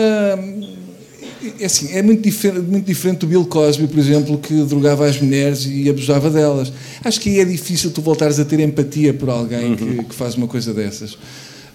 É 1.60 1.66
assim, 1.66 1.92
é 1.94 2.02
muito 2.02 2.22
diferente, 2.22 2.62
muito 2.68 2.86
diferente 2.86 3.20
do 3.20 3.28
Bill 3.28 3.46
Cosby, 3.46 3.88
por 3.88 4.00
exemplo, 4.00 4.38
que 4.38 4.54
drogava 4.64 5.06
as 5.08 5.20
mulheres 5.20 5.66
e 5.70 5.90
abusava 5.90 6.30
delas. 6.30 6.72
Acho 7.04 7.20
que 7.20 7.30
aí 7.30 7.40
é 7.40 7.46
difícil 7.46 7.92
tu 7.92 8.02
voltares 8.02 8.40
a 8.40 8.46
ter 8.46 8.60
empatia 8.60 9.14
por 9.14 9.30
alguém 9.30 9.72
Uhum. 9.72 9.76
que, 9.76 10.04
que 10.06 10.16
faz 10.16 10.36
uma 10.36 10.48
coisa 10.48 10.74
dessas. 10.74 11.18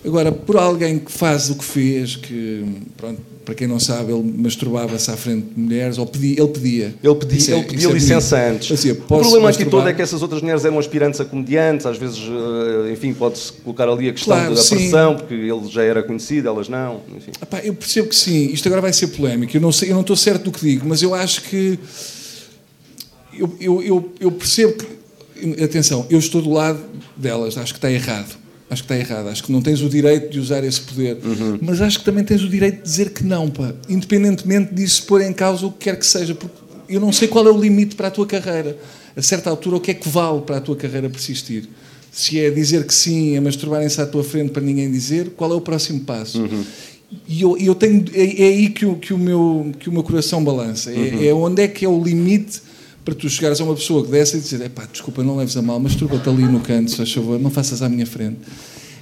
Agora, 0.08 0.32
por 0.32 0.56
alguém 0.56 0.98
que 0.98 1.12
faz 1.12 1.50
o 1.50 1.54
que 1.56 1.64
fez, 1.64 2.16
que, 2.16 2.64
pronto, 2.96 3.20
para 3.44 3.54
quem 3.54 3.66
não 3.66 3.78
sabe, 3.78 4.10
ele 4.10 4.22
masturbava-se 4.22 5.10
à 5.10 5.16
frente 5.18 5.48
de 5.54 5.60
mulheres, 5.60 5.98
ou 5.98 6.06
pedia, 6.06 6.40
ele 6.40 6.48
pedia. 6.48 6.94
Ele 7.02 7.14
pedia, 7.14 7.38
Isso 7.38 7.50
é- 7.50 7.58
ele 7.58 7.64
pedia 7.66 7.88
é 7.88 7.92
licença 7.92 8.36
bonito. 8.36 8.54
antes. 8.56 8.72
Assim, 8.72 8.90
o 8.92 8.96
problema 8.96 9.50
aqui 9.50 9.64
todo 9.66 9.86
é 9.86 9.92
que 9.92 10.00
essas 10.00 10.22
outras 10.22 10.40
mulheres 10.40 10.64
eram 10.64 10.78
aspirantes 10.78 11.20
a 11.20 11.26
comediantes, 11.26 11.84
às 11.84 11.98
vezes, 11.98 12.20
eh, 12.20 12.90
enfim, 12.92 13.12
pode-se 13.12 13.52
colocar 13.52 13.86
ali 13.86 14.08
a 14.08 14.12
questão 14.14 14.34
Claro, 14.34 14.54
da 14.54 14.62
pressão, 14.64 15.16
porque 15.16 15.34
ele 15.34 15.68
já 15.70 15.82
era 15.82 16.02
conhecido, 16.02 16.48
elas 16.48 16.70
não. 16.70 17.02
Epá, 17.42 17.58
eu 17.60 17.74
percebo 17.74 18.08
que 18.08 18.16
sim, 18.16 18.46
isto 18.50 18.66
agora 18.66 18.80
vai 18.80 18.92
ser 18.94 19.08
polémico. 19.08 19.54
Eu 19.54 19.60
não, 19.60 19.72
sei, 19.72 19.90
eu 19.90 19.94
não 19.94 20.00
estou 20.00 20.16
certo 20.16 20.44
do 20.44 20.52
que 20.52 20.60
digo, 20.60 20.86
mas 20.88 21.02
eu 21.02 21.14
acho 21.14 21.42
que. 21.42 21.78
Eu, 23.38 23.54
eu, 23.60 23.82
eu, 23.82 24.12
eu 24.20 24.32
percebo 24.32 24.72
que. 24.74 24.98
Atenção, 25.62 26.06
eu 26.10 26.18
estou 26.18 26.40
do 26.42 26.50
lado 26.50 26.80
delas, 27.16 27.56
acho 27.58 27.74
que 27.74 27.78
está 27.78 27.90
errado. 27.90 28.37
Acho 28.70 28.84
que 28.84 28.92
está 28.92 28.98
errado. 28.98 29.28
Acho 29.28 29.42
que 29.42 29.50
não 29.50 29.62
tens 29.62 29.80
o 29.80 29.88
direito 29.88 30.30
de 30.30 30.38
usar 30.38 30.62
esse 30.62 30.80
poder. 30.80 31.18
Mas 31.60 31.80
acho 31.80 32.00
que 32.00 32.04
também 32.04 32.22
tens 32.22 32.42
o 32.42 32.48
direito 32.48 32.76
de 32.78 32.82
dizer 32.82 33.10
que 33.10 33.24
não, 33.24 33.48
pá. 33.48 33.74
Independentemente 33.88 34.74
disso 34.74 35.04
pôr 35.04 35.22
em 35.22 35.32
causa 35.32 35.66
o 35.66 35.72
que 35.72 35.84
quer 35.84 35.98
que 35.98 36.06
seja. 36.06 36.34
Porque 36.34 36.54
eu 36.88 37.00
não 37.00 37.12
sei 37.12 37.28
qual 37.28 37.46
é 37.46 37.50
o 37.50 37.58
limite 37.58 37.96
para 37.96 38.08
a 38.08 38.10
tua 38.10 38.26
carreira. 38.26 38.78
A 39.16 39.22
certa 39.22 39.50
altura, 39.50 39.76
o 39.76 39.80
que 39.80 39.90
é 39.90 39.94
que 39.94 40.08
vale 40.08 40.42
para 40.42 40.58
a 40.58 40.60
tua 40.60 40.76
carreira 40.76 41.08
persistir? 41.08 41.64
Se 42.12 42.38
é 42.40 42.50
dizer 42.50 42.86
que 42.86 42.94
sim, 42.94 43.36
a 43.36 43.40
masturbarem-se 43.40 44.00
à 44.00 44.06
tua 44.06 44.24
frente 44.24 44.50
para 44.50 44.62
ninguém 44.62 44.90
dizer, 44.90 45.30
qual 45.30 45.52
é 45.52 45.54
o 45.54 45.60
próximo 45.60 46.00
passo? 46.00 46.38
E 47.26 47.40
eu, 47.40 47.56
eu 47.56 47.74
tenho, 47.74 48.04
é, 48.12 48.42
é 48.42 48.48
aí 48.48 48.68
que 48.68 48.84
o, 48.84 48.96
que, 48.96 49.14
o 49.14 49.18
meu, 49.18 49.72
que 49.78 49.88
o 49.88 49.92
meu 49.92 50.02
coração 50.02 50.44
balança. 50.44 50.92
É, 50.92 51.28
é 51.28 51.34
onde 51.34 51.62
é 51.62 51.68
que 51.68 51.84
é 51.84 51.88
o 51.88 52.02
limite 52.02 52.60
para 53.08 53.14
tu 53.14 53.30
chegares 53.30 53.58
a 53.58 53.64
uma 53.64 53.74
pessoa 53.74 54.04
que 54.04 54.10
dessa 54.10 54.36
e 54.36 54.40
dizer: 54.40 54.60
"Epá, 54.60 54.86
desculpa, 54.92 55.24
não 55.24 55.36
leves 55.36 55.56
a 55.56 55.62
mal, 55.62 55.80
mas 55.80 55.94
turba-te 55.94 56.28
ali 56.28 56.42
no 56.42 56.60
canto, 56.60 56.90
se 56.90 56.96
faz 56.98 57.10
favor, 57.10 57.40
não 57.40 57.50
faças 57.50 57.80
à 57.80 57.88
minha 57.88 58.04
frente. 58.04 58.36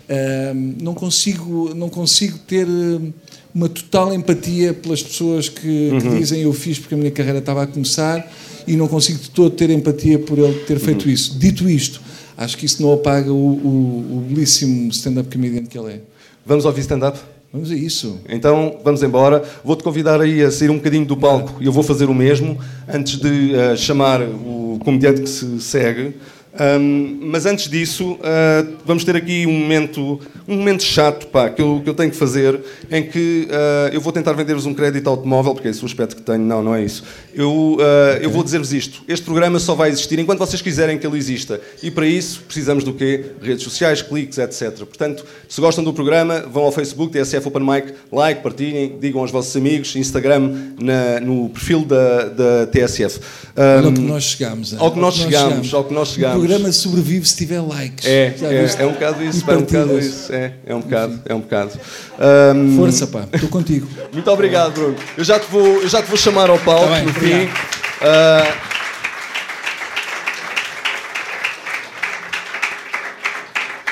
Ahm, 0.08 0.76
não, 0.80 0.94
consigo, 0.94 1.74
não 1.74 1.88
consigo 1.88 2.38
ter 2.38 2.68
hum, 2.68 3.12
uma 3.52 3.68
total 3.68 4.14
empatia 4.14 4.72
pelas 4.72 5.02
pessoas 5.02 5.48
que, 5.48 5.90
que 6.00 6.08
dizem 6.16 6.42
eu 6.42 6.52
fiz 6.52 6.78
porque 6.78 6.94
a 6.94 6.98
minha 6.98 7.10
carreira 7.10 7.40
estava 7.40 7.64
a 7.64 7.66
começar 7.66 8.32
e 8.64 8.76
não 8.76 8.86
consigo 8.86 9.18
de 9.18 9.30
todo 9.30 9.50
ter 9.50 9.70
empatia 9.70 10.20
por 10.20 10.38
ele 10.38 10.54
ter 10.60 10.78
feito 10.78 11.10
isso. 11.10 11.36
Dito 11.36 11.68
isto, 11.68 12.00
acho 12.36 12.56
que 12.56 12.64
isso 12.64 12.80
não 12.80 12.92
apaga 12.92 13.32
o, 13.32 13.34
o, 13.34 14.18
o 14.18 14.24
belíssimo 14.28 14.88
stand-up 14.92 15.28
comedian 15.28 15.64
que 15.64 15.76
ele 15.76 15.94
é. 15.94 16.00
Vamos 16.44 16.64
ouvir 16.64 16.82
stand-up? 16.82 17.18
Vamos 17.56 17.70
a 17.70 17.74
isso. 17.74 18.20
Então 18.28 18.76
vamos 18.84 19.02
embora. 19.02 19.42
Vou-te 19.64 19.82
convidar 19.82 20.20
aí 20.20 20.42
a 20.42 20.50
sair 20.50 20.68
um 20.68 20.76
bocadinho 20.76 21.06
do 21.06 21.16
palco 21.16 21.56
e 21.58 21.64
eu 21.64 21.72
vou 21.72 21.82
fazer 21.82 22.04
o 22.04 22.14
mesmo 22.14 22.58
antes 22.86 23.18
de 23.18 23.54
eh, 23.54 23.74
chamar 23.74 24.20
o 24.20 24.78
comediante 24.84 25.22
que 25.22 25.26
se 25.26 25.58
segue. 25.62 26.16
Ahm, 26.58 27.18
mas 27.22 27.46
antes 27.46 27.68
disso, 27.68 28.18
ah, 28.22 28.64
vamos 28.84 29.04
ter 29.04 29.16
aqui 29.16 29.46
um 29.46 29.52
momento, 29.52 30.20
um 30.48 30.56
momento 30.56 30.82
chato 30.82 31.26
pá, 31.28 31.50
que, 31.50 31.60
eu, 31.60 31.80
que 31.82 31.88
eu 31.90 31.94
tenho 31.94 32.10
que 32.10 32.16
fazer, 32.16 32.60
em 32.90 33.02
que 33.02 33.48
ah, 33.50 33.90
eu 33.92 34.00
vou 34.00 34.12
tentar 34.12 34.32
vender-vos 34.32 34.66
um 34.66 34.74
crédito 34.74 35.08
automóvel, 35.08 35.54
porque 35.54 35.68
é 35.68 35.70
esse 35.70 35.82
o 35.82 35.86
aspecto 35.86 36.16
que 36.16 36.22
tenho. 36.22 36.38
Não, 36.44 36.62
não 36.62 36.74
é 36.74 36.84
isso. 36.84 37.02
Eu, 37.34 37.78
ah, 37.80 38.18
eu 38.20 38.30
vou 38.30 38.42
dizer-vos 38.42 38.72
isto. 38.72 39.02
Este 39.08 39.24
programa 39.24 39.58
só 39.58 39.74
vai 39.74 39.90
existir 39.90 40.18
enquanto 40.18 40.38
vocês 40.38 40.62
quiserem 40.62 40.98
que 40.98 41.06
ele 41.06 41.16
exista. 41.18 41.60
E 41.82 41.90
para 41.90 42.06
isso 42.06 42.42
precisamos 42.46 42.84
do 42.84 42.92
quê? 42.92 43.24
Redes 43.42 43.62
sociais, 43.64 44.02
cliques, 44.02 44.38
etc. 44.38 44.72
Portanto, 44.78 45.24
se 45.48 45.60
gostam 45.60 45.84
do 45.84 45.92
programa, 45.92 46.40
vão 46.50 46.64
ao 46.64 46.72
Facebook, 46.72 47.12
TSF 47.12 47.48
Open 47.48 47.62
Mic, 47.62 47.92
like, 48.12 48.42
partilhem, 48.42 48.98
digam 49.00 49.20
aos 49.20 49.30
vossos 49.30 49.54
amigos, 49.56 49.94
Instagram, 49.96 50.50
na- 50.80 51.20
no 51.20 51.48
perfil 51.50 51.84
da, 51.84 52.24
da 52.28 52.66
TSF. 52.66 53.20
Ao 53.56 53.64
Ahm, 53.88 53.94
que 53.94 54.00
nós 54.00 54.24
chegamos. 54.24 54.74
ao 54.78 54.90
que 54.92 54.98
nós 54.98 55.14
chegamos, 55.14 55.74
ao 55.74 55.84
que 55.84 55.94
nós 55.94 56.08
chegamos. 56.08 56.45
O 56.46 56.48
programa 56.48 56.70
sobrevive 56.70 57.26
se 57.26 57.36
tiver 57.36 57.60
likes. 57.60 58.06
É, 58.06 58.32
é, 58.40 58.82
é 58.82 58.86
um 58.86 58.92
bocado 58.92 59.24
isso, 59.24 59.44
pá, 59.44 59.52
é 59.52 59.56
um 59.56 59.62
bocado 59.62 59.98
isso. 59.98 60.32
É, 60.32 60.52
é 60.64 60.74
um 60.76 60.80
bocado, 60.80 61.20
é 61.24 61.34
um 61.34 61.40
bocado. 61.40 61.72
Ahm, 62.20 62.76
Força, 62.76 63.06
pá, 63.08 63.26
estou 63.32 63.48
contigo. 63.48 63.88
muito 64.14 64.30
obrigado, 64.30 64.72
Bruno. 64.72 64.94
Eu 65.16 65.24
já 65.24 65.40
te 65.40 65.46
vou, 65.50 65.66
eu 65.82 65.88
já 65.88 66.00
te 66.00 66.06
vou 66.06 66.16
chamar 66.16 66.48
ao 66.48 66.58
palco 66.60 66.86
Tá 66.86 66.94
bem, 66.94 67.04
no 67.04 67.10
obrigado. 67.10 67.40
fim. 67.40 67.52
Ah, 68.00 68.54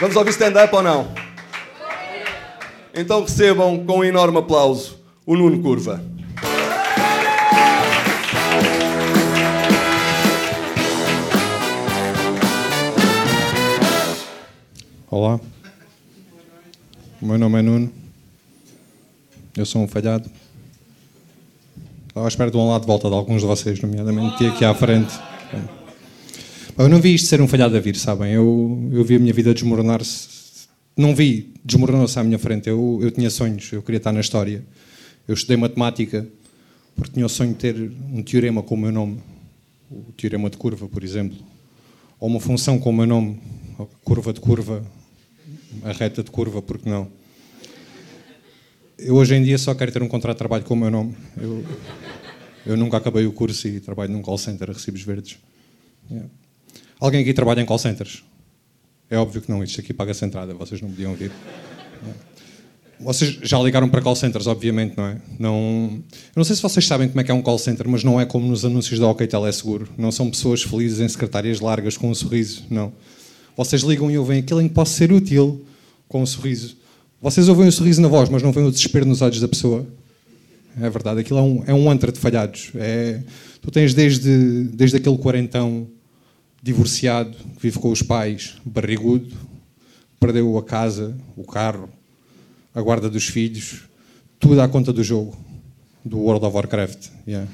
Vamos 0.00 0.14
ouvir 0.14 0.30
stand-up 0.30 0.72
ou 0.76 0.82
não? 0.82 1.08
Então 2.94 3.22
recebam 3.22 3.84
com 3.84 3.98
um 3.98 4.04
enorme 4.04 4.38
aplauso 4.38 4.96
o 5.26 5.36
Nuno 5.36 5.60
Curva. 5.60 6.13
Olá, 15.16 15.40
o 17.22 17.26
meu 17.26 17.38
nome 17.38 17.60
é 17.60 17.62
Nuno, 17.62 17.88
eu 19.56 19.64
sou 19.64 19.80
um 19.80 19.86
falhado. 19.86 20.28
Estava 22.08 22.26
à 22.26 22.28
espera 22.28 22.50
de 22.50 22.56
um 22.56 22.68
lado 22.68 22.80
de 22.80 22.88
volta 22.88 23.08
de 23.08 23.14
alguns 23.14 23.40
de 23.40 23.46
vocês, 23.46 23.80
nomeadamente 23.80 24.44
aqui, 24.44 24.64
à 24.64 24.74
frente. 24.74 25.14
Eu 26.76 26.88
não 26.88 27.00
vi 27.00 27.14
isto 27.14 27.28
ser 27.28 27.40
um 27.40 27.46
falhado 27.46 27.76
a 27.76 27.80
vir, 27.80 27.94
sabem? 27.94 28.32
Eu, 28.32 28.90
eu 28.92 29.04
vi 29.04 29.14
a 29.14 29.18
minha 29.20 29.32
vida 29.32 29.54
desmoronar-se. 29.54 30.66
Não 30.96 31.14
vi, 31.14 31.54
desmoronou-se 31.64 32.18
à 32.18 32.24
minha 32.24 32.40
frente. 32.40 32.68
Eu, 32.68 32.98
eu 33.00 33.12
tinha 33.12 33.30
sonhos, 33.30 33.72
eu 33.72 33.84
queria 33.84 33.98
estar 33.98 34.10
na 34.10 34.18
história. 34.18 34.64
Eu 35.28 35.34
estudei 35.34 35.56
matemática 35.56 36.26
porque 36.96 37.12
tinha 37.12 37.24
o 37.24 37.28
sonho 37.28 37.52
de 37.52 37.58
ter 37.58 37.92
um 38.12 38.20
teorema 38.20 38.64
com 38.64 38.74
o 38.74 38.78
meu 38.78 38.90
nome. 38.90 39.20
O 39.88 40.10
teorema 40.16 40.50
de 40.50 40.56
curva, 40.56 40.88
por 40.88 41.04
exemplo. 41.04 41.38
Ou 42.18 42.28
uma 42.28 42.40
função 42.40 42.80
com 42.80 42.90
o 42.90 42.92
meu 42.92 43.06
nome. 43.06 43.40
Curva 44.04 44.32
de 44.32 44.40
curva, 44.40 44.84
a 45.82 45.92
reta 45.92 46.22
de 46.22 46.30
curva, 46.30 46.62
porque 46.62 46.88
não? 46.88 47.08
Eu 48.98 49.14
hoje 49.14 49.34
em 49.34 49.42
dia 49.42 49.58
só 49.58 49.74
quero 49.74 49.90
ter 49.90 50.02
um 50.02 50.08
contrato 50.08 50.36
de 50.36 50.38
trabalho 50.38 50.64
com 50.64 50.74
o 50.74 50.76
meu 50.76 50.90
nome. 50.90 51.16
Eu, 51.36 51.64
eu 52.66 52.76
nunca 52.76 52.96
acabei 52.96 53.26
o 53.26 53.32
curso 53.32 53.66
e 53.66 53.80
trabalho 53.80 54.12
num 54.12 54.22
call 54.22 54.38
center 54.38 54.70
a 54.70 54.72
recibos 54.72 55.02
verdes. 55.02 55.38
Yeah. 56.10 56.30
Alguém 57.00 57.22
aqui 57.22 57.34
trabalha 57.34 57.60
em 57.60 57.66
call 57.66 57.78
centers? 57.78 58.24
É 59.10 59.18
óbvio 59.18 59.42
que 59.42 59.50
não, 59.50 59.62
isto 59.62 59.80
aqui 59.80 59.92
paga-se 59.92 60.24
entrada, 60.24 60.54
vocês 60.54 60.80
não 60.80 60.88
podiam 60.88 61.14
vir. 61.14 61.30
Vocês 62.98 63.38
já 63.42 63.58
ligaram 63.58 63.88
para 63.88 64.00
call 64.00 64.16
centers, 64.16 64.46
obviamente, 64.46 64.96
não 64.96 65.06
é? 65.06 65.20
Não, 65.38 66.02
eu 66.10 66.36
não 66.36 66.44
sei 66.44 66.56
se 66.56 66.62
vocês 66.62 66.86
sabem 66.86 67.08
como 67.08 67.20
é 67.20 67.24
que 67.24 67.30
é 67.30 67.34
um 67.34 67.42
call 67.42 67.58
center, 67.58 67.88
mas 67.88 68.04
não 68.04 68.20
é 68.20 68.24
como 68.24 68.46
nos 68.46 68.64
anúncios 68.64 68.98
da 68.98 69.06
OK 69.08 69.26
Teleseguro. 69.26 69.88
Não 69.98 70.10
são 70.10 70.30
pessoas 70.30 70.62
felizes 70.62 71.00
em 71.00 71.08
secretárias 71.08 71.60
largas 71.60 71.96
com 71.96 72.08
um 72.08 72.14
sorriso, 72.14 72.64
não. 72.70 72.92
Vocês 73.56 73.82
ligam 73.82 74.10
e 74.10 74.18
ouvem 74.18 74.40
aquilo 74.40 74.60
em 74.60 74.68
que 74.68 74.74
posso 74.74 74.94
ser 74.94 75.12
útil 75.12 75.64
com 76.08 76.22
um 76.22 76.26
sorriso. 76.26 76.76
Vocês 77.20 77.48
ouvem 77.48 77.68
o 77.68 77.72
sorriso 77.72 78.00
na 78.00 78.08
voz, 78.08 78.28
mas 78.28 78.42
não 78.42 78.52
veem 78.52 78.66
o 78.66 78.70
desespero 78.70 79.06
nos 79.06 79.22
olhos 79.22 79.40
da 79.40 79.48
pessoa. 79.48 79.86
É 80.80 80.90
verdade, 80.90 81.20
aquilo 81.20 81.38
é 81.38 81.42
um, 81.42 81.64
é 81.66 81.74
um 81.74 81.90
antro 81.90 82.10
de 82.10 82.18
falhados. 82.18 82.70
É, 82.74 83.22
tu 83.60 83.70
tens 83.70 83.94
desde, 83.94 84.64
desde 84.64 84.96
aquele 84.96 85.16
quarentão 85.16 85.86
divorciado, 86.62 87.36
que 87.56 87.62
vive 87.62 87.78
com 87.78 87.90
os 87.90 88.02
pais, 88.02 88.56
barrigudo, 88.64 89.34
perdeu 90.18 90.56
a 90.58 90.64
casa, 90.64 91.16
o 91.36 91.44
carro, 91.44 91.88
a 92.74 92.80
guarda 92.82 93.08
dos 93.08 93.26
filhos, 93.26 93.82
tudo 94.40 94.60
à 94.60 94.68
conta 94.68 94.92
do 94.92 95.04
jogo, 95.04 95.36
do 96.04 96.18
World 96.18 96.44
of 96.44 96.56
Warcraft. 96.56 97.08
Yeah. 97.26 97.48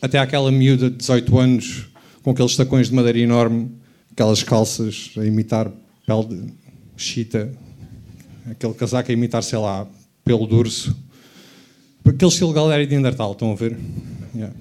até 0.00 0.18
àquela 0.18 0.50
miúda 0.50 0.90
de 0.90 0.96
18 0.96 1.38
anos, 1.38 1.86
com 2.26 2.32
aqueles 2.32 2.56
tacões 2.56 2.88
de 2.88 2.94
madeira 2.96 3.20
enorme, 3.20 3.70
aquelas 4.10 4.42
calças 4.42 5.12
a 5.16 5.24
imitar 5.24 5.70
pele 6.04 6.24
de 6.24 6.52
chita, 6.96 7.56
aquele 8.50 8.74
casaco 8.74 9.12
a 9.12 9.14
imitar, 9.14 9.44
sei 9.44 9.60
lá, 9.60 9.86
pelo 10.24 10.44
de 10.44 10.54
urso. 10.56 10.96
Aquele 12.04 12.28
estilo 12.28 12.52
galera 12.52 12.84
de 12.84 12.90
Neandertal, 12.90 13.30
estão 13.30 13.52
a 13.52 13.54
ver? 13.54 13.78
Yeah. 14.34 14.52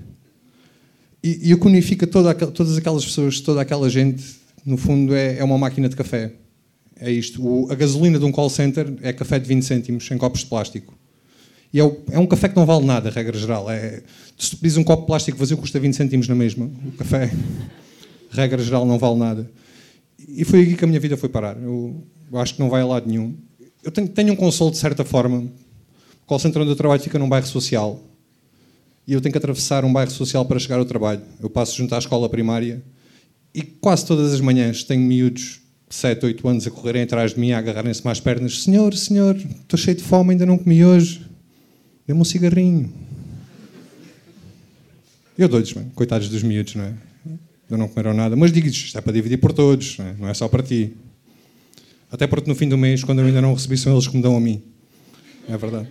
E, 1.24 1.50
e 1.50 1.54
o 1.56 1.60
que 1.60 1.66
unifica 1.66 2.06
toda, 2.06 2.36
todas 2.36 2.78
aquelas 2.78 3.04
pessoas, 3.04 3.40
toda 3.40 3.62
aquela 3.62 3.90
gente, 3.90 4.24
no 4.64 4.78
fundo, 4.78 5.16
é, 5.16 5.40
é 5.40 5.44
uma 5.44 5.58
máquina 5.58 5.90
de 5.90 5.96
café. 5.96 6.34
É 7.00 7.10
isto. 7.10 7.44
O, 7.44 7.72
a 7.72 7.74
gasolina 7.74 8.20
de 8.20 8.26
um 8.26 8.32
call 8.32 8.52
center 8.52 8.94
é 9.02 9.12
café 9.12 9.40
de 9.40 9.48
20 9.48 9.64
cêntimos 9.64 10.12
em 10.12 10.20
copos 10.20 10.42
de 10.42 10.46
plástico. 10.46 10.94
E 11.74 11.80
é, 11.80 11.84
o, 11.84 11.98
é 12.12 12.20
um 12.20 12.26
café 12.26 12.50
que 12.50 12.56
não 12.56 12.66
vale 12.66 12.86
nada, 12.86 13.10
regra 13.10 13.38
geral. 13.38 13.70
É, 13.70 14.02
se 14.38 14.52
tu 14.52 14.58
pedis 14.58 14.78
um 14.78 14.84
copo 14.84 15.06
plástico 15.06 15.38
vazio, 15.38 15.58
custa 15.58 15.80
20 15.80 15.94
cêntimos 15.96 16.28
na 16.28 16.36
mesma. 16.36 16.70
O 16.86 16.92
café, 16.94 17.32
regra 18.32 18.64
geral, 18.64 18.86
não 18.86 18.98
vale 18.98 19.18
nada. 19.18 19.52
E 20.28 20.44
foi 20.44 20.62
aqui 20.62 20.76
que 20.76 20.84
a 20.84 20.88
minha 20.88 21.00
vida 21.00 21.18
foi 21.18 21.30
parar. 21.30 21.58
Eu, 21.62 22.04
eu 22.32 22.40
acho 22.40 22.56
que 22.56 22.60
não 22.60 22.70
vai 22.70 22.82
a 22.82 22.86
lado 22.86 23.08
nenhum. 23.08 23.36
Eu 23.84 23.92
tenho, 23.92 24.08
tenho 24.08 24.34
um 24.34 24.36
consolo, 24.36 24.72
de 24.72 24.78
certa 24.78 25.04
forma. 25.04 25.40
O 26.24 26.26
call 26.26 26.40
center 26.40 26.62
onde 26.62 26.72
eu 26.72 26.76
trabalho 26.76 27.02
fica 27.02 27.20
num 27.20 27.30
bairro 27.30 27.46
social 27.46 28.02
e 29.08 29.14
eu 29.14 29.22
tenho 29.22 29.32
que 29.32 29.38
atravessar 29.38 29.86
um 29.86 29.94
bairro 29.94 30.12
social 30.12 30.46
para 30.46 30.58
chegar 30.60 30.80
ao 30.80 30.86
trabalho. 30.86 31.22
Eu 31.42 31.50
passo 31.50 31.78
junto 31.78 31.94
à 31.94 32.00
escola 32.00 32.28
primária 32.28 32.84
e 33.54 33.62
quase 33.62 34.06
todas 34.06 34.34
as 34.34 34.42
manhãs 34.42 34.84
tenho 34.84 35.02
miúdos 35.02 35.62
de 35.88 35.96
7, 35.96 36.26
8 36.26 36.48
anos 36.48 36.68
a 36.68 36.72
correrem 36.72 37.04
atrás 37.04 37.34
de 37.34 37.40
mim, 37.40 37.52
a 37.52 37.60
agarrarem-se 37.60 38.04
mais 38.04 38.20
pernas. 38.20 38.64
Senhor, 38.64 38.94
senhor, 38.96 39.36
estou 39.36 39.78
cheio 39.78 39.96
de 39.96 40.04
fome, 40.04 40.32
ainda 40.32 40.46
não 40.46 40.58
comi 40.58 40.84
hoje. 40.84 41.24
Dê-me 42.08 42.20
um 42.20 42.26
cigarrinho. 42.26 42.94
Eu 45.38 45.50
dou-lhes, 45.50 45.74
coitados 45.94 46.30
dos 46.30 46.44
miúdos, 46.44 46.76
não 46.76 46.86
é? 46.86 46.94
Ainda 47.26 47.78
não 47.78 47.88
comeram 47.88 48.14
nada. 48.14 48.36
Mas 48.36 48.52
digo-lhes, 48.52 48.76
isto 48.76 48.98
é 48.98 49.02
para 49.02 49.12
dividir 49.14 49.38
por 49.38 49.52
todos, 49.52 49.98
não 49.98 50.06
é? 50.06 50.16
não 50.20 50.28
é 50.30 50.34
só 50.34 50.48
para 50.48 50.64
ti. 50.64 50.94
Até 52.12 52.28
porque 52.28 52.50
no 52.50 52.56
fim 52.56 52.70
do 52.70 52.78
mês, 52.78 53.04
quando 53.04 53.20
eu 53.20 53.26
ainda 53.26 53.42
não 53.42 53.54
recebi, 53.54 53.78
são 53.78 53.94
eles 53.94 54.08
que 54.08 54.16
me 54.16 54.22
dão 54.22 54.38
a 54.38 54.40
mim. 54.40 54.62
É 55.50 55.58
verdade 55.58 55.90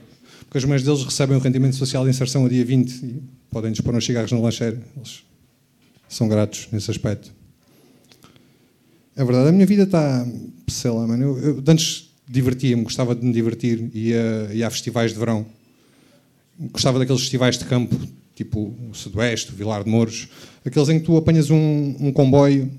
porque 0.54 0.58
as 0.58 0.64
mães 0.66 0.84
deles 0.84 1.02
recebem 1.02 1.36
o 1.36 1.40
rendimento 1.40 1.74
social 1.74 2.04
de 2.04 2.10
inserção 2.10 2.46
a 2.46 2.48
dia 2.48 2.64
20 2.64 3.04
e 3.04 3.22
podem-lhes 3.50 3.80
pôr 3.80 3.92
uns 3.92 4.06
cigarros 4.06 4.30
no 4.30 4.40
lancheiro. 4.40 4.80
Eles 4.96 5.24
são 6.08 6.28
gratos 6.28 6.68
nesse 6.70 6.88
aspecto. 6.92 7.32
É 9.16 9.24
verdade, 9.24 9.48
a 9.48 9.52
minha 9.52 9.66
vida 9.66 9.82
está. 9.82 10.24
sei 10.68 10.92
lá, 10.92 11.08
mano. 11.08 11.24
Eu, 11.24 11.38
eu 11.38 11.64
antes 11.66 12.08
divertia-me, 12.28 12.84
gostava 12.84 13.16
de 13.16 13.26
me 13.26 13.32
divertir, 13.32 13.90
ia, 13.92 14.48
ia 14.52 14.68
a 14.68 14.70
festivais 14.70 15.12
de 15.12 15.18
verão. 15.18 15.44
Gostava 16.58 16.98
daqueles 16.98 17.22
festivais 17.22 17.58
de 17.58 17.64
campo, 17.64 17.96
tipo 18.34 18.74
o 18.90 18.94
Sudoeste, 18.94 19.52
o 19.52 19.56
Vilar 19.56 19.84
de 19.84 19.90
Mouros, 19.90 20.28
aqueles 20.64 20.88
em 20.88 20.98
que 20.98 21.06
tu 21.06 21.16
apanhas 21.16 21.50
um, 21.50 21.96
um 22.00 22.12
comboio 22.12 22.70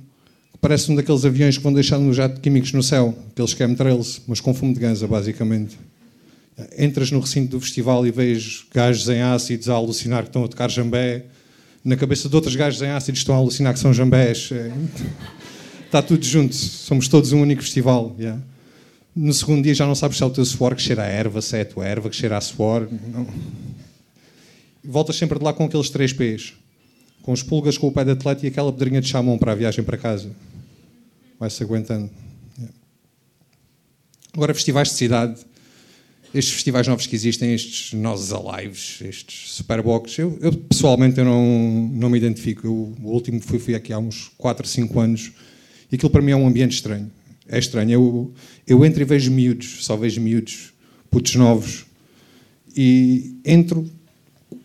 que 0.54 0.58
parece 0.60 0.92
um 0.92 0.96
daqueles 0.96 1.26
aviões 1.26 1.58
que 1.58 1.64
vão 1.64 1.74
deixando 1.74 2.10
os 2.10 2.16
jato 2.16 2.36
de 2.36 2.42
químicos 2.42 2.72
no 2.72 2.82
céu, 2.82 3.14
aqueles 3.32 3.52
chemtrails, 3.52 4.22
mas 4.28 4.40
com 4.40 4.54
fumo 4.54 4.74
de 4.74 4.80
ganza, 4.80 5.08
basicamente 5.08 5.78
entras 6.78 7.12
no 7.12 7.20
recinto 7.20 7.52
do 7.52 7.62
festival 7.62 8.06
e 8.08 8.12
vês 8.12 8.66
gajos 8.74 9.10
em 9.10 9.22
ácidos 9.22 9.70
a 9.70 9.74
alucinar 9.74 10.24
que 10.24 10.30
estão 10.30 10.44
a 10.44 10.48
tocar 10.48 10.70
jambé, 10.70 11.26
na 11.84 11.96
cabeça 11.96 12.28
de 12.30 12.36
outros 12.36 12.56
gajos 12.56 12.82
em 12.82 12.90
ácidos 12.90 13.20
estão 13.20 13.36
a 13.36 13.38
alucinar 13.38 13.74
que 13.74 13.80
são 13.80 13.94
jambés. 13.94 14.50
É, 14.52 14.72
está 15.86 16.02
tudo 16.02 16.24
junto, 16.26 16.56
somos 16.56 17.08
todos 17.08 17.32
um 17.32 17.42
único 17.42 17.62
festival. 17.62 18.16
Yeah. 18.18 18.42
No 19.16 19.34
segundo 19.34 19.64
dia 19.64 19.74
já 19.74 19.86
não 19.86 19.96
sabes 19.96 20.18
se 20.18 20.24
é 20.24 20.26
o 20.26 20.30
teu 20.30 20.44
suor 20.44 20.76
que 20.76 20.82
cheira 20.82 21.04
a 21.04 21.08
erva, 21.08 21.42
se 21.42 21.58
é 21.58 21.62
a 21.62 21.66
tua 21.66 21.86
erva 21.86 22.10
que 22.10 22.16
cheira 22.16 22.38
a 22.38 22.42
suor. 22.42 22.88
Não. 23.14 23.28
Voltas 24.84 25.16
sempre 25.16 25.40
de 25.40 25.46
lá 25.46 25.54
com 25.54 25.66
aqueles 25.66 25.90
três 25.90 26.12
P's. 26.12 26.54
Com 27.22 27.32
os 27.32 27.42
pulgas, 27.42 27.78
com 27.78 27.88
o 27.88 27.92
pé 27.92 28.04
de 28.04 28.12
atleta 28.12 28.46
e 28.46 28.50
aquela 28.50 28.72
pedrinha 28.72 29.02
de 29.02 29.08
chamão 29.08 29.38
para 29.38 29.54
a 29.54 29.56
viagem 29.56 29.84
para 29.84 29.98
casa. 29.98 30.30
Vai-se 31.40 31.64
aguentando. 31.64 32.10
Yeah. 32.58 32.76
Agora, 34.34 34.54
festivais 34.54 34.90
de 34.90 34.96
cidade 34.96 35.46
estes 36.38 36.54
festivais 36.54 36.86
novos 36.86 37.08
que 37.08 37.16
existem, 37.16 37.54
estes 37.54 37.94
Nós 37.94 38.34
Alives, 38.34 39.00
estes 39.02 39.54
Superbox, 39.54 40.18
eu, 40.18 40.38
eu, 40.42 40.52
pessoalmente 40.52 41.18
eu 41.18 41.24
não, 41.24 41.90
não 41.94 42.10
me 42.10 42.18
identifico. 42.18 42.68
Eu, 42.68 42.94
o 43.02 43.12
último 43.12 43.40
que 43.40 43.46
fui, 43.46 43.58
fui 43.58 43.74
aqui 43.74 43.94
há 43.94 43.98
uns 43.98 44.30
4, 44.38 44.68
5 44.68 45.00
anos 45.00 45.32
e 45.90 45.96
aquilo 45.96 46.10
para 46.10 46.22
mim 46.22 46.32
é 46.32 46.36
um 46.36 46.46
ambiente 46.46 46.74
estranho. 46.74 47.10
É 47.48 47.60
estranho. 47.60 47.92
Eu, 47.92 48.34
eu 48.68 48.86
entro 48.86 49.02
e 49.02 49.06
vejo 49.06 49.32
miúdos, 49.32 49.86
só 49.86 49.96
vejo 49.96 50.20
miúdos, 50.22 50.74
putos 51.10 51.36
novos, 51.36 51.86
e 52.76 53.36
entro, 53.46 53.90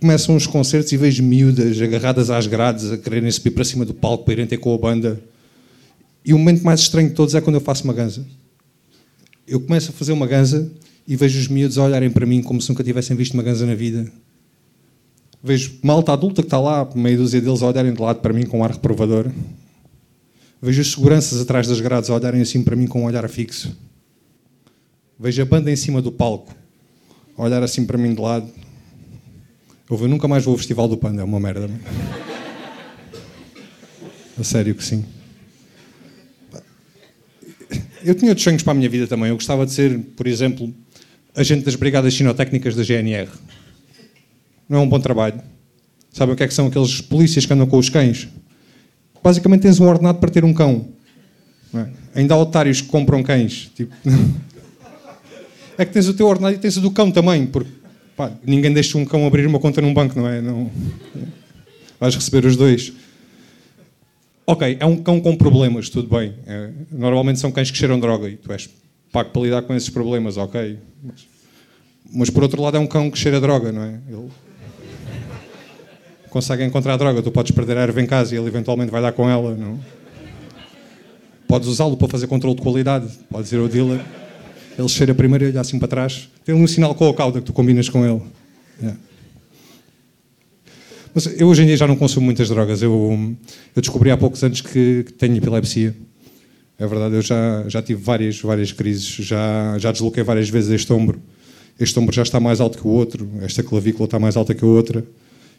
começam 0.01 0.35
os 0.35 0.47
concertos 0.47 0.91
e 0.93 0.97
vejo 0.97 1.23
miúdas 1.23 1.81
agarradas 1.81 2.31
às 2.31 2.47
grades 2.47 2.91
a 2.91 2.99
quererem 2.99 3.31
subir 3.31 3.51
para 3.51 3.65
cima 3.65 3.85
do 3.85 3.95
palco 3.95 4.25
para 4.25 4.33
irem 4.33 4.47
ter 4.47 4.59
com 4.59 4.75
a 4.75 4.79
banda. 4.79 5.23
E 6.25 6.35
o 6.35 6.39
momento 6.39 6.63
mais 6.65 6.81
estranho 6.81 7.09
de 7.09 7.15
todos 7.15 7.35
é 7.35 7.41
quando 7.41 7.57
eu 7.57 7.61
faço 7.61 7.85
uma 7.85 7.93
ganza. 7.93 8.27
Eu 9.47 9.61
começo 9.61 9.91
a 9.91 9.93
fazer 9.93 10.13
uma 10.13 10.27
ganza 10.27 10.71
e 11.07 11.17
vejo 11.17 11.39
os 11.39 11.49
miúdos 11.49 11.77
olharem 11.77 12.11
para 12.11 12.27
mim 12.27 12.43
como 12.43 12.61
se 12.61 12.69
nunca 12.69 12.83
tivessem 12.83 13.17
visto 13.17 13.35
uma 13.35 13.43
ganza 13.43 13.65
na 13.65 13.75
vida. 13.75 14.11
Vejo 15.43 15.79
malta 15.83 16.13
adulta 16.13 16.43
que 16.43 16.47
está 16.47 16.59
lá, 16.61 16.89
meia 16.95 17.17
dúzia 17.17 17.41
deles 17.41 17.63
a 17.63 17.67
olharem 17.67 17.93
de 17.93 18.01
lado 18.01 18.21
para 18.21 18.33
mim 18.33 18.45
com 18.45 18.59
um 18.59 18.65
ar 18.65 18.73
reprovador. 18.73 19.31
Vejo 20.63 20.81
as 20.81 20.89
seguranças 20.89 21.41
atrás 21.41 21.67
das 21.67 21.81
grades 21.81 22.11
a 22.11 22.15
olharem 22.15 22.43
assim 22.43 22.63
para 22.63 22.77
mim 22.77 22.87
com 22.87 23.03
um 23.03 23.05
olhar 23.05 23.27
fixo. 23.29 23.77
Vejo 25.19 25.43
a 25.43 25.45
banda 25.45 25.71
em 25.71 25.77
cima 25.77 26.01
do 26.03 26.13
palco 26.13 26.55
a 27.37 27.43
olhar 27.43 27.63
assim 27.63 27.85
para 27.85 27.97
mim 27.97 28.15
de 28.15 28.21
lado. 28.21 28.51
Eu 29.91 30.09
nunca 30.09 30.29
mais 30.29 30.45
vou 30.45 30.53
ao 30.53 30.59
Festival 30.59 30.87
do 30.87 30.97
Panda, 30.97 31.23
é 31.23 31.25
uma 31.25 31.41
merda. 31.41 31.69
A 34.39 34.45
sério 34.45 34.75
que 34.75 34.85
sim 34.85 35.05
eu 38.05 38.15
tinha 38.15 38.31
outros 38.31 38.45
sonhos 38.45 38.63
para 38.63 38.73
a 38.73 38.75
minha 38.75 38.89
vida 38.89 39.07
também. 39.07 39.29
Eu 39.29 39.35
gostava 39.35 39.65
de 39.67 39.73
ser, 39.73 39.99
por 40.17 40.27
exemplo, 40.27 40.73
agente 41.35 41.65
das 41.65 41.75
Brigadas 41.75 42.15
Sinotécnicas 42.15 42.75
da 42.75 42.83
GNR. 42.83 43.29
Não 44.69 44.79
é 44.79 44.83
um 44.83 44.89
bom 44.89 45.01
trabalho. 45.01 45.41
Sabem 46.13 46.35
o 46.35 46.37
que 46.37 46.43
é 46.43 46.49
que 46.49 46.55
são 46.55 46.67
aqueles 46.67 47.01
polícias 47.01 47.47
que 47.47 47.53
andam 47.53 47.67
com 47.67 47.79
os 47.79 47.89
cães? 47.89 48.29
Basicamente 49.23 49.63
tens 49.63 49.79
um 49.81 49.87
ordenado 49.87 50.19
para 50.19 50.31
ter 50.31 50.45
um 50.45 50.53
cão. 50.53 50.89
É? 51.75 51.87
Ainda 52.15 52.35
há 52.35 52.39
otários 52.39 52.81
que 52.81 52.89
compram 52.89 53.23
cães. 53.23 53.71
Tipo... 53.75 53.95
é 55.79 55.85
que 55.85 55.93
tens 55.93 56.09
o 56.09 56.15
teu 56.15 56.27
ordenado 56.27 56.55
e 56.55 56.59
tens 56.59 56.77
o 56.77 56.81
do 56.81 56.91
cão 56.91 57.11
também, 57.11 57.47
porque 57.47 57.71
pá, 58.17 58.33
ninguém 58.45 58.73
deixa 58.73 58.99
um 58.99 59.05
cão 59.05 59.27
abrir 59.27 59.47
uma 59.47 59.59
conta 59.59 59.81
num 59.81 59.95
banco, 59.95 60.19
não 60.19 60.29
é? 60.29 60.41
Não... 60.41 60.71
Vais 61.99 62.15
receber 62.15 62.47
os 62.47 62.57
dois. 62.57 62.93
Ok, 64.47 64.77
é 64.81 64.87
um 64.87 64.97
cão 64.97 65.21
com 65.21 65.37
problemas, 65.37 65.89
tudo 65.89 66.09
bem. 66.09 66.35
É, 66.47 66.71
normalmente 66.91 67.39
são 67.39 67.53
cães 67.53 67.71
que 67.71 67.79
cheiram 67.79 68.01
droga 68.01 68.29
e 68.29 68.37
tu 68.37 68.51
és 68.53 68.69
pago 69.13 69.31
para 69.31 69.43
lidar 69.43 69.63
com 69.63 69.75
esses 69.75 69.91
problemas, 69.91 70.37
ok. 70.37 70.79
Mas, 71.03 71.27
mas, 72.13 72.31
por 72.31 72.43
outro 72.43 72.61
lado 72.61 72.77
é 72.77 72.81
um 72.81 72.87
cão 72.87 73.11
que 73.11 73.19
cheira 73.19 73.41
droga, 73.41 73.71
não 73.71 73.83
é? 73.83 74.01
Ele 74.09 74.29
consegue 76.31 76.65
encontrar 76.65 76.97
droga, 76.97 77.23
tu 77.23 77.31
podes 77.31 77.53
perder 77.53 77.77
a 77.77 77.83
erva 77.83 78.01
em 78.01 78.07
casa 78.07 78.35
e 78.35 78.39
ele 78.39 78.47
eventualmente 78.47 78.91
vai 78.91 79.03
dar 79.03 79.13
com 79.13 79.29
ela, 79.29 79.55
não? 79.55 79.79
Podes 81.47 81.69
usá-lo 81.69 81.97
para 81.97 82.09
fazer 82.09 82.27
controle 82.29 82.57
de 82.57 82.63
qualidade, 82.63 83.09
podes 83.29 83.51
ir 83.53 83.59
ao 83.59 83.69
dealer, 83.69 84.01
ele 84.79 84.89
cheira 84.89 85.15
primeiro 85.15 85.45
e 85.45 85.49
olha 85.49 85.61
assim 85.61 85.79
para 85.79 85.89
trás, 85.89 86.31
tem 86.45 86.55
um 86.55 86.67
sinal 86.67 86.95
com 86.95 87.09
a 87.09 87.15
cauda 87.15 87.41
que 87.41 87.47
tu 87.47 87.53
combinas 87.53 87.89
com 87.89 88.07
ele. 88.07 88.23
Yeah. 88.81 88.99
Mas 91.13 91.27
eu 91.41 91.49
hoje 91.49 91.63
em 91.63 91.67
dia 91.67 91.77
já 91.77 91.87
não 91.87 91.97
consumo 91.97 92.25
muitas 92.27 92.49
drogas. 92.49 92.83
Eu, 92.83 93.37
eu 93.75 93.83
descobri 93.83 94.11
há 94.11 94.17
poucos 94.17 94.43
anos 94.45 94.61
que, 94.61 95.05
que 95.05 95.13
tenho 95.13 95.37
epilepsia. 95.37 95.95
É 96.79 96.87
verdade, 96.87 97.15
eu 97.17 97.23
já, 97.23 97.65
já 97.69 97.83
tive 97.83 98.01
várias, 98.03 98.41
várias 98.41 98.73
crises, 98.73 99.07
já, 99.07 99.77
já 99.79 99.93
desloquei 99.93 100.23
várias 100.23 100.49
vezes 100.49 100.71
este 100.71 100.93
ombro. 100.93 101.21
Este 101.79 101.99
ombro 101.99 102.15
já 102.15 102.23
está 102.23 102.41
mais 102.41 102.61
alto 102.61 102.79
que 102.79 102.87
o 102.87 102.91
outro, 102.91 103.29
esta 103.43 103.63
clavícula 103.63 104.07
está 104.07 104.19
mais 104.19 104.37
alta 104.37 104.55
que 104.55 104.65
a 104.65 104.69
outra, 104.69 105.05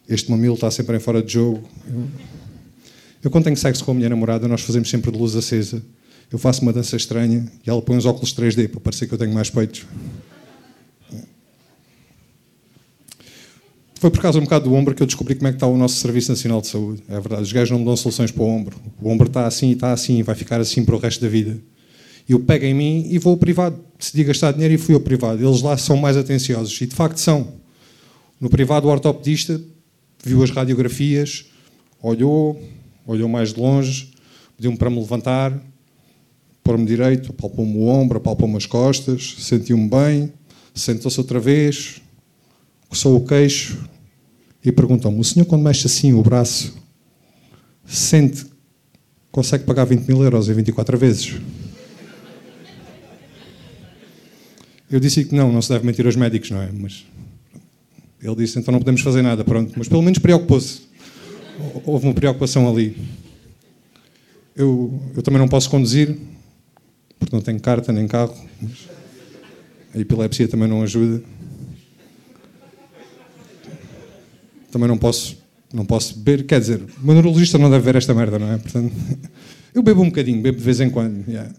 este 0.08 0.30
mamilo 0.30 0.56
está 0.56 0.70
sempre 0.70 0.98
em 0.98 1.00
fora 1.00 1.22
de 1.22 1.34
jogo. 1.34 1.68
Eu, 1.88 2.08
eu 3.24 3.32
quando 3.32 3.46
tenho 3.46 3.58
sexo 3.58 3.84
com 3.86 3.92
a 3.92 3.94
minha 3.94 4.10
namorada, 4.10 4.48
nós 4.48 4.62
fazemos 4.62 4.90
sempre 4.90 5.12
de 5.12 5.18
luz 5.18 5.36
acesa. 5.36 5.82
Eu 6.32 6.40
faço 6.40 6.62
uma 6.62 6.72
dança 6.72 6.96
estranha 6.96 7.52
e 7.66 7.70
ela 7.70 7.82
põe 7.82 7.98
os 7.98 8.06
óculos 8.06 8.34
3D 8.34 8.70
para 8.70 8.80
parecer 8.80 9.08
que 9.08 9.14
eu 9.14 9.18
tenho 9.18 9.34
mais 9.34 9.50
peitos. 9.50 9.86
Foi 14.02 14.10
por 14.10 14.20
causa 14.20 14.40
um 14.40 14.44
bocado 14.44 14.68
do 14.68 14.74
ombro 14.74 14.96
que 14.96 15.04
eu 15.04 15.06
descobri 15.06 15.36
como 15.36 15.48
é 15.48 15.52
que 15.52 15.58
está 15.58 15.68
o 15.68 15.78
nosso 15.78 15.98
Serviço 15.98 16.32
Nacional 16.32 16.60
de 16.60 16.68
Saúde. 16.68 17.04
É 17.08 17.20
verdade, 17.20 17.44
os 17.44 17.52
gajos 17.52 17.70
não 17.70 17.78
me 17.78 17.86
dão 17.86 17.96
soluções 17.96 18.32
para 18.32 18.42
o 18.42 18.48
ombro. 18.48 18.76
O 19.00 19.08
ombro 19.08 19.28
está 19.28 19.46
assim 19.46 19.70
e 19.70 19.74
está 19.74 19.94
assim 19.94 20.24
vai 20.24 20.34
ficar 20.34 20.60
assim 20.60 20.84
para 20.84 20.96
o 20.96 20.98
resto 20.98 21.22
da 21.22 21.28
vida. 21.28 21.62
Eu 22.28 22.40
pego 22.40 22.66
em 22.66 22.74
mim 22.74 23.08
e 23.12 23.20
vou 23.20 23.34
ao 23.34 23.38
privado. 23.38 23.78
Decidi 24.00 24.24
gastar 24.24 24.54
dinheiro 24.54 24.74
e 24.74 24.78
fui 24.80 24.96
ao 24.96 25.02
privado. 25.02 25.46
Eles 25.46 25.62
lá 25.62 25.78
são 25.78 25.98
mais 25.98 26.18
atenciosos. 26.18 26.82
E 26.82 26.88
de 26.88 26.96
facto 26.96 27.18
são. 27.18 27.60
No 28.40 28.50
privado, 28.50 28.88
o 28.88 28.90
ortopedista 28.90 29.62
viu 30.24 30.44
as 30.44 30.52
radiografias, 30.52 31.46
olhou, 32.02 32.62
olhou 33.06 33.28
mais 33.28 33.54
de 33.54 33.60
longe, 33.60 34.12
pediu-me 34.56 34.78
para 34.78 34.90
me 34.90 35.00
levantar, 35.00 35.60
pôr-me 36.64 36.86
direito, 36.86 37.32
apalpou-me 37.32 37.78
o 37.78 37.88
ombro, 37.88 38.18
apalpou-me 38.18 38.58
as 38.58 38.66
costas, 38.66 39.36
sentiu-me 39.40 39.90
bem, 39.90 40.34
sentou-se 40.74 41.20
outra 41.20 41.40
vez, 41.40 42.02
coçou 42.88 43.18
o 43.18 43.26
queixo 43.26 43.84
e 44.64 44.72
perguntam-me: 44.72 45.20
o 45.20 45.24
senhor, 45.24 45.46
quando 45.46 45.64
mexe 45.64 45.88
assim 45.88 46.14
o 46.14 46.22
braço, 46.22 46.76
sente 47.86 48.52
consegue 49.32 49.64
pagar 49.64 49.86
20 49.86 50.08
mil 50.08 50.24
euros 50.24 50.50
em 50.50 50.54
24 50.54 50.98
vezes? 50.98 51.36
Eu 54.90 55.00
disse 55.00 55.24
que 55.24 55.34
não, 55.34 55.52
não 55.54 55.62
se 55.62 55.70
deve 55.70 55.86
mentir 55.86 56.06
aos 56.06 56.18
médicos, 56.18 56.52
não 56.52 56.62
é? 56.62 56.70
Mas 56.70 57.06
ele 58.22 58.36
disse: 58.36 58.60
então 58.60 58.72
não 58.72 58.80
podemos 58.80 59.02
fazer 59.02 59.22
nada, 59.22 59.44
pronto. 59.44 59.74
Mas 59.76 59.88
pelo 59.88 60.02
menos 60.02 60.20
preocupou-se. 60.20 60.82
Houve 61.86 62.06
uma 62.06 62.14
preocupação 62.14 62.70
ali. 62.70 62.96
Eu, 64.56 65.02
eu 65.16 65.24
também 65.24 65.40
não 65.40 65.48
posso 65.48 65.70
conduzir, 65.70 66.18
porque 67.18 67.36
não 67.36 67.42
tenho 67.42 67.60
carta 67.60 67.92
nem 67.92 68.08
carro. 68.08 68.36
a 69.94 70.00
epilepsia 70.00 70.48
também 70.48 70.68
não 70.68 70.84
ajuda. 70.84 71.24
Também 74.72 74.88
não 74.88 74.98
posso, 74.98 75.38
não 75.74 75.86
posso 75.86 76.18
beber. 76.18 76.46
Quer 76.46 76.60
dizer, 76.60 76.82
o 77.04 77.14
neurologista 77.14 77.58
não 77.58 77.70
deve 77.70 77.84
ver 77.84 77.96
esta 77.96 78.14
merda, 78.14 78.38
não 78.38 78.54
é? 78.54 78.58
Portanto, 78.58 78.94
eu 79.74 79.82
bebo 79.82 80.02
um 80.02 80.06
bocadinho, 80.06 80.42
bebo 80.42 80.58
de 80.58 80.64
vez 80.64 80.80
em 80.80 80.90
quando. 80.90 81.28
Yeah. 81.28 81.52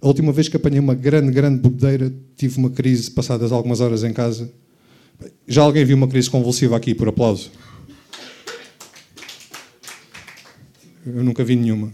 A 0.00 0.08
última 0.08 0.32
vez 0.32 0.48
que 0.48 0.56
apanhei 0.56 0.80
uma 0.80 0.94
grande, 0.94 1.30
grande 1.30 1.60
bebedeira, 1.60 2.12
tive 2.36 2.58
uma 2.58 2.70
crise 2.70 3.10
passadas 3.10 3.52
algumas 3.52 3.80
horas 3.80 4.02
em 4.02 4.12
casa. 4.12 4.50
Já 5.46 5.62
alguém 5.62 5.84
viu 5.84 5.96
uma 5.96 6.08
crise 6.08 6.30
convulsiva 6.30 6.76
aqui, 6.76 6.94
por 6.94 7.08
aplauso? 7.08 7.50
Eu 11.04 11.24
nunca 11.24 11.42
vi 11.42 11.56
nenhuma. 11.56 11.92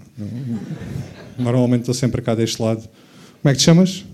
Normalmente 1.39 1.81
estou 1.81 1.95
sempre 1.95 2.20
cá 2.20 2.35
deste 2.35 2.61
lado. 2.61 2.81
Como 2.81 3.51
é 3.51 3.53
que 3.53 3.59
te 3.59 3.64
chamas? 3.64 4.05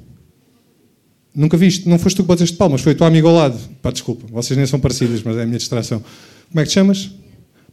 Nunca 1.34 1.56
viste? 1.56 1.88
Não 1.88 1.98
foste 1.98 2.16
tu 2.16 2.22
que 2.22 2.28
bateste 2.28 2.56
palmas, 2.56 2.80
foi 2.80 2.92
o 2.92 2.96
teu 2.96 3.06
amigo 3.06 3.26
ao 3.26 3.34
lado. 3.34 3.58
Pá, 3.82 3.90
desculpa, 3.90 4.24
vocês 4.30 4.56
nem 4.56 4.66
são 4.66 4.78
parecidas, 4.78 5.22
mas 5.22 5.36
é 5.36 5.42
a 5.42 5.46
minha 5.46 5.58
distração. 5.58 6.00
Como 6.48 6.60
é 6.60 6.62
que 6.62 6.68
te 6.68 6.74
chamas? 6.74 7.10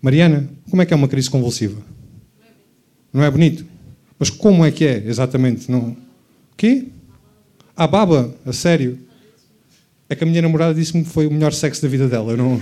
Mariana, 0.01 0.49
como 0.69 0.81
é 0.81 0.85
que 0.85 0.93
é 0.93 0.95
uma 0.95 1.07
crise 1.07 1.29
convulsiva? 1.29 1.79
Não 3.13 3.23
é 3.23 3.29
bonito? 3.29 3.63
Mas 4.17 4.31
como 4.31 4.65
é 4.65 4.71
que 4.71 4.85
é, 4.85 5.03
exatamente? 5.05 5.69
Não... 5.69 5.95
Quê? 6.57 6.87
A 7.75 7.85
baba? 7.85 8.33
A 8.45 8.51
sério? 8.51 8.97
É 10.11 10.15
que 10.15 10.25
a 10.25 10.27
minha 10.27 10.41
namorada 10.41 10.73
disse-me 10.73 11.05
que 11.05 11.09
foi 11.09 11.25
o 11.25 11.31
melhor 11.31 11.53
sexo 11.53 11.81
da 11.81 11.87
vida 11.87 12.05
dela. 12.05 12.33
Eu 12.33 12.37
não... 12.37 12.61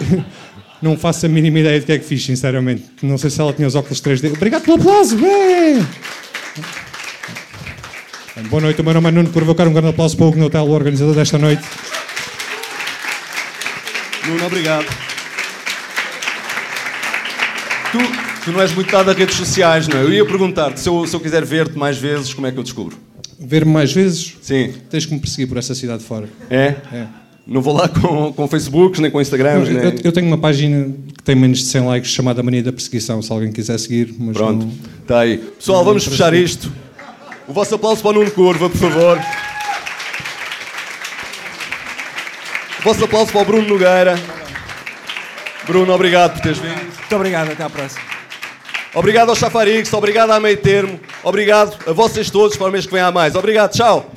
não 0.80 0.96
faço 0.96 1.26
a 1.26 1.28
mínima 1.28 1.58
ideia 1.58 1.78
do 1.78 1.84
que 1.84 1.92
é 1.92 1.98
que 1.98 2.04
fiz, 2.06 2.24
sinceramente. 2.24 2.84
Não 3.02 3.18
sei 3.18 3.28
se 3.28 3.38
ela 3.38 3.52
tinha 3.52 3.68
os 3.68 3.74
óculos 3.74 4.00
3D. 4.00 4.32
Obrigado 4.32 4.62
pelo 4.62 4.78
aplauso! 4.78 5.14
Bem! 5.18 5.86
Boa 8.48 8.62
noite, 8.62 8.80
o 8.80 8.84
meu 8.84 8.94
nome 8.94 9.08
é 9.08 9.10
Nuno 9.10 9.30
quero 9.30 9.68
um 9.68 9.74
grande 9.74 9.88
aplauso 9.90 10.16
para 10.16 10.24
o 10.24 10.28
Hugo 10.30 10.42
Hotel, 10.42 10.64
o 10.64 10.70
organizador 10.70 11.14
desta 11.14 11.36
noite. 11.36 11.62
Nuno, 14.26 14.46
obrigado. 14.46 14.86
Tu, 17.92 17.98
tu 18.46 18.52
não 18.52 18.62
és 18.62 18.72
muito 18.72 18.90
dado 18.90 19.10
a 19.10 19.12
redes 19.12 19.36
sociais, 19.36 19.86
não 19.86 19.98
é? 19.98 20.02
Eu 20.02 20.12
ia 20.14 20.24
perguntar-te, 20.24 20.80
se 20.80 20.88
eu, 20.88 21.06
se 21.06 21.14
eu 21.14 21.20
quiser 21.20 21.44
ver-te 21.44 21.76
mais 21.76 21.98
vezes, 21.98 22.32
como 22.32 22.46
é 22.46 22.52
que 22.52 22.58
eu 22.58 22.62
descubro? 22.62 23.09
Ver-me 23.40 23.72
mais 23.72 23.92
vezes? 23.92 24.36
Sim. 24.42 24.72
Tens 24.90 25.06
que 25.06 25.14
me 25.14 25.18
perseguir 25.20 25.46
por 25.48 25.56
essa 25.56 25.74
cidade 25.74 26.04
fora. 26.04 26.28
É? 26.50 26.74
É. 26.92 27.06
Não 27.46 27.62
vou 27.62 27.74
lá 27.74 27.88
com, 27.88 28.32
com 28.32 28.46
Facebooks, 28.46 29.00
nem 29.00 29.10
com 29.10 29.20
Instagrams, 29.20 29.66
Eu, 29.68 29.74
nem... 29.74 29.84
eu- 29.84 30.00
eu 30.04 30.12
tenho 30.12 30.26
uma 30.26 30.38
página 30.38 30.92
que 31.16 31.22
tem 31.24 31.34
menos 31.34 31.58
de 31.60 31.64
100 31.64 31.80
likes 31.86 32.10
chamada 32.12 32.42
Mania 32.42 32.62
da 32.62 32.70
Perseguição, 32.72 33.20
se 33.22 33.32
alguém 33.32 33.50
quiser 33.50 33.78
seguir. 33.78 34.14
Mas 34.18 34.36
Pronto, 34.36 34.66
não- 34.66 34.74
está 35.02 35.20
aí. 35.20 35.38
Pessoal, 35.38 35.82
vamos 35.84 36.04
fechar 36.04 36.34
isto. 36.34 36.70
O 37.48 37.52
vosso 37.52 37.74
aplauso 37.74 38.02
para 38.02 38.10
o 38.10 38.12
Nuno 38.20 38.30
Curva, 38.30 38.68
por 38.70 38.78
favor. 38.78 39.18
O 42.78 42.82
vosso 42.82 43.04
aplauso 43.04 43.32
para 43.32 43.40
o 43.42 43.44
Bruno 43.44 43.66
Nogueira. 43.68 44.18
Bruno, 45.66 45.92
obrigado 45.92 46.34
por 46.34 46.42
teres 46.42 46.58
vindo. 46.58 46.74
Muito 46.76 47.16
obrigado, 47.16 47.50
até 47.50 47.62
à 47.64 47.70
próxima. 47.70 48.02
Obrigado 48.94 49.30
ao 49.30 49.36
Chafarix, 49.36 49.92
obrigado 49.92 50.30
à 50.30 50.40
Meio 50.40 50.56
Termo, 50.56 50.98
obrigado 51.22 51.76
a 51.88 51.92
vocês 51.92 52.28
todos 52.28 52.56
para 52.56 52.66
o 52.66 52.72
mês 52.72 52.86
que 52.86 52.92
vem 52.92 53.00
há 53.02 53.12
mais. 53.12 53.36
Obrigado, 53.36 53.72
tchau. 53.72 54.10